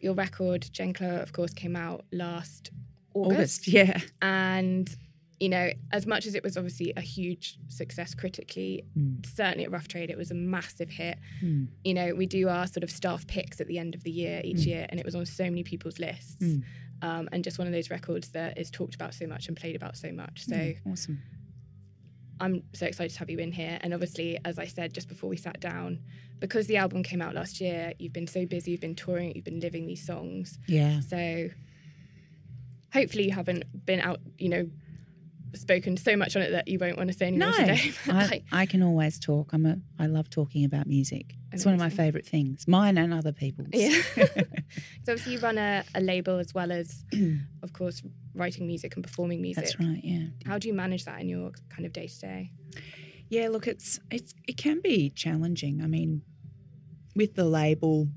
your 0.00 0.14
record, 0.14 0.68
Jen 0.72 0.92
Cloher, 0.92 1.22
of 1.22 1.32
course, 1.32 1.52
came 1.54 1.74
out 1.76 2.04
last 2.12 2.70
August. 3.16 3.38
August, 3.38 3.68
yeah. 3.68 4.00
And, 4.22 4.88
you 5.40 5.48
know, 5.48 5.70
as 5.92 6.06
much 6.06 6.26
as 6.26 6.34
it 6.34 6.42
was 6.42 6.56
obviously 6.56 6.92
a 6.96 7.00
huge 7.00 7.58
success 7.68 8.14
critically, 8.14 8.84
Mm. 8.96 9.24
certainly 9.26 9.64
at 9.64 9.70
Rough 9.70 9.88
Trade, 9.88 10.10
it 10.10 10.16
was 10.16 10.30
a 10.30 10.34
massive 10.34 10.90
hit. 10.90 11.18
Mm. 11.42 11.68
You 11.84 11.94
know, 11.94 12.14
we 12.14 12.26
do 12.26 12.48
our 12.48 12.66
sort 12.66 12.82
of 12.84 12.90
staff 12.90 13.26
picks 13.26 13.60
at 13.60 13.66
the 13.66 13.78
end 13.78 13.94
of 13.94 14.02
the 14.02 14.10
year 14.10 14.40
each 14.44 14.58
Mm. 14.62 14.66
year, 14.66 14.86
and 14.88 14.98
it 15.00 15.04
was 15.06 15.14
on 15.14 15.26
so 15.26 15.44
many 15.44 15.62
people's 15.62 15.98
lists. 15.98 16.36
Mm. 16.42 16.62
Um, 17.02 17.28
and 17.32 17.44
just 17.44 17.58
one 17.58 17.66
of 17.66 17.74
those 17.74 17.90
records 17.90 18.30
that 18.30 18.56
is 18.58 18.70
talked 18.70 18.94
about 18.94 19.12
so 19.12 19.26
much 19.26 19.48
and 19.48 19.56
played 19.56 19.76
about 19.76 19.96
so 19.96 20.10
much. 20.12 20.44
So 20.46 20.56
Mm, 20.56 20.78
awesome. 20.92 21.18
I'm 22.40 22.62
so 22.74 22.84
excited 22.86 23.12
to 23.14 23.18
have 23.20 23.30
you 23.30 23.38
in 23.38 23.52
here. 23.52 23.78
And 23.82 23.94
obviously, 23.94 24.38
as 24.44 24.58
I 24.58 24.66
said 24.66 24.92
just 24.92 25.08
before 25.08 25.28
we 25.30 25.36
sat 25.36 25.58
down, 25.60 26.00
because 26.38 26.66
the 26.66 26.76
album 26.76 27.02
came 27.02 27.22
out 27.22 27.34
last 27.34 27.60
year, 27.62 27.94
you've 27.98 28.12
been 28.12 28.26
so 28.26 28.44
busy, 28.44 28.72
you've 28.72 28.80
been 28.80 28.94
touring, 28.94 29.34
you've 29.34 29.44
been 29.44 29.60
living 29.60 29.86
these 29.86 30.04
songs. 30.04 30.58
Yeah. 30.68 31.00
So 31.00 31.48
hopefully 32.96 33.24
you 33.24 33.32
haven't 33.32 33.64
been 33.84 34.00
out, 34.00 34.20
you 34.38 34.48
know, 34.48 34.68
spoken 35.54 35.96
so 35.96 36.16
much 36.16 36.36
on 36.36 36.42
it 36.42 36.50
that 36.50 36.68
you 36.68 36.78
won't 36.78 36.96
want 36.96 37.10
to 37.10 37.16
say 37.16 37.26
anymore 37.28 37.50
No, 37.50 37.56
today. 37.56 37.92
I, 38.08 38.42
I 38.52 38.66
can 38.66 38.82
always 38.82 39.18
talk. 39.18 39.52
I'm 39.52 39.66
a. 39.66 39.76
I 39.98 40.06
love 40.06 40.28
talking 40.28 40.64
about 40.64 40.86
music. 40.86 41.34
It's 41.52 41.64
one 41.64 41.72
of 41.72 41.80
my 41.80 41.88
favourite 41.88 42.26
things, 42.26 42.68
mine 42.68 42.98
and 42.98 43.14
other 43.14 43.32
people's. 43.32 43.68
yeah. 43.72 43.88
so 44.16 45.12
obviously 45.12 45.32
you 45.34 45.38
run 45.38 45.56
a, 45.56 45.84
a 45.94 46.00
label 46.00 46.38
as 46.38 46.52
well 46.52 46.70
as, 46.70 47.04
of 47.62 47.72
course, 47.72 48.02
writing 48.34 48.66
music 48.66 48.94
and 48.96 49.02
performing 49.02 49.40
music. 49.40 49.64
That's 49.64 49.80
right. 49.80 50.00
Yeah. 50.02 50.26
How 50.44 50.58
do 50.58 50.68
you 50.68 50.74
manage 50.74 51.04
that 51.06 51.20
in 51.20 51.28
your 51.28 51.52
kind 51.70 51.86
of 51.86 51.92
day 51.92 52.08
to 52.08 52.18
day? 52.20 52.52
Yeah, 53.30 53.48
look, 53.48 53.66
it's 53.66 53.98
it's 54.10 54.34
it 54.46 54.56
can 54.56 54.80
be 54.80 55.10
challenging. 55.10 55.82
I 55.82 55.86
mean, 55.86 56.22
with 57.14 57.34
the 57.34 57.44
label, 57.44 58.08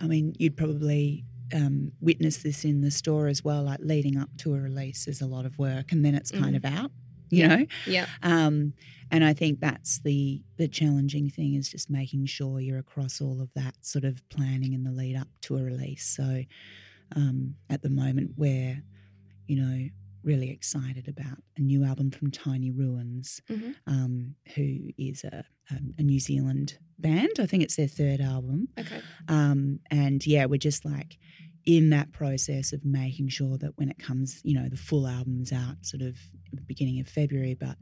I 0.00 0.06
mean, 0.06 0.34
you'd 0.38 0.56
probably 0.56 1.24
um, 1.52 1.92
witness 2.00 2.38
this 2.42 2.64
in 2.64 2.80
the 2.80 2.90
store 2.90 3.26
as 3.28 3.44
well. 3.44 3.62
Like 3.64 3.80
leading 3.82 4.16
up 4.16 4.30
to 4.38 4.54
a 4.54 4.60
release 4.60 5.06
is 5.08 5.20
a 5.20 5.26
lot 5.26 5.44
of 5.46 5.58
work, 5.58 5.92
and 5.92 6.04
then 6.04 6.14
it's 6.14 6.30
kind 6.30 6.54
Mm. 6.54 6.56
of 6.56 6.64
out. 6.64 6.90
You 7.30 7.48
know, 7.48 7.66
Yeah. 7.86 8.06
um, 8.22 8.74
and 9.10 9.24
I 9.24 9.32
think 9.34 9.58
that's 9.60 9.98
the 10.00 10.42
the 10.56 10.68
challenging 10.68 11.28
thing 11.30 11.54
is 11.54 11.68
just 11.68 11.90
making 11.90 12.26
sure 12.26 12.60
you're 12.60 12.78
across 12.78 13.20
all 13.20 13.40
of 13.40 13.52
that 13.54 13.74
sort 13.84 14.04
of 14.04 14.22
planning 14.28 14.72
in 14.72 14.84
the 14.84 14.92
lead 14.92 15.16
up 15.16 15.28
to 15.42 15.56
a 15.56 15.62
release. 15.64 16.04
So 16.06 16.42
um, 17.16 17.56
at 17.70 17.82
the 17.82 17.90
moment, 17.90 18.32
we're 18.36 18.82
you 19.46 19.56
know 19.56 19.88
really 20.24 20.50
excited 20.50 21.06
about 21.08 21.38
a 21.56 21.60
new 21.60 21.84
album 21.84 22.10
from 22.10 22.30
Tiny 22.30 22.70
Ruins, 22.70 23.40
Mhm. 23.48 23.74
um, 23.86 24.34
who 24.54 24.90
is 24.98 25.22
a, 25.24 25.44
um, 25.70 25.94
a 25.98 26.02
New 26.02 26.18
Zealand 26.18 26.78
band. 26.98 27.32
I 27.38 27.46
think 27.46 27.62
it's 27.62 27.76
their 27.76 27.88
third 27.88 28.20
album. 28.20 28.68
Okay. 28.78 29.00
Um, 29.28 29.80
and 29.90 30.26
yeah, 30.26 30.46
we're 30.46 30.56
just 30.58 30.84
like 30.84 31.18
in 31.66 31.90
that 31.90 32.12
process 32.12 32.72
of 32.72 32.84
making 32.84 33.28
sure 33.28 33.56
that 33.58 33.76
when 33.78 33.88
it 33.90 33.98
comes, 33.98 34.40
you 34.44 34.54
know, 34.54 34.68
the 34.68 34.76
full 34.76 35.06
album's 35.06 35.52
out 35.52 35.84
sort 35.84 36.02
of 36.02 36.18
beginning 36.66 37.00
of 37.00 37.08
February, 37.08 37.54
but, 37.54 37.76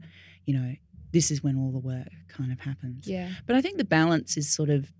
you 0.45 0.53
know, 0.53 0.73
this 1.11 1.29
is 1.31 1.43
when 1.43 1.55
all 1.57 1.71
the 1.71 1.79
work 1.79 2.07
kind 2.27 2.51
of 2.51 2.59
happens. 2.59 3.07
Yeah. 3.07 3.31
But 3.45 3.55
I 3.55 3.61
think 3.61 3.77
the 3.77 3.83
balance 3.85 4.35
is 4.37 4.49
sort 4.49 4.69
of, 4.69 4.91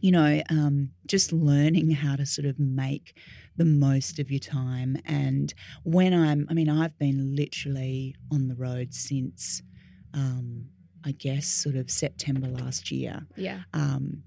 you 0.00 0.10
know, 0.10 0.42
um, 0.48 0.90
just 1.06 1.32
learning 1.32 1.90
how 1.90 2.16
to 2.16 2.24
sort 2.24 2.46
of 2.46 2.58
make 2.58 3.18
the 3.60 3.66
most 3.66 4.18
of 4.18 4.30
your 4.30 4.40
time. 4.40 4.96
And 5.04 5.52
when 5.84 6.14
I'm, 6.14 6.46
I 6.48 6.54
mean, 6.54 6.70
I've 6.70 6.98
been 6.98 7.36
literally 7.36 8.16
on 8.32 8.48
the 8.48 8.54
road 8.54 8.94
since, 8.94 9.60
um, 10.14 10.64
I 11.04 11.12
guess, 11.12 11.46
sort 11.46 11.74
of 11.74 11.90
September 11.90 12.48
last 12.48 12.90
year. 12.90 13.20
Yeah. 13.36 13.60
Um, 13.74 14.22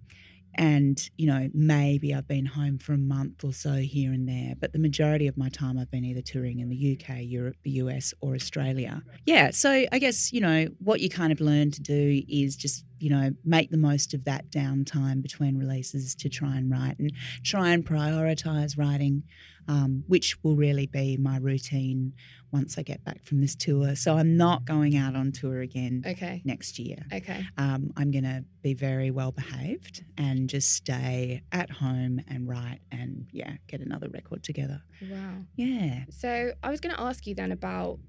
and, 0.53 1.09
you 1.17 1.25
know, 1.25 1.49
maybe 1.51 2.13
I've 2.13 2.27
been 2.27 2.45
home 2.45 2.77
for 2.77 2.93
a 2.93 2.97
month 2.99 3.43
or 3.43 3.53
so 3.53 3.73
here 3.73 4.13
and 4.13 4.29
there, 4.29 4.53
but 4.59 4.71
the 4.71 4.77
majority 4.77 5.25
of 5.25 5.35
my 5.35 5.49
time 5.49 5.79
I've 5.79 5.89
been 5.89 6.05
either 6.05 6.21
touring 6.21 6.59
in 6.59 6.69
the 6.69 6.93
UK, 7.01 7.21
Europe, 7.21 7.55
the 7.63 7.71
US, 7.71 8.13
or 8.21 8.35
Australia. 8.35 9.01
Yeah. 9.25 9.49
So 9.49 9.87
I 9.91 9.97
guess, 9.97 10.31
you 10.31 10.41
know, 10.41 10.67
what 10.77 10.99
you 10.99 11.09
kind 11.09 11.31
of 11.31 11.41
learn 11.41 11.71
to 11.71 11.81
do 11.81 12.21
is 12.29 12.55
just, 12.55 12.85
you 13.03 13.09
know, 13.09 13.31
make 13.43 13.69
the 13.69 13.75
most 13.77 14.13
of 14.13 14.23
that 14.23 14.49
downtime 14.49 15.21
between 15.21 15.57
releases 15.57 16.15
to 16.15 16.29
try 16.29 16.55
and 16.55 16.71
write 16.71 16.97
and 16.99 17.11
try 17.43 17.71
and 17.73 17.85
prioritize 17.85 18.77
writing, 18.77 19.23
um, 19.67 20.05
which 20.07 20.41
will 20.41 20.55
really 20.55 20.85
be 20.87 21.17
my 21.17 21.35
routine 21.37 22.13
once 22.53 22.77
I 22.77 22.81
get 22.81 23.03
back 23.03 23.25
from 23.25 23.41
this 23.41 23.55
tour. 23.55 23.95
So 23.97 24.15
I'm 24.17 24.37
not 24.37 24.63
going 24.63 24.95
out 24.95 25.17
on 25.17 25.33
tour 25.33 25.59
again 25.59 26.01
Okay. 26.07 26.41
next 26.45 26.79
year. 26.79 26.99
Okay. 27.11 27.45
Um, 27.57 27.91
I'm 27.97 28.09
going 28.11 28.23
to 28.23 28.45
be 28.61 28.73
very 28.73 29.11
well 29.11 29.33
behaved 29.33 30.05
and 30.17 30.47
just 30.49 30.71
stay 30.71 31.41
at 31.51 31.69
home 31.69 32.21
and 32.29 32.47
write 32.47 32.79
and, 32.89 33.27
yeah, 33.33 33.55
get 33.67 33.81
another 33.81 34.07
record 34.07 34.43
together. 34.43 34.81
Wow. 35.11 35.39
Yeah. 35.57 36.05
So 36.09 36.53
I 36.63 36.69
was 36.69 36.79
going 36.79 36.95
to 36.95 37.01
ask 37.01 37.27
you 37.27 37.35
then 37.35 37.51
about 37.51 37.99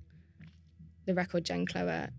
the 1.06 1.14
record 1.14 1.44
Jen 1.44 1.66
Cloher. 1.66 2.10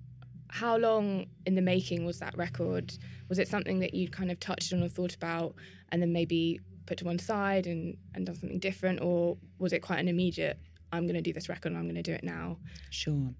How 0.62 0.78
long 0.78 1.26
in 1.46 1.56
the 1.56 1.62
making 1.62 2.06
was 2.06 2.20
that 2.20 2.36
record? 2.38 2.94
Was 3.28 3.40
it 3.40 3.48
something 3.50 3.80
that 3.80 3.94
you'd 3.94 4.14
kind 4.14 4.32
of 4.32 4.40
touched 4.40 4.72
on 4.74 4.82
or 4.84 4.88
thought 4.88 5.14
about 5.14 5.54
and 5.92 6.02
then 6.02 6.14
maybe 6.14 6.62
put 6.86 6.98
to 7.00 7.06
one 7.06 7.20
side 7.20 7.68
and, 7.68 7.98
and 8.14 8.26
done 8.26 8.36
something 8.36 8.60
different? 8.60 9.02
Or 9.02 9.38
was 9.60 9.74
it 9.74 9.82
quite 9.82 10.00
an 10.00 10.08
immediate, 10.08 10.58
I'm 10.94 11.04
going 11.08 11.16
to 11.16 11.22
do 11.22 11.34
this 11.34 11.50
record 11.50 11.74
and 11.74 11.78
I'm 11.78 11.84
going 11.84 11.96
to 11.96 12.02
do 12.02 12.14
it 12.14 12.24
now? 12.24 12.58
Sure. 12.90 13.34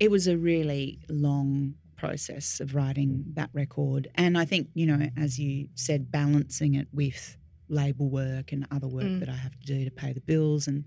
It 0.00 0.10
was 0.10 0.26
a 0.26 0.38
really 0.38 0.98
long 1.10 1.74
process 1.96 2.58
of 2.58 2.74
writing 2.74 3.24
that 3.34 3.50
record. 3.52 4.08
And 4.14 4.38
I 4.38 4.46
think, 4.46 4.68
you 4.72 4.86
know, 4.86 5.08
as 5.16 5.38
you 5.38 5.68
said, 5.74 6.10
balancing 6.10 6.74
it 6.74 6.88
with 6.92 7.36
label 7.68 8.08
work 8.08 8.52
and 8.52 8.66
other 8.70 8.88
work 8.88 9.04
Mm. 9.04 9.20
that 9.20 9.28
I 9.28 9.36
have 9.36 9.58
to 9.60 9.66
do 9.66 9.84
to 9.84 9.90
pay 9.90 10.12
the 10.14 10.20
bills. 10.20 10.66
And 10.68 10.84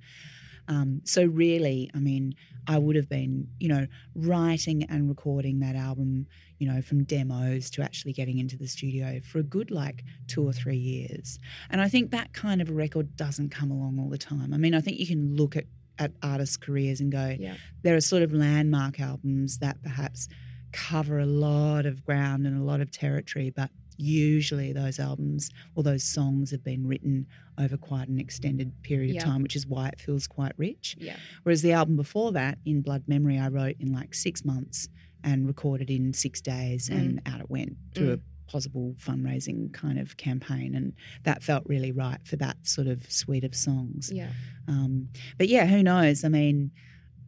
um, 0.67 1.01
so, 1.03 1.23
really, 1.25 1.89
I 1.93 1.99
mean, 1.99 2.35
I 2.67 2.77
would 2.79 2.95
have 2.95 3.07
been, 3.07 3.47
you 3.59 3.67
know, 3.67 3.85
writing 4.15 4.83
and 4.83 5.07
recording 5.07 5.59
that 5.59 5.75
album, 5.75 6.25
you 6.57 6.67
know, 6.67 6.81
from 6.81 7.03
demos 7.03 7.69
to 7.71 7.83
actually 7.83 8.13
getting 8.13 8.39
into 8.39 8.57
the 8.57 8.67
studio 8.67 9.19
for 9.23 9.39
a 9.39 9.43
good 9.43 9.69
like 9.69 10.03
two 10.27 10.43
or 10.47 10.51
three 10.53 10.77
years. 10.77 11.37
And 11.69 11.79
I 11.81 11.87
think 11.89 12.11
that 12.11 12.33
kind 12.33 12.61
of 12.61 12.69
a 12.69 12.73
record 12.73 13.15
doesn't 13.15 13.49
come 13.49 13.69
along 13.71 13.99
all 13.99 14.09
the 14.09 14.17
time. 14.17 14.53
I 14.53 14.57
mean, 14.57 14.73
I 14.73 14.81
think 14.81 14.99
you 14.99 15.05
can 15.07 15.35
look 15.35 15.55
at, 15.55 15.65
at 15.99 16.11
artists' 16.23 16.57
careers 16.57 16.99
and 17.01 17.11
go, 17.11 17.35
Yeah. 17.39 17.55
there 17.83 17.95
are 17.95 18.01
sort 18.01 18.23
of 18.23 18.33
landmark 18.33 18.99
albums 18.99 19.59
that 19.59 19.81
perhaps 19.83 20.27
cover 20.71 21.19
a 21.19 21.25
lot 21.25 21.85
of 21.85 22.03
ground 22.03 22.45
and 22.47 22.59
a 22.59 22.63
lot 22.63 22.81
of 22.81 22.91
territory, 22.91 23.49
but 23.55 23.69
usually 23.97 24.73
those 24.73 24.99
albums 24.99 25.49
or 25.75 25.83
those 25.83 26.03
songs 26.03 26.51
have 26.51 26.63
been 26.63 26.85
written 26.87 27.27
over 27.57 27.77
quite 27.77 28.07
an 28.07 28.19
extended 28.19 28.71
period 28.81 29.15
Yeah. 29.15 29.21
of 29.21 29.23
time, 29.25 29.41
which 29.43 29.55
is 29.55 29.65
why 29.67 29.87
it 29.89 29.99
feels 29.99 30.27
quite 30.27 30.53
rich. 30.57 30.95
Yeah. 30.99 31.17
Whereas 31.43 31.61
the 31.61 31.71
album 31.73 31.95
before 31.95 32.31
that, 32.33 32.57
In 32.65 32.81
Blood 32.81 33.03
Memory, 33.07 33.37
I 33.39 33.47
wrote 33.49 33.75
in 33.79 33.91
like 33.93 34.13
six 34.13 34.43
months 34.43 34.89
and 35.23 35.47
recorded 35.47 35.89
in 35.89 36.13
six 36.13 36.39
days, 36.41 36.89
and 36.89 37.21
out 37.25 37.39
it 37.41 37.49
went 37.49 37.77
through 37.93 38.09
Mm. 38.09 38.13
a 38.13 38.51
possible 38.51 38.95
fundraising 38.99 39.73
kind 39.73 39.97
of 39.97 40.17
campaign. 40.17 40.75
And 40.75 40.93
that 41.23 41.41
felt 41.41 41.63
really 41.65 41.91
right 41.91 42.19
for 42.27 42.35
that 42.35 42.57
sort 42.67 42.85
of 42.87 43.09
suite 43.11 43.43
of 43.43 43.55
songs. 43.55 44.11
Yeah. 44.13 44.29
Um, 44.67 45.09
but 45.39 45.47
yeah, 45.47 45.65
who 45.65 45.81
knows? 45.81 46.23
I 46.23 46.29
mean, 46.29 46.71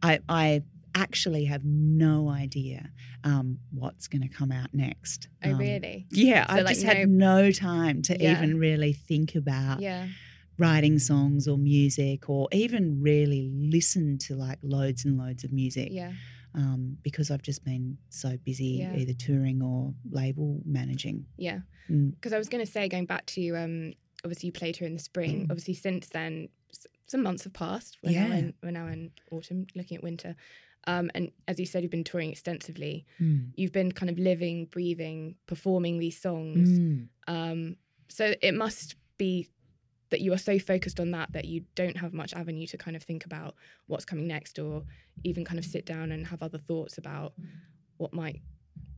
I, 0.02 0.20
I 0.28 0.62
actually 1.02 1.44
have 1.46 1.64
no 1.64 2.28
idea 2.28 2.90
um, 3.24 3.58
what's 3.70 4.06
going 4.08 4.22
to 4.22 4.28
come 4.28 4.52
out 4.52 4.72
next. 4.72 5.28
Oh, 5.44 5.50
Um, 5.52 5.58
really? 5.58 6.06
Yeah, 6.10 6.46
So, 6.46 6.52
I've 6.54 6.64
like, 6.64 6.74
just 6.74 6.86
had 6.86 7.08
no 7.08 7.50
time 7.50 8.02
to 8.02 8.16
Yeah. 8.20 8.36
even 8.36 8.58
really 8.58 8.92
think 8.92 9.34
about 9.34 9.80
Yeah. 9.80 10.08
writing 10.58 10.98
songs 10.98 11.46
or 11.48 11.56
music 11.58 12.28
or 12.28 12.48
even 12.52 13.00
really 13.00 13.50
listen 13.54 14.18
to 14.26 14.34
like 14.36 14.58
loads 14.62 15.04
and 15.04 15.16
loads 15.18 15.44
of 15.44 15.52
music 15.52 15.88
Yeah. 15.92 16.12
um, 16.54 16.98
because 17.02 17.30
I've 17.30 17.42
just 17.42 17.64
been 17.64 17.98
so 18.08 18.36
busy 18.44 18.78
Yeah. 18.82 18.96
either 18.96 19.14
touring 19.14 19.62
or 19.62 19.94
label 20.10 20.60
managing. 20.64 21.26
Yeah. 21.36 21.60
Mm. 21.88 22.12
Because 22.16 22.32
I 22.32 22.38
was 22.38 22.48
going 22.48 22.64
to 22.64 22.70
say, 22.70 22.88
going 22.88 23.06
back 23.06 23.24
to, 23.26 23.42
um, 23.56 23.92
obviously 24.24 24.48
you 24.48 24.52
played 24.52 24.76
here 24.76 24.86
in 24.88 24.94
the 24.94 24.98
spring. 25.02 25.46
Obviously, 25.50 25.74
since 25.74 26.08
then, 26.08 26.48
some 27.06 27.22
months 27.22 27.44
have 27.44 27.54
passed. 27.54 27.96
We're, 28.02 28.12
now, 28.20 28.26
Yeah. 28.26 28.34
in, 28.40 28.54
we're 28.62 28.70
now 28.72 28.86
in 28.88 29.10
autumn, 29.30 29.66
looking 29.74 29.96
at 29.96 30.02
winter. 30.02 30.36
Um, 30.88 31.10
and 31.14 31.30
as 31.46 31.60
you 31.60 31.66
said, 31.66 31.82
you've 31.82 31.92
been 31.92 32.02
touring 32.02 32.30
extensively. 32.30 33.04
Mm. 33.20 33.50
You've 33.54 33.72
been 33.72 33.92
kind 33.92 34.08
of 34.08 34.18
living, 34.18 34.66
breathing, 34.66 35.36
performing 35.46 35.98
these 35.98 36.18
songs. 36.18 36.70
Mm. 36.70 37.08
Um, 37.26 37.76
so 38.08 38.34
it 38.40 38.54
must 38.54 38.96
be 39.18 39.50
that 40.10 40.22
you 40.22 40.32
are 40.32 40.38
so 40.38 40.58
focused 40.58 40.98
on 40.98 41.10
that 41.10 41.30
that 41.32 41.44
you 41.44 41.64
don't 41.74 41.98
have 41.98 42.14
much 42.14 42.32
avenue 42.32 42.66
to 42.68 42.78
kind 42.78 42.96
of 42.96 43.02
think 43.02 43.26
about 43.26 43.54
what's 43.86 44.06
coming 44.06 44.26
next, 44.26 44.58
or 44.58 44.84
even 45.24 45.44
kind 45.44 45.58
of 45.58 45.66
sit 45.66 45.84
down 45.84 46.10
and 46.10 46.26
have 46.26 46.42
other 46.42 46.58
thoughts 46.58 46.96
about 46.96 47.34
what 47.98 48.14
might 48.14 48.40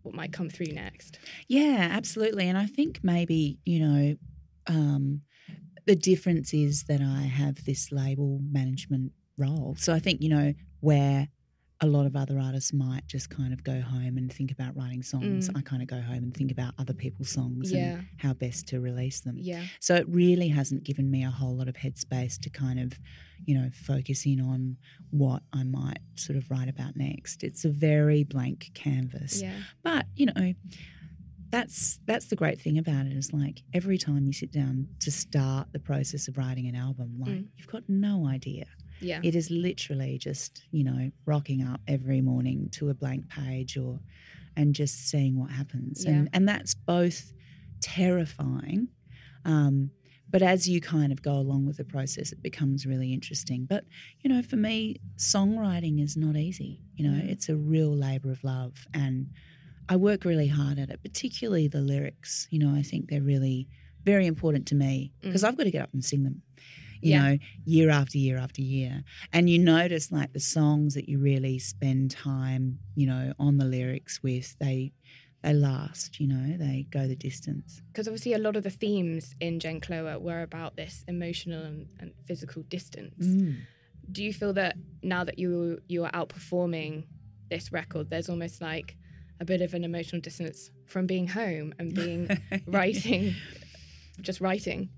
what 0.02 0.14
might 0.14 0.32
come 0.32 0.48
through 0.48 0.72
next. 0.72 1.18
Yeah, 1.48 1.88
absolutely. 1.90 2.48
And 2.48 2.56
I 2.56 2.66
think 2.66 3.00
maybe, 3.02 3.58
you 3.64 3.80
know, 3.80 4.16
um, 4.68 5.22
the 5.86 5.96
difference 5.96 6.54
is 6.54 6.84
that 6.84 7.00
I 7.00 7.22
have 7.22 7.64
this 7.64 7.90
label 7.90 8.40
management 8.48 9.10
role. 9.36 9.74
So 9.76 9.92
I 9.92 9.98
think, 9.98 10.22
you 10.22 10.28
know, 10.28 10.54
where 10.78 11.28
a 11.82 11.86
lot 11.86 12.04
of 12.04 12.14
other 12.14 12.38
artists 12.38 12.72
might 12.74 13.06
just 13.06 13.30
kind 13.30 13.52
of 13.54 13.64
go 13.64 13.80
home 13.80 14.18
and 14.18 14.30
think 14.32 14.52
about 14.52 14.76
writing 14.76 15.02
songs, 15.02 15.48
Mm. 15.48 15.56
I 15.58 15.62
kind 15.62 15.80
of 15.82 15.88
go 15.88 16.00
home 16.00 16.22
and 16.24 16.34
think 16.34 16.52
about 16.52 16.74
other 16.78 16.92
people's 16.92 17.30
songs 17.30 17.72
Yeah. 17.72 17.94
and 17.98 18.06
how 18.18 18.34
best 18.34 18.66
to 18.68 18.80
release 18.80 19.20
them. 19.20 19.36
Yeah. 19.38 19.64
So 19.80 19.94
it 19.94 20.06
really 20.08 20.48
hasn't 20.48 20.84
given 20.84 21.10
me 21.10 21.24
a 21.24 21.30
whole 21.30 21.56
lot 21.56 21.68
of 21.68 21.76
headspace 21.76 22.38
to 22.40 22.50
kind 22.50 22.78
of, 22.80 22.98
you 23.46 23.54
know, 23.58 23.70
focus 23.72 24.26
in 24.26 24.40
on 24.40 24.76
what 25.10 25.42
I 25.54 25.62
might 25.64 26.00
sort 26.16 26.36
of 26.36 26.50
write 26.50 26.68
about 26.68 26.96
next. 26.96 27.42
It's 27.42 27.64
a 27.64 27.70
very 27.70 28.24
blank 28.24 28.70
canvas. 28.74 29.40
Yeah. 29.40 29.54
But, 29.82 30.04
you 30.16 30.26
know, 30.26 30.52
that's 31.50 31.98
that's 32.06 32.26
the 32.26 32.36
great 32.36 32.60
thing 32.60 32.78
about 32.78 33.06
it 33.06 33.12
is 33.12 33.32
like 33.32 33.62
every 33.74 33.98
time 33.98 34.24
you 34.26 34.32
sit 34.32 34.52
down 34.52 34.86
to 35.00 35.10
start 35.10 35.72
the 35.72 35.80
process 35.80 36.28
of 36.28 36.36
writing 36.38 36.68
an 36.68 36.76
album, 36.76 37.16
like 37.18 37.30
Mm. 37.32 37.46
you've 37.56 37.66
got 37.66 37.88
no 37.88 38.26
idea. 38.26 38.66
Yeah. 39.00 39.20
It 39.22 39.34
is 39.34 39.50
literally 39.50 40.18
just, 40.18 40.62
you 40.72 40.84
know, 40.84 41.10
rocking 41.26 41.62
up 41.62 41.80
every 41.88 42.20
morning 42.20 42.68
to 42.72 42.90
a 42.90 42.94
blank 42.94 43.28
page 43.28 43.76
or 43.76 44.00
and 44.56 44.74
just 44.74 45.08
seeing 45.08 45.38
what 45.38 45.50
happens. 45.50 46.04
Yeah. 46.04 46.10
And 46.12 46.28
and 46.32 46.48
that's 46.48 46.74
both 46.74 47.32
terrifying. 47.80 48.88
Um, 49.44 49.90
but 50.30 50.42
as 50.42 50.68
you 50.68 50.80
kind 50.80 51.10
of 51.12 51.22
go 51.22 51.32
along 51.34 51.66
with 51.66 51.76
the 51.78 51.84
process, 51.84 52.30
it 52.30 52.40
becomes 52.40 52.86
really 52.86 53.12
interesting. 53.12 53.64
But, 53.64 53.84
you 54.20 54.30
know, 54.30 54.42
for 54.42 54.56
me, 54.56 54.96
songwriting 55.16 56.00
is 56.02 56.16
not 56.16 56.36
easy. 56.36 56.80
You 56.94 57.08
know, 57.10 57.18
Mm. 57.20 57.28
it's 57.30 57.48
a 57.48 57.56
real 57.56 57.92
labor 57.96 58.30
of 58.30 58.44
love. 58.44 58.86
And 58.94 59.30
I 59.88 59.96
work 59.96 60.24
really 60.24 60.46
hard 60.46 60.78
at 60.78 60.88
it, 60.90 61.02
particularly 61.02 61.66
the 61.66 61.80
lyrics. 61.80 62.46
You 62.50 62.60
know, 62.60 62.72
I 62.72 62.82
think 62.82 63.08
they're 63.10 63.22
really 63.22 63.66
very 64.04 64.26
important 64.26 64.66
to 64.68 64.76
me 64.76 65.12
because 65.20 65.42
Mm. 65.42 65.48
I've 65.48 65.56
got 65.56 65.64
to 65.64 65.70
get 65.72 65.82
up 65.82 65.92
and 65.92 66.04
sing 66.04 66.22
them, 66.22 66.42
you 67.02 67.10
Yeah. 67.12 67.22
know, 67.22 67.38
year 67.64 67.90
after 67.90 68.18
year 68.18 68.36
after 68.38 68.62
year. 68.62 69.02
And 69.32 69.48
you 69.48 69.58
notice 69.58 70.10
like 70.12 70.32
the 70.32 70.40
songs 70.40 70.94
that 70.94 71.08
you 71.08 71.18
really 71.18 71.58
spend 71.58 72.10
time, 72.10 72.78
you 72.94 73.06
know, 73.06 73.32
on 73.38 73.56
the 73.58 73.64
lyrics 73.64 74.22
with, 74.22 74.56
they 74.58 74.92
they 75.42 75.54
last, 75.54 76.20
you 76.20 76.26
know, 76.28 76.56
they 76.58 76.86
go 76.90 77.06
the 77.08 77.16
distance. 77.16 77.80
because 77.90 78.06
obviously 78.06 78.34
a 78.34 78.38
lot 78.38 78.56
of 78.56 78.62
the 78.62 78.68
themes 78.70 79.34
in 79.40 79.58
Jen 79.58 79.80
Cloher 79.80 80.20
were 80.20 80.42
about 80.42 80.76
this 80.76 81.02
emotional 81.08 81.62
and, 81.64 81.86
and 81.98 82.12
physical 82.26 82.62
distance. 82.64 83.24
Mm. 83.26 83.56
Do 84.12 84.22
you 84.22 84.34
feel 84.34 84.52
that 84.52 84.76
now 85.02 85.24
that 85.24 85.38
you 85.38 85.80
you 85.88 86.04
are 86.04 86.10
outperforming 86.12 87.04
this 87.48 87.72
record, 87.72 88.10
there's 88.10 88.28
almost 88.28 88.60
like 88.60 88.96
a 89.40 89.44
bit 89.46 89.62
of 89.62 89.72
an 89.72 89.82
emotional 89.82 90.20
distance 90.20 90.70
from 90.84 91.06
being 91.06 91.28
home 91.28 91.72
and 91.78 91.94
being 91.94 92.28
writing, 92.66 93.34
just 94.20 94.40
writing? 94.42 94.90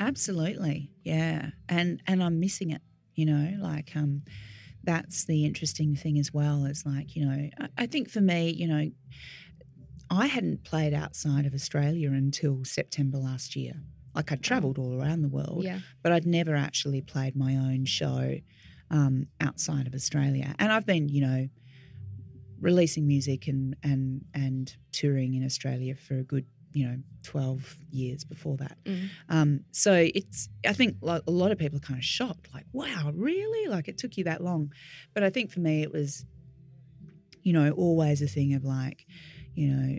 Absolutely, 0.00 0.90
yeah, 1.04 1.50
and 1.68 2.02
and 2.06 2.22
I'm 2.22 2.40
missing 2.40 2.70
it. 2.70 2.80
You 3.14 3.26
know, 3.26 3.56
like 3.60 3.94
um, 3.94 4.22
that's 4.82 5.26
the 5.26 5.44
interesting 5.44 5.94
thing 5.94 6.18
as 6.18 6.32
well. 6.32 6.64
Is 6.64 6.84
like 6.86 7.14
you 7.14 7.26
know, 7.26 7.48
I, 7.60 7.68
I 7.78 7.86
think 7.86 8.08
for 8.10 8.20
me, 8.22 8.50
you 8.50 8.66
know, 8.66 8.90
I 10.10 10.26
hadn't 10.26 10.64
played 10.64 10.94
outside 10.94 11.44
of 11.46 11.54
Australia 11.54 12.10
until 12.12 12.64
September 12.64 13.18
last 13.18 13.54
year. 13.54 13.74
Like 14.14 14.32
I 14.32 14.36
travelled 14.36 14.78
all 14.78 15.00
around 15.00 15.22
the 15.22 15.28
world, 15.28 15.62
Yeah. 15.62 15.80
but 16.02 16.10
I'd 16.10 16.26
never 16.26 16.56
actually 16.56 17.00
played 17.00 17.36
my 17.36 17.54
own 17.54 17.84
show 17.84 18.36
um, 18.90 19.26
outside 19.40 19.86
of 19.86 19.94
Australia. 19.94 20.52
And 20.58 20.72
I've 20.72 20.84
been, 20.86 21.08
you 21.08 21.20
know, 21.20 21.48
releasing 22.60 23.06
music 23.06 23.46
and 23.48 23.76
and 23.82 24.24
and 24.34 24.74
touring 24.92 25.34
in 25.34 25.44
Australia 25.44 25.94
for 25.94 26.18
a 26.18 26.22
good, 26.24 26.46
you 26.72 26.86
know, 26.86 26.96
twelve 27.22 27.76
years 27.90 28.24
before 28.24 28.56
that. 28.58 28.76
Mm. 28.84 29.08
Um, 29.28 29.60
so 29.72 29.92
it's, 30.14 30.48
I 30.66 30.72
think 30.72 30.96
a 31.02 31.22
lot 31.26 31.50
of 31.52 31.58
people 31.58 31.76
are 31.78 31.80
kind 31.80 31.98
of 31.98 32.04
shocked, 32.04 32.48
like, 32.54 32.66
wow, 32.72 33.12
really? 33.14 33.68
Like 33.68 33.88
it 33.88 33.98
took 33.98 34.16
you 34.16 34.24
that 34.24 34.42
long. 34.42 34.72
But 35.14 35.22
I 35.22 35.30
think 35.30 35.50
for 35.50 35.60
me, 35.60 35.82
it 35.82 35.92
was, 35.92 36.24
you 37.42 37.52
know, 37.52 37.70
always 37.72 38.22
a 38.22 38.26
thing 38.28 38.54
of 38.54 38.64
like, 38.64 39.06
you 39.54 39.68
know, 39.68 39.98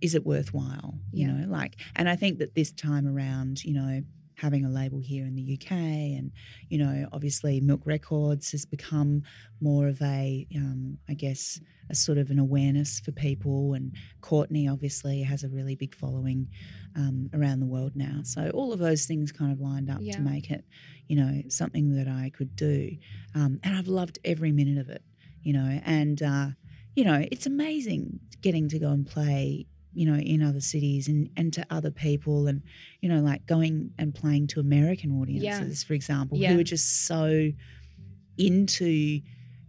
is 0.00 0.14
it 0.14 0.24
worthwhile? 0.26 0.94
You 1.12 1.26
Yeah. 1.28 1.32
know, 1.34 1.48
like, 1.48 1.76
and 1.96 2.08
I 2.08 2.16
think 2.16 2.38
that 2.38 2.54
this 2.54 2.72
time 2.72 3.06
around, 3.06 3.64
you 3.64 3.74
know, 3.74 4.02
having 4.34 4.64
a 4.64 4.68
label 4.70 5.00
here 5.00 5.26
in 5.26 5.34
the 5.34 5.54
UK 5.60 5.72
and, 5.72 6.30
you 6.68 6.78
know, 6.78 7.08
obviously 7.12 7.60
Milk 7.60 7.82
Records 7.84 8.52
has 8.52 8.64
become 8.64 9.22
more 9.60 9.88
of 9.88 10.00
a, 10.00 10.46
um, 10.54 10.98
I 11.08 11.14
guess, 11.14 11.60
a 11.90 11.94
sort 11.94 12.18
of 12.18 12.30
an 12.30 12.38
awareness 12.38 13.00
for 13.00 13.12
people. 13.12 13.74
And 13.74 13.92
Courtney 14.20 14.68
obviously 14.68 15.22
has 15.22 15.44
a 15.44 15.48
really 15.48 15.74
big 15.74 15.94
following 15.94 16.48
um, 16.96 17.30
around 17.32 17.60
the 17.60 17.66
world 17.66 17.92
now. 17.94 18.20
So 18.24 18.50
all 18.50 18.72
of 18.72 18.78
those 18.78 19.06
things 19.06 19.32
kind 19.32 19.52
of 19.52 19.60
lined 19.60 19.88
up 19.90 19.98
Yeah. 20.00 20.16
to 20.16 20.20
make 20.20 20.50
it, 20.50 20.64
you 21.08 21.16
know, 21.16 21.42
something 21.48 21.94
that 21.96 22.08
I 22.08 22.30
could 22.30 22.54
do. 22.56 22.96
Um, 23.34 23.60
and 23.62 23.76
I've 23.76 23.88
loved 23.88 24.18
every 24.24 24.52
minute 24.52 24.78
of 24.78 24.88
it, 24.88 25.02
you 25.42 25.52
know, 25.52 25.80
and, 25.84 26.22
uh, 26.22 26.48
you 26.96 27.04
know, 27.04 27.24
it's 27.30 27.46
amazing 27.46 28.20
getting 28.42 28.68
to 28.68 28.78
go 28.78 28.90
and 28.90 29.06
play, 29.06 29.66
you 29.94 30.06
know, 30.06 30.18
in 30.18 30.42
other 30.42 30.60
cities 30.60 31.08
and, 31.08 31.30
and 31.36 31.52
to 31.52 31.64
other 31.70 31.90
people 31.90 32.46
and, 32.48 32.62
you 33.00 33.08
know, 33.08 33.20
like 33.20 33.46
going 33.46 33.92
and 33.98 34.14
playing 34.14 34.46
to 34.48 34.60
American 34.60 35.10
audiences, 35.20 35.82
for 35.84 35.94
example, 35.94 36.36
Yeah. 36.38 36.52
who 36.52 36.60
are 36.60 36.64
just 36.64 37.06
so 37.06 37.50
into 38.36 39.20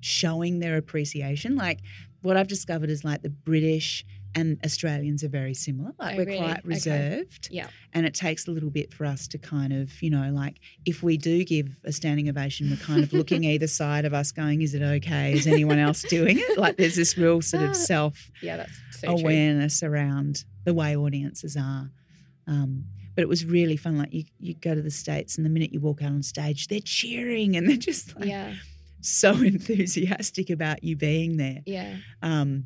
showing 0.02 0.60
their 0.60 0.78
appreciation. 0.78 1.56
Like 1.56 1.80
what 2.22 2.38
I've 2.38 2.48
discovered 2.48 2.90
is 2.90 3.04
like 3.04 3.22
the 3.22 3.30
British 3.30 4.06
and 4.36 4.60
Australians 4.64 5.24
are 5.24 5.30
very 5.30 5.54
similar. 5.56 5.92
Like 5.98 6.14
Oh, 6.14 6.18
we're 6.18 6.26
really? 6.26 6.38
quite 6.38 6.60
Okay. 6.60 6.62
reserved. 6.68 7.48
Yeah. 7.52 7.68
And 7.94 8.06
it 8.06 8.14
takes 8.14 8.48
a 8.48 8.52
little 8.52 8.70
bit 8.70 8.94
for 8.94 9.06
us 9.06 9.28
to 9.30 9.38
kind 9.40 9.74
of, 9.74 10.00
you 10.04 10.12
know, 10.12 10.30
like 10.32 10.60
if 10.86 11.02
we 11.02 11.18
do 11.18 11.44
give 11.44 11.76
a 11.84 11.92
standing 11.92 12.30
ovation, 12.30 12.70
we're 12.70 12.76
kind 12.78 13.02
of 13.04 13.12
looking 13.12 13.44
either 13.54 13.66
side 13.68 14.06
of 14.06 14.14
us 14.14 14.32
going, 14.32 14.62
is 14.62 14.76
it 14.76 14.84
okay? 14.84 15.34
Is 15.34 15.48
anyone 15.48 15.80
else 15.80 16.04
doing 16.04 16.38
it? 16.40 16.58
Like 16.60 16.78
there's 16.78 16.96
this 16.96 17.18
real 17.18 17.42
sort 17.42 17.64
of 17.64 17.76
self 17.94 18.30
Yeah, 18.44 18.68
so 18.92 19.08
true. 19.08 19.18
awareness 19.20 19.82
around 19.82 20.44
the 20.64 20.74
way 20.76 20.96
audiences 20.96 21.58
are. 21.58 21.90
Um, 22.46 22.86
but 23.16 23.24
it 23.24 23.28
was 23.30 23.46
really 23.46 23.78
fun. 23.78 23.98
Like 23.98 24.14
you, 24.14 24.26
you 24.40 24.54
go 24.54 24.76
to 24.76 24.82
the 24.82 24.92
States 24.92 25.38
and 25.38 25.46
the 25.46 25.50
minute 25.50 25.74
you 25.74 25.80
walk 25.80 26.04
out 26.04 26.12
on 26.12 26.22
stage, 26.22 26.68
they're 26.68 26.80
cheering 26.82 27.56
and 27.58 27.68
they're 27.68 27.78
just 27.78 28.16
like 28.16 28.30
Yeah. 28.30 28.54
So 29.02 29.32
enthusiastic 29.54 30.50
about 30.50 30.84
you 30.84 30.96
being 30.96 31.38
there. 31.38 31.62
Yeah. 31.66 31.98
Um, 32.22 32.66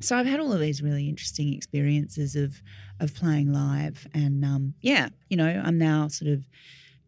so 0.00 0.16
I've 0.16 0.26
had 0.26 0.40
all 0.40 0.52
of 0.52 0.60
these 0.60 0.82
really 0.82 1.08
interesting 1.08 1.52
experiences 1.54 2.34
of 2.36 2.62
of 3.00 3.14
playing 3.14 3.52
live, 3.52 4.06
and 4.14 4.44
um, 4.44 4.74
yeah, 4.82 5.08
you 5.28 5.36
know, 5.36 5.48
I'm 5.64 5.78
now 5.78 6.08
sort 6.08 6.30
of 6.30 6.46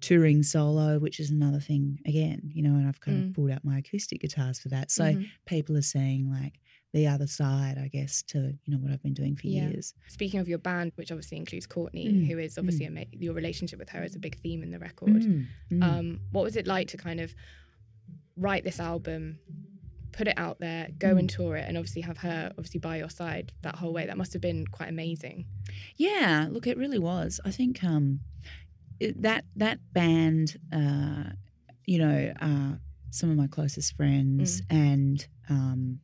touring 0.01 0.43
solo, 0.43 0.99
which 0.99 1.21
is 1.21 1.31
another 1.31 1.61
thing 1.61 1.99
again, 2.07 2.51
you 2.53 2.63
know, 2.63 2.75
and 2.75 2.89
I've 2.89 3.01
kind 3.01 3.19
Mm. 3.23 3.29
of 3.29 3.35
pulled 3.35 3.51
out 3.53 3.65
my 3.65 3.79
acoustic 3.79 4.21
guitars 4.21 4.59
for 4.59 4.69
that. 4.71 4.91
So 4.91 5.05
Mhm. 5.05 5.27
people 5.47 5.77
are 5.77 5.83
seeing 5.83 6.29
like 6.31 6.59
the 6.93 7.07
other 7.07 7.27
side, 7.27 7.79
I 7.79 7.89
guess, 7.89 8.23
to 8.25 8.39
you 8.65 8.73
know 8.73 8.79
what 8.79 8.91
I've 8.91 9.03
been 9.03 9.15
doing 9.15 9.37
for 9.37 9.47
Yeah. 9.47 9.69
years. 9.71 9.95
Speaking 10.09 10.41
of 10.41 10.49
your 10.49 10.59
band, 10.59 10.93
which 10.97 11.11
obviously 11.13 11.39
includes 11.39 11.67
Courtney, 11.67 12.09
Mm, 12.09 12.27
who 12.27 12.39
is 12.39 12.59
obviously 12.59 12.87
ama- 12.87 13.07
your 13.13 13.33
relationship 13.35 13.79
with 13.79 13.91
her 13.91 14.03
is 14.03 14.15
a 14.15 14.19
big 14.19 14.37
theme 14.41 14.63
in 14.63 14.71
the 14.71 14.79
record. 14.79 15.23
Mm, 15.23 15.47
mm. 15.71 15.83
Um, 15.83 16.21
what 16.33 16.43
was 16.45 16.57
it 16.57 16.67
like 16.67 16.89
to 16.89 16.97
kind 16.97 17.21
of 17.21 17.35
write 18.43 18.65
this 18.65 18.81
album, 18.81 19.39
put 20.13 20.29
it 20.29 20.35
out 20.37 20.59
there, 20.61 20.89
go 20.99 21.15
Mm. 21.15 21.19
and 21.21 21.31
tour 21.31 21.57
it, 21.57 21.65
and 21.69 21.79
obviously 21.79 22.03
have 22.03 22.19
her 22.19 22.51
obviously 22.59 22.81
by 22.81 22.99
your 22.99 23.09
side 23.11 23.53
that 23.63 23.77
whole 23.77 23.93
way? 23.93 24.05
That 24.07 24.19
must 24.19 24.33
have 24.35 24.43
been 24.43 24.67
quite 24.67 24.89
amazing. 24.91 25.47
Yeah, 25.97 26.49
look, 26.51 26.67
it 26.67 26.77
really 26.77 26.99
was. 26.99 27.41
I 27.45 27.51
think 27.51 27.83
um, 27.83 28.21
it, 29.01 29.23
that 29.23 29.45
that 29.57 29.79
band, 29.93 30.57
uh, 30.73 31.25
you 31.87 31.99
know, 31.99 32.33
uh, 32.41 32.73
some 33.11 33.31
of 33.31 33.37
my 33.37 33.47
closest 33.47 33.97
friends, 33.97 34.63
and 34.71 35.27
um, 35.49 36.01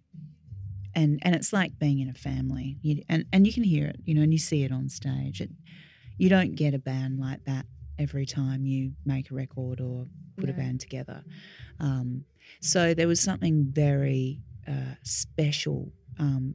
and 0.95 1.19
and 1.23 1.35
it's 1.35 1.53
like 1.53 1.79
being 1.79 1.99
in 2.01 2.09
a 2.09 2.15
family. 2.15 2.79
You, 2.83 3.03
and 3.09 3.25
and 3.33 3.47
you 3.47 3.53
can 3.53 3.65
hear 3.65 3.87
it, 3.87 3.97
you 4.05 4.15
know, 4.15 4.23
and 4.23 4.33
you 4.33 4.39
see 4.39 4.63
it 4.65 4.73
on 4.73 4.89
stage. 4.89 5.41
It, 5.41 5.51
you 6.17 6.29
don't 6.29 6.55
get 6.57 6.75
a 6.75 6.79
band 6.79 7.21
like 7.21 7.45
that 7.45 7.67
every 7.99 8.27
time 8.27 8.65
you 8.67 8.93
make 9.05 9.31
a 9.31 9.35
record 9.35 9.81
or 9.81 10.07
put 10.37 10.49
a 10.49 10.53
band 10.53 10.81
together. 10.81 11.25
Um, 11.81 12.25
so 12.61 12.95
there 12.95 13.09
was 13.09 13.21
something 13.21 13.67
very 13.71 14.41
uh, 14.67 14.95
special 15.03 15.93
um, 16.19 16.55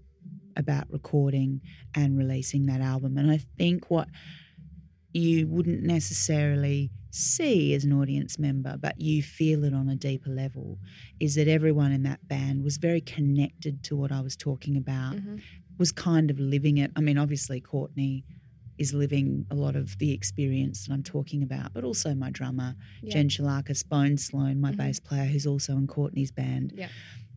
about 0.55 0.85
recording 0.89 1.61
and 1.95 2.17
releasing 2.17 2.65
that 2.67 2.81
album. 2.81 3.17
And 3.17 3.29
I 3.31 3.39
think 3.57 3.89
what 3.91 4.07
you 5.13 5.47
wouldn't 5.47 5.83
necessarily 5.83 6.91
see 7.11 7.73
as 7.75 7.83
an 7.83 7.93
audience 7.93 8.39
member, 8.39 8.75
but 8.77 8.99
you 8.99 9.21
feel 9.21 9.63
it 9.63 9.73
on 9.73 9.87
a 9.89 9.95
deeper 9.95 10.29
level, 10.31 10.79
is 11.19 11.35
that 11.35 11.47
everyone 11.47 11.91
in 11.91 12.03
that 12.03 12.27
band 12.27 12.63
was 12.63 12.77
very 12.77 13.01
connected 13.01 13.83
to 13.83 13.95
what 13.95 14.11
I 14.11 14.21
was 14.21 14.35
talking 14.35 14.75
about, 14.77 15.15
Mhm. 15.17 15.41
was 15.77 15.91
kind 15.91 16.31
of 16.31 16.39
living 16.39 16.77
it. 16.77 16.91
I 16.95 17.01
mean, 17.01 17.17
obviously, 17.17 17.59
Courtney 17.61 18.25
is 18.77 18.93
living 18.93 19.45
a 19.51 19.55
lot 19.55 19.75
of 19.75 19.97
the 19.99 20.11
experience 20.11 20.85
that 20.87 20.93
I'm 20.93 21.03
talking 21.03 21.43
about, 21.43 21.73
but 21.73 21.83
also 21.83 22.13
my 22.15 22.29
drummer, 22.31 22.75
Yeah. 23.01 23.13
Jen 23.13 23.29
Sholakis, 23.29 23.87
Bones 23.87 24.25
Sloane, 24.25 24.59
my 24.59 24.71
Mhm. 24.71 24.77
bass 24.77 24.99
player, 24.99 25.25
who's 25.25 25.45
also 25.45 25.77
in 25.77 25.87
Courtney's 25.87 26.31
band. 26.31 26.73
Yeah. 26.75 26.89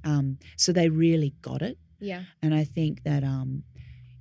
Um, 0.05 0.39
so 0.57 0.73
they 0.73 0.89
really 0.89 1.35
got 1.43 1.63
it. 1.63 1.79
Yeah. 2.01 2.25
And 2.43 2.55
I 2.55 2.65
think 2.65 3.03
that, 3.05 3.23
um, 3.25 3.65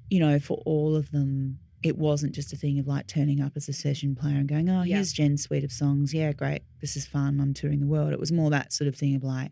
you 0.09 0.19
know, 0.19 0.39
for 0.39 0.57
all 0.65 0.95
of 0.95 1.11
them, 1.11 1.59
it 1.83 1.97
wasn't 1.97 2.33
just 2.33 2.51
a 2.51 2.55
thing 2.57 2.79
of 2.79 2.87
like 2.87 3.05
turning 3.07 3.39
up 3.41 3.53
as 3.55 3.69
a 3.69 3.73
session 3.73 4.15
player 4.15 4.37
and 4.37 4.47
going, 4.47 4.69
oh, 4.69 4.81
Yeah. 4.83 4.95
here's 4.95 5.13
Jen's 5.13 5.43
suite 5.43 5.63
of 5.63 5.71
songs. 5.71 6.13
Yeah, 6.13 6.33
great. 6.33 6.63
This 6.81 6.97
is 6.97 7.05
fun. 7.05 7.39
I'm 7.39 7.53
touring 7.53 7.79
the 7.79 7.87
world. 7.87 8.11
It 8.11 8.19
was 8.19 8.31
more 8.31 8.49
that 8.49 8.73
sort 8.73 8.87
of 8.87 8.95
thing 8.95 9.15
of 9.15 9.23
like, 9.23 9.51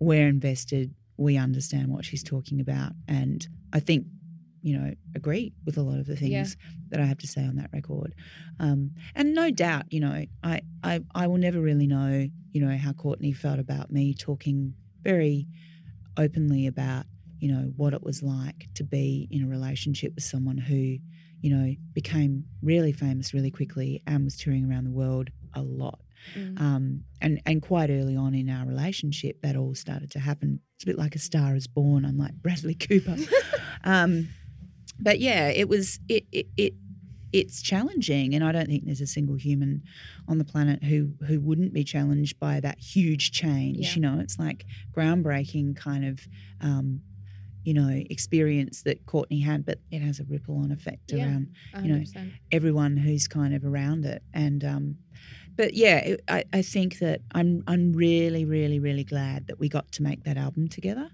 we're 0.00 0.26
invested. 0.28 0.94
We 1.16 1.36
understand 1.36 1.88
what 1.88 2.04
she's 2.04 2.22
talking 2.22 2.60
about. 2.60 2.92
And 3.06 3.46
I 3.72 3.80
think, 3.80 4.06
you 4.64 4.78
know, 4.78 4.94
agree 5.14 5.52
with 5.66 5.76
a 5.76 5.82
lot 5.82 5.98
of 5.98 6.06
the 6.06 6.16
things 6.16 6.30
Yeah. 6.58 6.70
that 6.88 7.00
I 7.00 7.04
have 7.04 7.18
to 7.18 7.26
say 7.26 7.42
on 7.42 7.56
that 7.56 7.68
record. 7.74 8.14
Um, 8.58 8.92
and 9.14 9.34
no 9.34 9.50
doubt, 9.50 9.92
you 9.92 10.00
know, 10.00 10.24
I, 10.42 10.62
I, 10.82 11.00
I 11.14 11.26
will 11.26 11.36
never 11.36 11.60
really 11.60 11.86
know, 11.86 12.26
you 12.52 12.60
know, 12.64 12.74
how 12.74 12.94
Courtney 12.94 13.32
felt 13.32 13.58
about 13.58 13.92
me 13.92 14.14
talking 14.14 14.72
very 15.02 15.46
openly 16.16 16.66
about, 16.66 17.04
you 17.40 17.52
know, 17.52 17.72
what 17.76 17.92
it 17.92 18.02
was 18.02 18.22
like 18.22 18.68
to 18.76 18.84
be 18.84 19.28
in 19.30 19.44
a 19.44 19.46
relationship 19.48 20.14
with 20.14 20.24
someone 20.24 20.56
who, 20.56 20.96
you 21.42 21.54
know, 21.54 21.74
became 21.92 22.44
really 22.62 22.92
famous 22.92 23.34
really 23.34 23.50
quickly 23.50 24.02
and 24.06 24.24
was 24.24 24.38
touring 24.38 24.64
around 24.70 24.84
the 24.84 24.90
world 24.92 25.28
a 25.52 25.60
lot. 25.60 26.00
Mm. 26.38 26.58
Um, 26.58 27.04
and 27.20 27.38
and 27.44 27.60
quite 27.60 27.90
early 27.90 28.16
on 28.16 28.34
in 28.34 28.48
our 28.48 28.66
relationship, 28.66 29.42
that 29.42 29.56
all 29.56 29.74
started 29.74 30.10
to 30.12 30.18
happen. 30.20 30.60
It's 30.76 30.84
a 30.84 30.86
bit 30.86 30.96
like 30.96 31.14
a 31.14 31.18
star 31.18 31.54
is 31.54 31.66
born. 31.66 32.06
I'm 32.06 32.16
like 32.16 32.32
Bradley 32.32 32.74
Cooper. 32.74 33.16
um, 33.84 34.28
but 34.98 35.20
yeah, 35.20 35.48
it 35.48 35.68
was 35.68 36.00
it, 36.08 36.24
it 36.32 36.46
it 36.56 36.74
it's 37.32 37.60
challenging, 37.62 38.34
and 38.34 38.44
I 38.44 38.52
don't 38.52 38.66
think 38.68 38.84
there's 38.84 39.00
a 39.00 39.06
single 39.06 39.34
human 39.36 39.82
on 40.28 40.38
the 40.38 40.44
planet 40.44 40.84
who 40.84 41.12
who 41.26 41.40
wouldn't 41.40 41.72
be 41.72 41.82
challenged 41.84 42.38
by 42.38 42.60
that 42.60 42.78
huge 42.78 43.32
change. 43.32 43.78
Yeah. 43.78 43.94
You 43.94 44.00
know, 44.02 44.20
it's 44.20 44.38
like 44.38 44.64
groundbreaking 44.96 45.76
kind 45.76 46.04
of. 46.04 46.20
Um, 46.60 47.00
you 47.66 47.72
know, 47.72 47.88
experience 48.10 48.82
that 48.82 49.06
Courtney 49.06 49.40
had, 49.40 49.64
but 49.64 49.78
it 49.90 50.00
has 50.02 50.20
a 50.20 50.24
ripple 50.24 50.58
on 50.58 50.70
effect 50.70 51.10
Yeah, 51.10 51.24
around, 51.24 51.48
you 51.82 51.88
know, 51.94 52.00
100%. 52.00 52.32
everyone 52.52 52.94
who's 52.98 53.26
kind 53.26 53.54
of 53.54 53.64
around 53.64 54.04
it. 54.04 54.22
And 54.34 54.62
um, 54.62 54.96
but 55.56 55.74
yeah, 55.74 55.98
it, 55.98 56.20
I, 56.28 56.44
I 56.52 56.62
think 56.62 56.98
that 56.98 57.20
I'm 57.32 57.62
I'm 57.66 57.92
really 57.92 58.44
really 58.44 58.78
really 58.78 59.04
glad 59.04 59.46
that 59.48 59.58
we 59.58 59.68
got 59.68 59.90
to 59.92 60.02
make 60.02 60.24
that 60.24 60.36
album 60.36 60.68
together, 60.68 61.10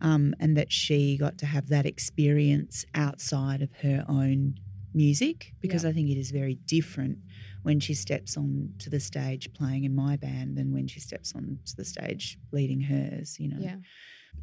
um, 0.00 0.34
and 0.40 0.56
that 0.56 0.70
she 0.72 1.16
got 1.16 1.38
to 1.38 1.46
have 1.46 1.68
that 1.68 1.86
experience 1.86 2.84
outside 2.94 3.62
of 3.62 3.70
her 3.82 4.04
own 4.08 4.54
music 4.94 5.54
because 5.60 5.84
Yeah. 5.84 5.90
I 5.90 5.92
think 5.94 6.10
it 6.10 6.18
is 6.18 6.30
very 6.30 6.56
different 6.66 7.18
when 7.62 7.80
she 7.80 7.94
steps 7.94 8.36
on 8.36 8.74
to 8.80 8.90
the 8.90 9.00
stage 9.00 9.52
playing 9.54 9.84
in 9.84 9.94
my 9.94 10.16
band 10.16 10.56
than 10.58 10.72
when 10.72 10.86
she 10.86 11.00
steps 11.00 11.34
on 11.34 11.58
to 11.66 11.76
the 11.76 11.84
stage 11.84 12.38
leading 12.52 12.80
hers. 12.82 13.38
You 13.40 13.48
know. 13.48 13.56
Yeah. 13.60 13.76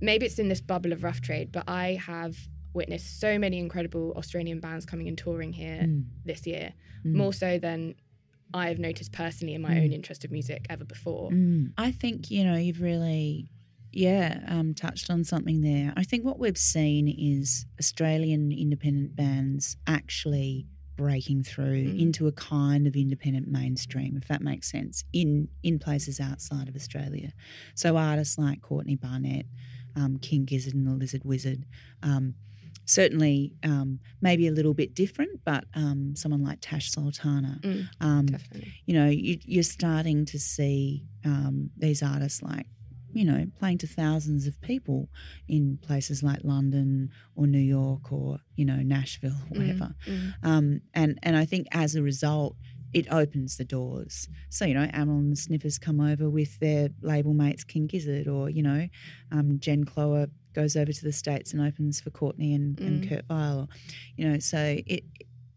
Maybe 0.01 0.25
it's 0.25 0.39
in 0.39 0.47
this 0.49 0.61
bubble 0.61 0.91
of 0.93 1.03
rough 1.03 1.21
trade, 1.21 1.51
but 1.51 1.63
I 1.67 1.99
have 2.05 2.35
witnessed 2.73 3.19
so 3.19 3.37
many 3.39 3.57
incredible 3.57 4.13
Australian 4.15 4.59
bands 4.59 4.85
coming 4.85 5.07
and 5.07 5.17
touring 5.17 5.53
here 5.53 5.81
Mm. 5.83 6.05
this 6.25 6.45
year, 6.45 6.73
Mm. 7.05 7.13
more 7.13 7.33
so 7.33 7.57
than 7.59 7.95
I've 8.53 8.79
noticed 8.79 9.11
personally 9.11 9.53
in 9.53 9.61
my 9.61 9.75
Mm. 9.75 9.83
own 9.85 9.91
interest 9.93 10.25
of 10.25 10.31
music 10.31 10.65
ever 10.69 10.85
before. 10.85 11.31
Mm. 11.31 11.73
I 11.77 11.91
think 11.91 12.29
you 12.31 12.43
know 12.43 12.55
you've 12.55 12.81
really, 12.81 13.49
yeah, 13.91 14.43
um, 14.47 14.73
touched 14.73 15.09
on 15.09 15.23
something 15.23 15.61
there. 15.61 15.93
I 15.95 16.03
think 16.03 16.25
what 16.25 16.39
we've 16.39 16.57
seen 16.57 17.07
is 17.07 17.65
Australian 17.79 18.51
independent 18.51 19.15
bands 19.15 19.77
actually 19.87 20.67
breaking 20.95 21.43
through 21.43 21.85
Mm. 21.93 21.99
into 22.01 22.27
a 22.27 22.31
kind 22.33 22.85
of 22.85 22.95
independent 22.95 23.47
mainstream, 23.47 24.17
if 24.17 24.27
that 24.27 24.41
makes 24.41 24.69
sense, 24.69 25.03
in 25.13 25.47
in 25.63 25.79
places 25.79 26.19
outside 26.19 26.67
of 26.67 26.75
Australia. 26.75 27.31
So 27.75 27.95
artists 27.97 28.37
like 28.37 28.61
Courtney 28.61 28.95
Barnett, 28.97 29.45
um, 29.95 30.17
King 30.17 30.43
Gizzard 30.45 30.73
and 30.73 30.85
the 30.85 30.91
Lizard 30.95 31.23
Wizard. 31.23 31.65
Um, 32.03 32.35
Certainly, 32.89 33.53
um, 33.63 33.99
maybe 34.19 34.47
a 34.47 34.51
little 34.51 34.73
bit 34.73 34.95
different, 34.95 35.41
but 35.45 35.63
um, 35.75 36.15
someone 36.15 36.43
like 36.43 36.57
Tash 36.61 36.91
Sultana, 36.91 37.59
Mm, 37.61 37.87
um, 38.01 38.27
you 38.87 38.93
know, 38.95 39.07
you, 39.07 39.37
you're 39.45 39.63
starting 39.63 40.25
to 40.25 40.39
see 40.39 41.03
um, 41.23 41.69
these 41.77 42.01
artists 42.01 42.41
like, 42.41 42.65
you 43.13 43.25
know, 43.25 43.45
playing 43.59 43.77
to 43.79 43.87
thousands 43.87 44.47
of 44.47 44.59
people 44.61 45.09
in 45.47 45.77
places 45.81 46.23
like 46.23 46.39
London 46.43 47.11
or 47.35 47.45
New 47.47 47.59
York 47.79 48.11
or 48.11 48.39
you 48.55 48.65
know 48.65 48.77
Nashville 48.95 49.37
or 49.49 49.55
Mm, 49.57 49.59
whatever. 49.59 49.95
mm. 50.07 50.33
Um, 50.43 50.81
and 50.93 51.19
and 51.23 51.35
I 51.37 51.45
think 51.45 51.67
as 51.71 51.95
a 51.95 52.01
result, 52.03 52.55
it 52.91 53.05
opens 53.11 53.57
the 53.57 53.65
doors. 53.65 54.27
So 54.49 54.65
you 54.65 54.73
know, 54.73 54.87
Amyl 54.93 55.19
and 55.19 55.31
the 55.31 55.35
Sniffers 55.35 55.77
come 55.77 55.99
over 55.99 56.27
with 56.29 56.57
their 56.59 56.89
label 57.01 57.33
mates 57.35 57.63
King 57.63 57.85
Gizzard, 57.87 58.27
or 58.27 58.49
you 58.49 58.63
know, 58.63 58.87
um, 59.31 59.59
Jen 59.59 59.85
Cloher 59.85 60.29
goes 60.59 60.75
over 60.75 60.91
to 60.99 61.03
the 61.09 61.11
states 61.23 61.53
and 61.53 61.61
opens 61.69 61.99
for 62.01 62.09
Courtney 62.09 62.53
and, 62.53 62.79
and 62.79 63.03
Mm. 63.03 63.09
Kurt 63.09 63.25
Vile. 63.27 63.69
You 64.17 64.23
know, 64.29 64.39
so 64.39 64.59
it. 64.85 65.03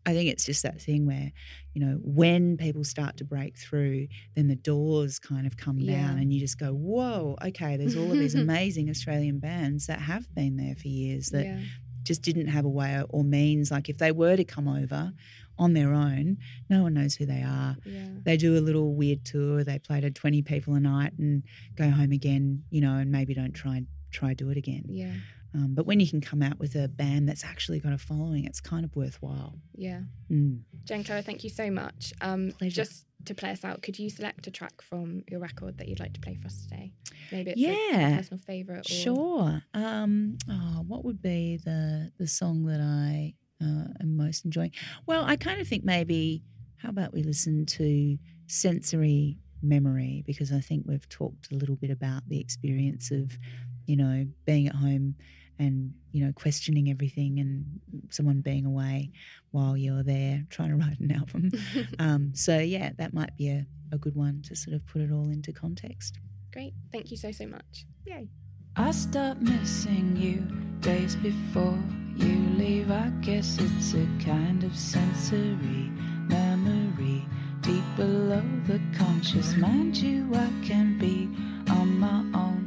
I 0.05 0.13
think 0.15 0.29
it's 0.33 0.45
just 0.45 0.65
that 0.65 0.81
thing 0.83 1.07
where, 1.07 1.31
you 1.75 1.81
know, 1.85 1.95
when 2.03 2.57
people 2.57 2.83
start 2.83 3.17
to 3.19 3.25
break 3.25 3.57
through, 3.57 4.09
then 4.35 4.49
the 4.49 4.57
doors 4.57 5.21
kind 5.21 5.47
of 5.47 5.57
come 5.57 5.79
Yeah. 5.79 5.93
down, 6.09 6.19
and 6.19 6.33
you 6.33 6.41
just 6.41 6.59
go, 6.59 6.71
"Whoa, 6.75 7.37
okay." 7.49 7.77
There's 7.77 7.95
all 7.97 8.11
of 8.11 8.19
these 8.19 8.35
amazing 8.49 8.91
Australian 8.91 9.39
bands 9.39 9.87
that 9.87 10.01
have 10.01 10.25
been 10.35 10.57
there 10.57 10.75
for 10.75 10.89
years 10.89 11.29
that 11.31 11.45
Yeah. 11.47 11.61
just 12.03 12.23
didn't 12.23 12.49
have 12.49 12.65
a 12.65 12.69
way 12.81 13.01
or 13.11 13.23
means. 13.23 13.71
Like 13.71 13.89
if 13.89 13.99
they 13.99 14.11
were 14.11 14.35
to 14.43 14.43
come 14.45 14.67
over 14.67 15.13
on 15.57 15.71
their 15.75 15.93
own, 15.95 16.39
no 16.69 16.83
one 16.83 16.95
knows 16.95 17.15
who 17.15 17.25
they 17.27 17.43
are. 17.43 17.77
Yeah. 17.87 18.09
They 18.25 18.37
do 18.37 18.51
a 18.59 18.63
little 18.69 18.89
weird 19.01 19.25
tour. 19.25 19.63
They 19.63 19.79
play 19.79 20.01
to 20.01 20.11
twenty 20.11 20.43
people 20.43 20.75
a 20.75 20.81
night 20.81 21.13
and 21.17 21.45
go 21.77 21.89
home 21.91 22.11
again, 22.11 22.65
you 22.71 22.81
know, 22.81 22.97
and 23.03 23.13
maybe 23.13 23.35
don't 23.35 23.53
try 23.65 23.77
try 24.13 24.35
do 24.35 24.51
it 24.51 24.57
again. 24.57 24.85
Yeah. 24.89 25.15
Um, 25.55 25.75
but 25.75 25.85
when 25.87 26.01
you 26.01 26.09
can 26.09 26.21
come 26.21 26.43
out 26.43 26.59
with 26.59 26.75
a 26.77 26.89
band 26.89 27.29
that's 27.29 27.45
actually 27.45 27.79
got 27.79 27.93
a 27.93 27.99
following, 27.99 28.45
it's 28.47 28.61
kind 28.61 28.85
of 28.85 28.97
worthwhile. 28.97 29.59
Yeah. 29.75 30.01
Mm. 30.31 30.61
Jen 30.85 31.05
Cloher, 31.05 31.23
thank 31.25 31.45
you 31.45 31.51
so 31.51 31.71
much. 31.71 32.13
Um, 32.23 32.53
Pleasure. 32.59 32.75
just 32.75 33.05
to 33.27 33.35
play 33.35 33.51
us 33.51 33.63
out, 33.63 33.83
could 33.83 33.99
you 33.99 34.09
select 34.09 34.47
a 34.47 34.51
track 34.51 34.81
from 34.81 35.25
your 35.29 35.41
record 35.41 35.77
that 35.79 35.89
you'd 35.89 36.01
like 36.01 36.15
to 36.15 36.21
play 36.21 36.37
for 36.41 36.47
us 36.47 36.63
today? 36.63 36.93
Maybe 37.31 37.51
it's 37.51 37.61
a 37.61 37.65
Yeah. 37.65 38.17
personal 38.17 38.41
favourite. 38.47 38.91
Or... 38.91 38.95
Sure. 38.95 39.63
Um, 39.75 40.39
oh, 40.49 40.85
what 40.87 41.05
would 41.05 41.21
be 41.21 41.59
the 41.59 42.13
the 42.19 42.27
song 42.27 42.65
that 42.67 42.81
I 42.81 43.35
uh, 43.63 43.89
am 44.01 44.17
most 44.17 44.45
enjoying? 44.47 44.73
Well, 45.07 45.25
I 45.25 45.37
kind 45.37 45.61
of 45.61 45.69
think 45.69 45.85
maybe 45.85 46.43
how 46.79 46.89
about 46.89 47.13
we 47.13 47.23
listen 47.23 47.67
to 47.67 48.19
sensory 48.47 49.39
memory 49.63 50.25
because 50.27 50.51
I 50.53 50.61
think 50.61 50.85
we've 50.87 51.09
talked 51.09 51.53
a 51.53 51.55
little 51.55 51.77
bit 51.77 51.91
about 51.91 52.29
the 52.29 52.41
experience 52.41 53.11
of 53.11 53.39
you 53.87 53.97
know 53.97 54.27
being 54.45 54.67
at 54.67 54.75
home 54.75 55.15
and 55.59 55.93
you 56.13 56.25
know 56.25 56.33
questioning 56.33 56.91
everything 56.91 57.39
and 57.39 57.81
someone 58.11 58.41
being 58.41 58.67
away 58.67 59.11
while 59.51 59.77
you're 59.77 60.03
there 60.03 60.45
trying 60.51 60.71
to 60.71 60.77
write 60.77 60.99
an 61.01 61.13
album. 61.13 61.51
um, 61.99 62.35
so 62.35 62.59
yeah, 62.59 62.91
that 62.99 63.15
might 63.15 63.37
be 63.37 63.49
a, 63.49 63.67
a 63.93 63.99
good 63.99 64.17
one 64.17 64.43
to 64.43 64.57
sort 64.57 64.75
of 64.75 64.87
put 64.87 65.03
it 65.03 65.13
all 65.13 65.31
into 65.31 65.53
context. 65.53 66.19
Great. 66.53 66.75
Thank 66.91 67.11
you 67.11 67.17
so, 67.17 67.33
so 67.33 67.47
much. 67.47 67.87
Yay. 68.05 68.29
I 68.77 68.91
start 68.91 69.41
missing 69.41 70.17
you 70.17 70.41
days 70.81 71.17
before 71.17 71.79
you 72.17 72.35
leave. 72.57 72.91
I 72.91 73.09
guess 73.21 73.59
it's 73.61 73.95
a 73.95 74.07
kind 74.25 74.65
of 74.65 74.77
sensory 74.77 75.91
memory 76.29 77.25
deep 77.61 77.85
below 77.97 78.43
the 78.67 78.81
conscious. 78.97 79.57
Mind 79.57 79.97
you, 79.97 80.29
I 80.35 80.49
can 80.67 80.99
be 80.99 81.29
on 81.71 81.99
my 81.99 82.21
own. 82.39 82.62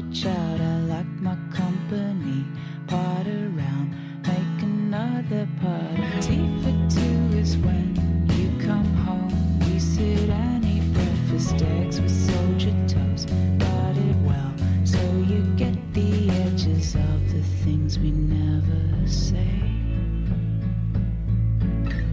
Only 0.00 0.14
child. 0.14 0.60
I 0.60 0.78
like 0.80 1.06
my 1.20 1.36
company. 1.52 2.44
Part 2.86 3.26
around, 3.26 3.94
make 4.26 4.62
another 4.62 5.46
party. 5.60 6.02
Tea 6.20 6.48
for 6.62 6.74
two 6.88 7.36
is 7.36 7.56
when 7.58 8.26
you 8.36 8.66
come 8.66 8.92
home. 9.04 9.58
We 9.60 9.78
sit 9.78 10.30
and 10.30 10.64
eat 10.64 10.92
breakfast 10.94 11.62
eggs 11.62 12.00
with 12.00 12.10
soldier 12.10 12.74
toast. 12.88 13.28
Buttered 13.58 14.24
well, 14.24 14.52
so 14.84 15.00
you 15.28 15.42
get 15.56 15.76
the 15.92 16.30
edges 16.30 16.94
of 16.94 17.32
the 17.32 17.42
things 17.64 17.98
we 17.98 18.10
never 18.10 19.06
say. 19.06 19.60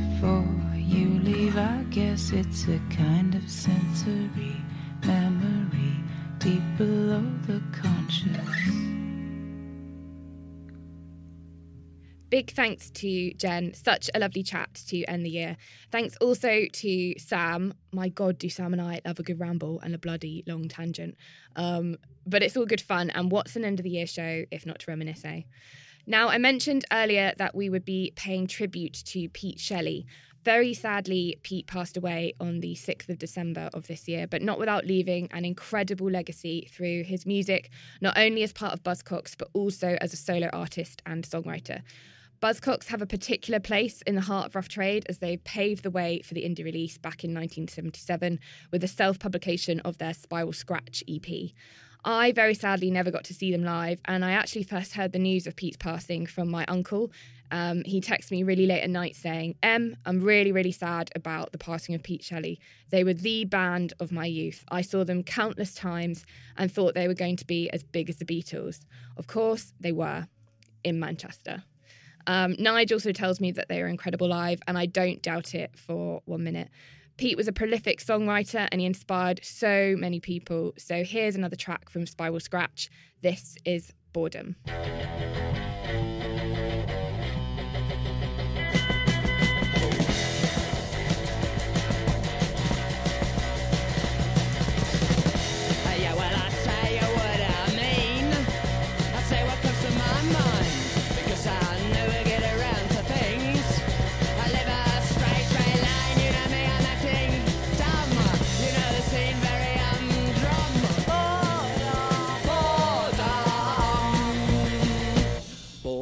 before 0.00 0.46
you 0.76 1.18
leave. 1.20 1.56
I 1.56 1.84
guess 1.90 2.30
it's 2.32 2.64
a 2.64 2.80
kind 2.90 3.34
of 3.34 3.48
sensory 3.50 4.56
memory 5.04 5.96
deep 6.38 6.62
below 6.76 7.24
the 7.46 7.62
conscious. 7.72 8.30
Big 12.30 12.52
thanks 12.52 12.90
to 12.90 13.34
Jen. 13.34 13.74
Such 13.74 14.08
a 14.14 14.20
lovely 14.20 14.44
chat 14.44 14.72
to 14.86 15.02
end 15.04 15.26
the 15.26 15.30
year. 15.30 15.56
Thanks 15.90 16.16
also 16.20 16.66
to 16.72 17.18
Sam. 17.18 17.74
My 17.92 18.08
God, 18.08 18.38
do 18.38 18.48
Sam 18.48 18.72
and 18.72 18.80
I 18.80 19.00
love 19.04 19.18
a 19.18 19.24
good 19.24 19.40
ramble 19.40 19.80
and 19.80 19.94
a 19.96 19.98
bloody 19.98 20.44
long 20.46 20.68
tangent. 20.68 21.16
Um, 21.56 21.96
but 22.24 22.42
it's 22.44 22.56
all 22.56 22.66
good 22.66 22.80
fun. 22.80 23.10
And 23.10 23.32
what's 23.32 23.56
an 23.56 23.64
end 23.64 23.80
of 23.80 23.84
the 23.84 23.90
year 23.90 24.06
show 24.06 24.44
if 24.52 24.64
not 24.64 24.78
to 24.80 24.90
reminisce? 24.90 25.24
eh? 25.24 25.42
Now, 26.06 26.28
I 26.28 26.38
mentioned 26.38 26.84
earlier 26.92 27.32
that 27.36 27.54
we 27.54 27.68
would 27.68 27.84
be 27.84 28.12
paying 28.16 28.46
tribute 28.46 28.94
to 29.06 29.28
Pete 29.28 29.60
Shelley. 29.60 30.06
Very 30.42 30.72
sadly, 30.72 31.38
Pete 31.42 31.66
passed 31.66 31.98
away 31.98 32.32
on 32.40 32.60
the 32.60 32.74
6th 32.74 33.10
of 33.10 33.18
December 33.18 33.68
of 33.74 33.86
this 33.88 34.08
year, 34.08 34.26
but 34.26 34.40
not 34.40 34.58
without 34.58 34.86
leaving 34.86 35.28
an 35.32 35.44
incredible 35.44 36.10
legacy 36.10 36.66
through 36.72 37.04
his 37.04 37.26
music, 37.26 37.68
not 38.00 38.16
only 38.16 38.42
as 38.42 38.52
part 38.52 38.72
of 38.72 38.82
Buzzcocks, 38.82 39.36
but 39.36 39.48
also 39.52 39.98
as 40.00 40.14
a 40.14 40.16
solo 40.16 40.48
artist 40.48 41.02
and 41.04 41.24
songwriter. 41.24 41.82
Buzzcocks 42.40 42.86
have 42.86 43.02
a 43.02 43.06
particular 43.06 43.60
place 43.60 44.00
in 44.06 44.14
the 44.14 44.22
heart 44.22 44.46
of 44.46 44.54
rough 44.54 44.68
trade 44.68 45.04
as 45.10 45.18
they 45.18 45.36
paved 45.36 45.82
the 45.82 45.90
way 45.90 46.22
for 46.24 46.32
the 46.32 46.44
indie 46.44 46.64
release 46.64 46.96
back 46.96 47.22
in 47.22 47.34
1977 47.34 48.40
with 48.72 48.80
the 48.80 48.88
self 48.88 49.18
publication 49.18 49.78
of 49.80 49.98
their 49.98 50.14
Spiral 50.14 50.54
Scratch 50.54 51.04
EP. 51.06 51.50
I 52.04 52.32
very 52.32 52.54
sadly 52.54 52.90
never 52.90 53.10
got 53.10 53.24
to 53.24 53.34
see 53.34 53.52
them 53.52 53.62
live, 53.62 54.00
and 54.06 54.24
I 54.24 54.32
actually 54.32 54.62
first 54.62 54.94
heard 54.94 55.12
the 55.12 55.18
news 55.18 55.46
of 55.46 55.56
Pete's 55.56 55.76
passing 55.76 56.26
from 56.26 56.50
my 56.50 56.64
uncle. 56.66 57.10
Um, 57.50 57.82
he 57.84 58.00
texted 58.00 58.30
me 58.30 58.42
really 58.42 58.66
late 58.66 58.82
at 58.82 58.90
night 58.90 59.16
saying, 59.16 59.56
Em, 59.62 59.96
I'm 60.06 60.20
really, 60.20 60.52
really 60.52 60.72
sad 60.72 61.10
about 61.14 61.52
the 61.52 61.58
passing 61.58 61.94
of 61.94 62.02
Pete 62.02 62.22
Shelley. 62.22 62.60
They 62.90 63.02
were 63.02 63.14
the 63.14 63.44
band 63.44 63.92
of 63.98 64.12
my 64.12 64.24
youth. 64.26 64.64
I 64.70 64.82
saw 64.82 65.04
them 65.04 65.24
countless 65.24 65.74
times 65.74 66.24
and 66.56 66.70
thought 66.70 66.94
they 66.94 67.08
were 67.08 67.14
going 67.14 67.36
to 67.36 67.46
be 67.46 67.68
as 67.70 67.82
big 67.82 68.08
as 68.08 68.16
the 68.16 68.24
Beatles. 68.24 68.84
Of 69.16 69.26
course, 69.26 69.72
they 69.80 69.92
were 69.92 70.28
in 70.84 71.00
Manchester. 71.00 71.64
Um, 72.26 72.54
Nigel 72.58 72.96
also 72.96 73.12
tells 73.12 73.40
me 73.40 73.50
that 73.52 73.68
they 73.68 73.82
are 73.82 73.88
incredible 73.88 74.28
live, 74.28 74.60
and 74.68 74.78
I 74.78 74.86
don't 74.86 75.20
doubt 75.20 75.54
it 75.54 75.76
for 75.76 76.22
one 76.26 76.44
minute. 76.44 76.68
Pete 77.20 77.36
was 77.36 77.46
a 77.46 77.52
prolific 77.52 78.00
songwriter 78.00 78.66
and 78.72 78.80
he 78.80 78.86
inspired 78.86 79.40
so 79.44 79.94
many 79.98 80.20
people. 80.20 80.72
So 80.78 81.04
here's 81.04 81.36
another 81.36 81.54
track 81.54 81.90
from 81.90 82.06
Spiral 82.06 82.40
Scratch. 82.40 82.88
This 83.20 83.58
is 83.66 83.92
Boredom. 84.14 84.56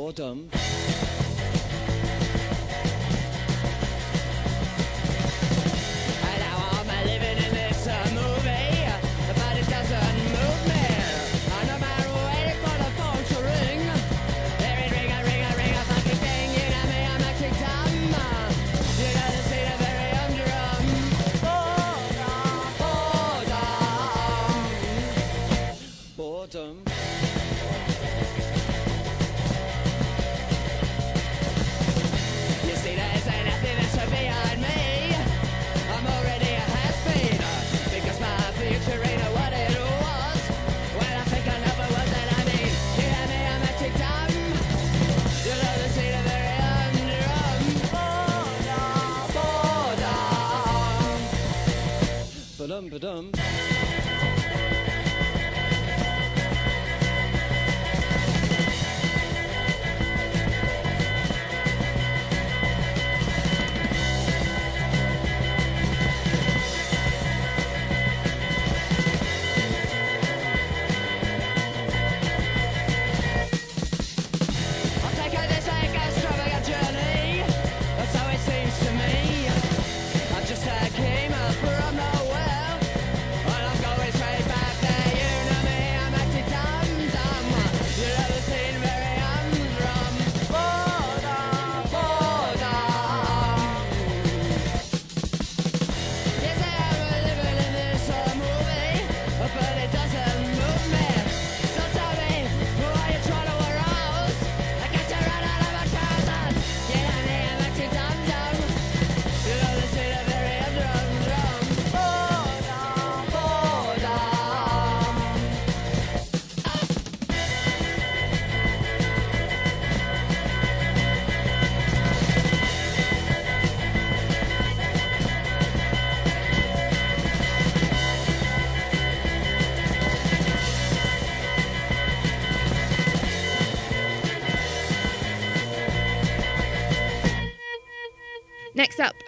Boredom. 0.08 0.67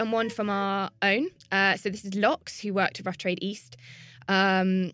And 0.01 0.13
one 0.13 0.31
from 0.31 0.51
our 0.51 0.91
own. 1.03 1.29
Uh, 1.53 1.77
so 1.77 1.91
this 1.91 2.05
is 2.05 2.15
Lox, 2.15 2.61
who 2.61 2.73
worked 2.73 2.99
with 2.99 3.07
Rough 3.07 3.19
Trade 3.19 3.39
East. 3.43 3.77
Um, 4.29 4.93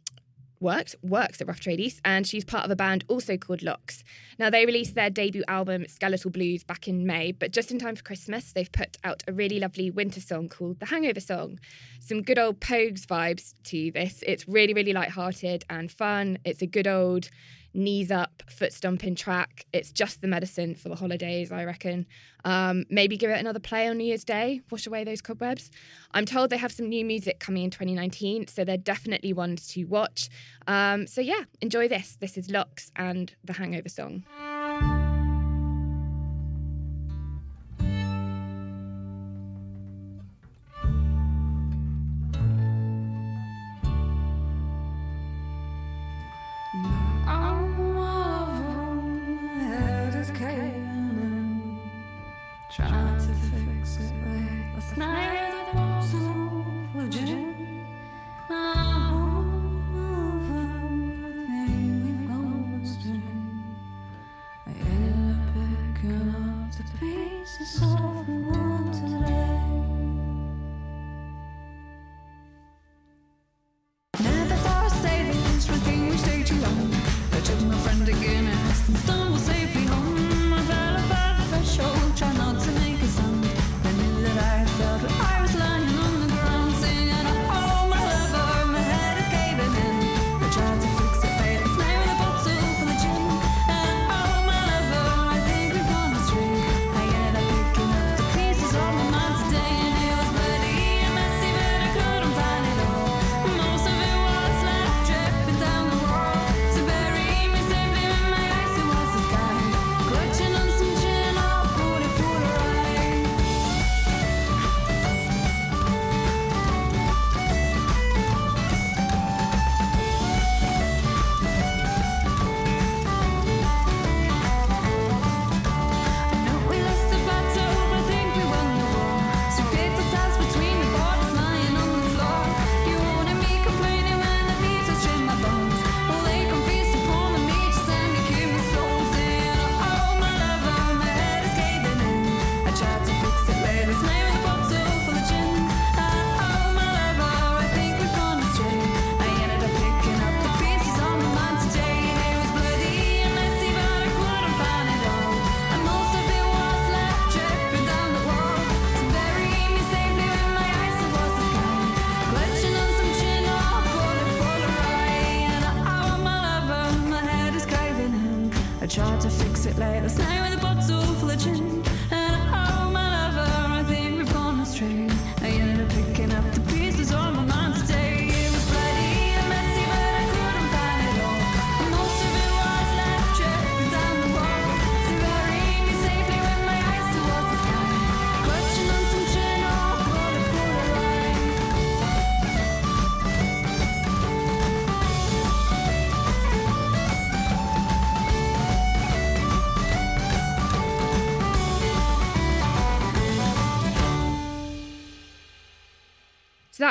worked 0.58 0.96
works 1.02 1.40
at 1.40 1.46
Rough 1.46 1.60
Trade 1.60 1.80
East, 1.80 2.00
and 2.04 2.26
she's 2.26 2.44
part 2.44 2.64
of 2.64 2.70
a 2.70 2.76
band 2.76 3.04
also 3.08 3.36
called 3.36 3.62
Lox. 3.62 4.02
Now 4.38 4.50
they 4.50 4.66
released 4.66 4.94
their 4.94 5.10
debut 5.10 5.44
album 5.46 5.86
Skeletal 5.86 6.30
Blues 6.30 6.64
back 6.64 6.88
in 6.88 7.06
May, 7.06 7.30
but 7.32 7.52
just 7.52 7.70
in 7.70 7.78
time 7.78 7.94
for 7.94 8.02
Christmas, 8.02 8.52
they've 8.52 8.70
put 8.72 8.96
out 9.04 9.22
a 9.28 9.32
really 9.32 9.60
lovely 9.60 9.90
winter 9.90 10.20
song 10.20 10.48
called 10.48 10.80
The 10.80 10.86
Hangover 10.86 11.20
Song. 11.20 11.60
Some 12.00 12.22
good 12.22 12.38
old 12.38 12.60
Pogues 12.60 13.06
vibes 13.06 13.54
to 13.64 13.90
this. 13.92 14.24
It's 14.26 14.48
really 14.48 14.74
really 14.74 14.92
light-hearted 14.92 15.64
and 15.70 15.90
fun. 15.92 16.38
It's 16.44 16.62
a 16.62 16.66
good 16.66 16.86
old 16.86 17.30
knees 17.76 18.10
up, 18.10 18.42
foot 18.48 18.72
stomping 18.72 19.14
track. 19.14 19.66
It's 19.72 19.92
just 19.92 20.20
the 20.20 20.28
medicine 20.28 20.74
for 20.74 20.88
the 20.88 20.96
holidays, 20.96 21.52
I 21.52 21.64
reckon. 21.64 22.06
Um, 22.44 22.84
maybe 22.90 23.16
give 23.16 23.30
it 23.30 23.38
another 23.38 23.60
play 23.60 23.88
on 23.88 23.98
New 23.98 24.04
Year's 24.04 24.24
Day, 24.24 24.62
wash 24.70 24.86
away 24.86 25.04
those 25.04 25.20
cobwebs. 25.20 25.70
I'm 26.12 26.26
told 26.26 26.50
they 26.50 26.56
have 26.56 26.72
some 26.72 26.88
new 26.88 27.04
music 27.04 27.38
coming 27.38 27.64
in 27.64 27.70
2019, 27.70 28.48
so 28.48 28.64
they're 28.64 28.76
definitely 28.76 29.32
ones 29.32 29.68
to 29.68 29.84
watch. 29.84 30.28
Um, 30.66 31.06
so 31.06 31.20
yeah, 31.20 31.44
enjoy 31.60 31.88
this. 31.88 32.16
This 32.20 32.36
is 32.36 32.50
Lux 32.50 32.90
and 32.96 33.34
the 33.44 33.52
Hangover 33.52 33.88
song. 33.88 34.24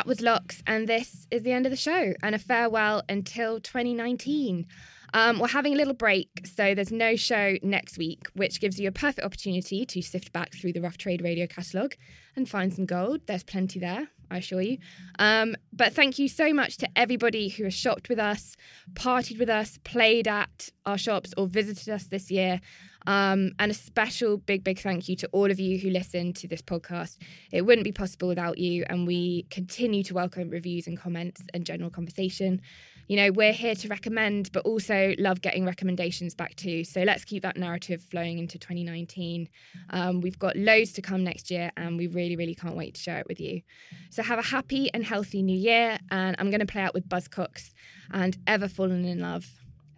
That 0.06 0.10
was 0.10 0.22
Lux, 0.22 0.62
and 0.68 0.88
this 0.88 1.26
is 1.32 1.42
the 1.42 1.52
end 1.52 1.66
of 1.66 1.72
the 1.72 1.76
show 1.76 2.14
and 2.22 2.36
a 2.36 2.38
farewell 2.38 3.02
until 3.10 3.60
2019. 3.60 4.68
Um, 5.16 5.40
we're 5.40 5.48
having 5.48 5.74
a 5.74 5.76
little 5.76 5.96
break, 5.96 6.46
so 6.46 6.76
there's 6.76 6.92
no 6.92 7.16
show 7.16 7.56
next 7.64 7.98
week, 7.98 8.28
which 8.36 8.62
gives 8.62 8.80
you 8.80 8.88
a 8.88 8.92
perfect 8.92 9.26
opportunity 9.26 9.84
to 9.84 10.02
sift 10.04 10.32
back 10.32 10.54
through 10.54 10.74
the 10.74 10.82
Rough 10.82 11.00
Trade 11.00 11.24
Radio 11.24 11.48
catalogue 11.48 11.96
and 12.36 12.48
find 12.48 12.72
some 12.72 12.86
gold. 12.86 13.22
There's 13.26 13.42
plenty 13.42 13.80
there, 13.80 14.10
I 14.30 14.38
assure 14.38 14.62
you. 14.62 14.78
Um, 15.18 15.56
but 15.74 15.94
thank 15.94 16.20
you 16.20 16.28
so 16.28 16.54
much 16.54 16.78
to 16.78 16.90
everybody 16.96 17.50
who 17.50 17.64
has 17.64 17.74
shopped 17.74 18.08
with 18.08 18.20
us, 18.20 18.56
partied 18.94 19.40
with 19.40 19.50
us, 19.50 19.80
played 19.84 20.28
at 20.28 20.70
our 20.86 21.00
shops, 21.00 21.34
or 21.36 21.48
visited 21.48 21.92
us 21.92 22.04
this 22.04 22.30
year. 22.30 22.62
Um, 23.08 23.52
and 23.60 23.72
a 23.72 23.74
special 23.74 24.38
big, 24.38 24.64
big 24.64 24.80
thank 24.80 25.08
you 25.08 25.16
to 25.18 25.28
all 25.32 25.52
of 25.52 25.60
you 25.60 25.78
who 25.78 25.90
listen 25.90 26.34
to 26.34 26.48
this 26.48 26.62
podcast. 26.62 27.18
It 27.52 27.64
wouldn't 27.64 27.86
be 27.86 27.92
possible 27.92 28.28
without 28.28 28.58
you, 28.58 28.86
and 28.90 29.06
we 29.06 29.44
continue 29.50 30.04
to 30.04 30.14
welcome 30.14 30.50
reviews 30.50 30.88
and 30.88 30.98
comments 30.98 31.42
and 31.54 31.66
general 31.66 31.90
conversation. 31.90 32.62
You 33.08 33.18
know, 33.18 33.32
we're 33.32 33.54
here 33.54 33.76
to 33.76 33.88
recommend, 33.88 34.52
but 34.52 34.66
also 34.66 35.14
love 35.20 35.42
getting 35.42 35.64
recommendations 35.64 36.34
back 36.34 36.56
too. 36.56 36.84
So 36.84 37.04
let's 37.04 37.24
keep 37.24 37.44
that 37.44 37.56
narrative 37.56 38.02
flowing 38.02 38.40
into 38.40 38.58
2019. 38.58 39.48
Um, 39.92 40.22
we've 40.22 40.40
got 40.40 40.56
loads 40.56 40.92
to 40.94 41.04
come 41.04 41.24
next 41.24 41.52
year, 41.52 41.72
and 41.78 41.98
we 41.98 42.08
really, 42.08 42.36
really 42.36 42.56
can't 42.56 42.76
wait 42.76 42.96
to 42.96 43.02
share 43.02 43.20
it 43.20 43.28
with 43.28 43.40
you. 43.40 43.62
So 44.10 44.24
have 44.24 44.40
a 44.40 44.44
happy 44.44 44.92
and 44.94 45.04
healthy 45.04 45.44
new 45.44 45.58
year, 45.58 46.00
and 46.10 46.36
I'm 46.40 46.50
going 46.50 46.62
to 46.62 46.66
play 46.66 46.82
out 46.82 46.96
with 46.96 47.08
Buzzcocks 47.08 47.74
and 48.12 48.38
Ever 48.48 48.68
Fallen 48.68 49.06
in 49.06 49.20
Love. 49.20 49.46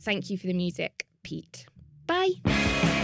Thank 0.02 0.30
you 0.30 0.38
for 0.38 0.48
the 0.48 0.54
music, 0.54 1.06
Pete. 1.24 1.66
Bye. 2.08 3.04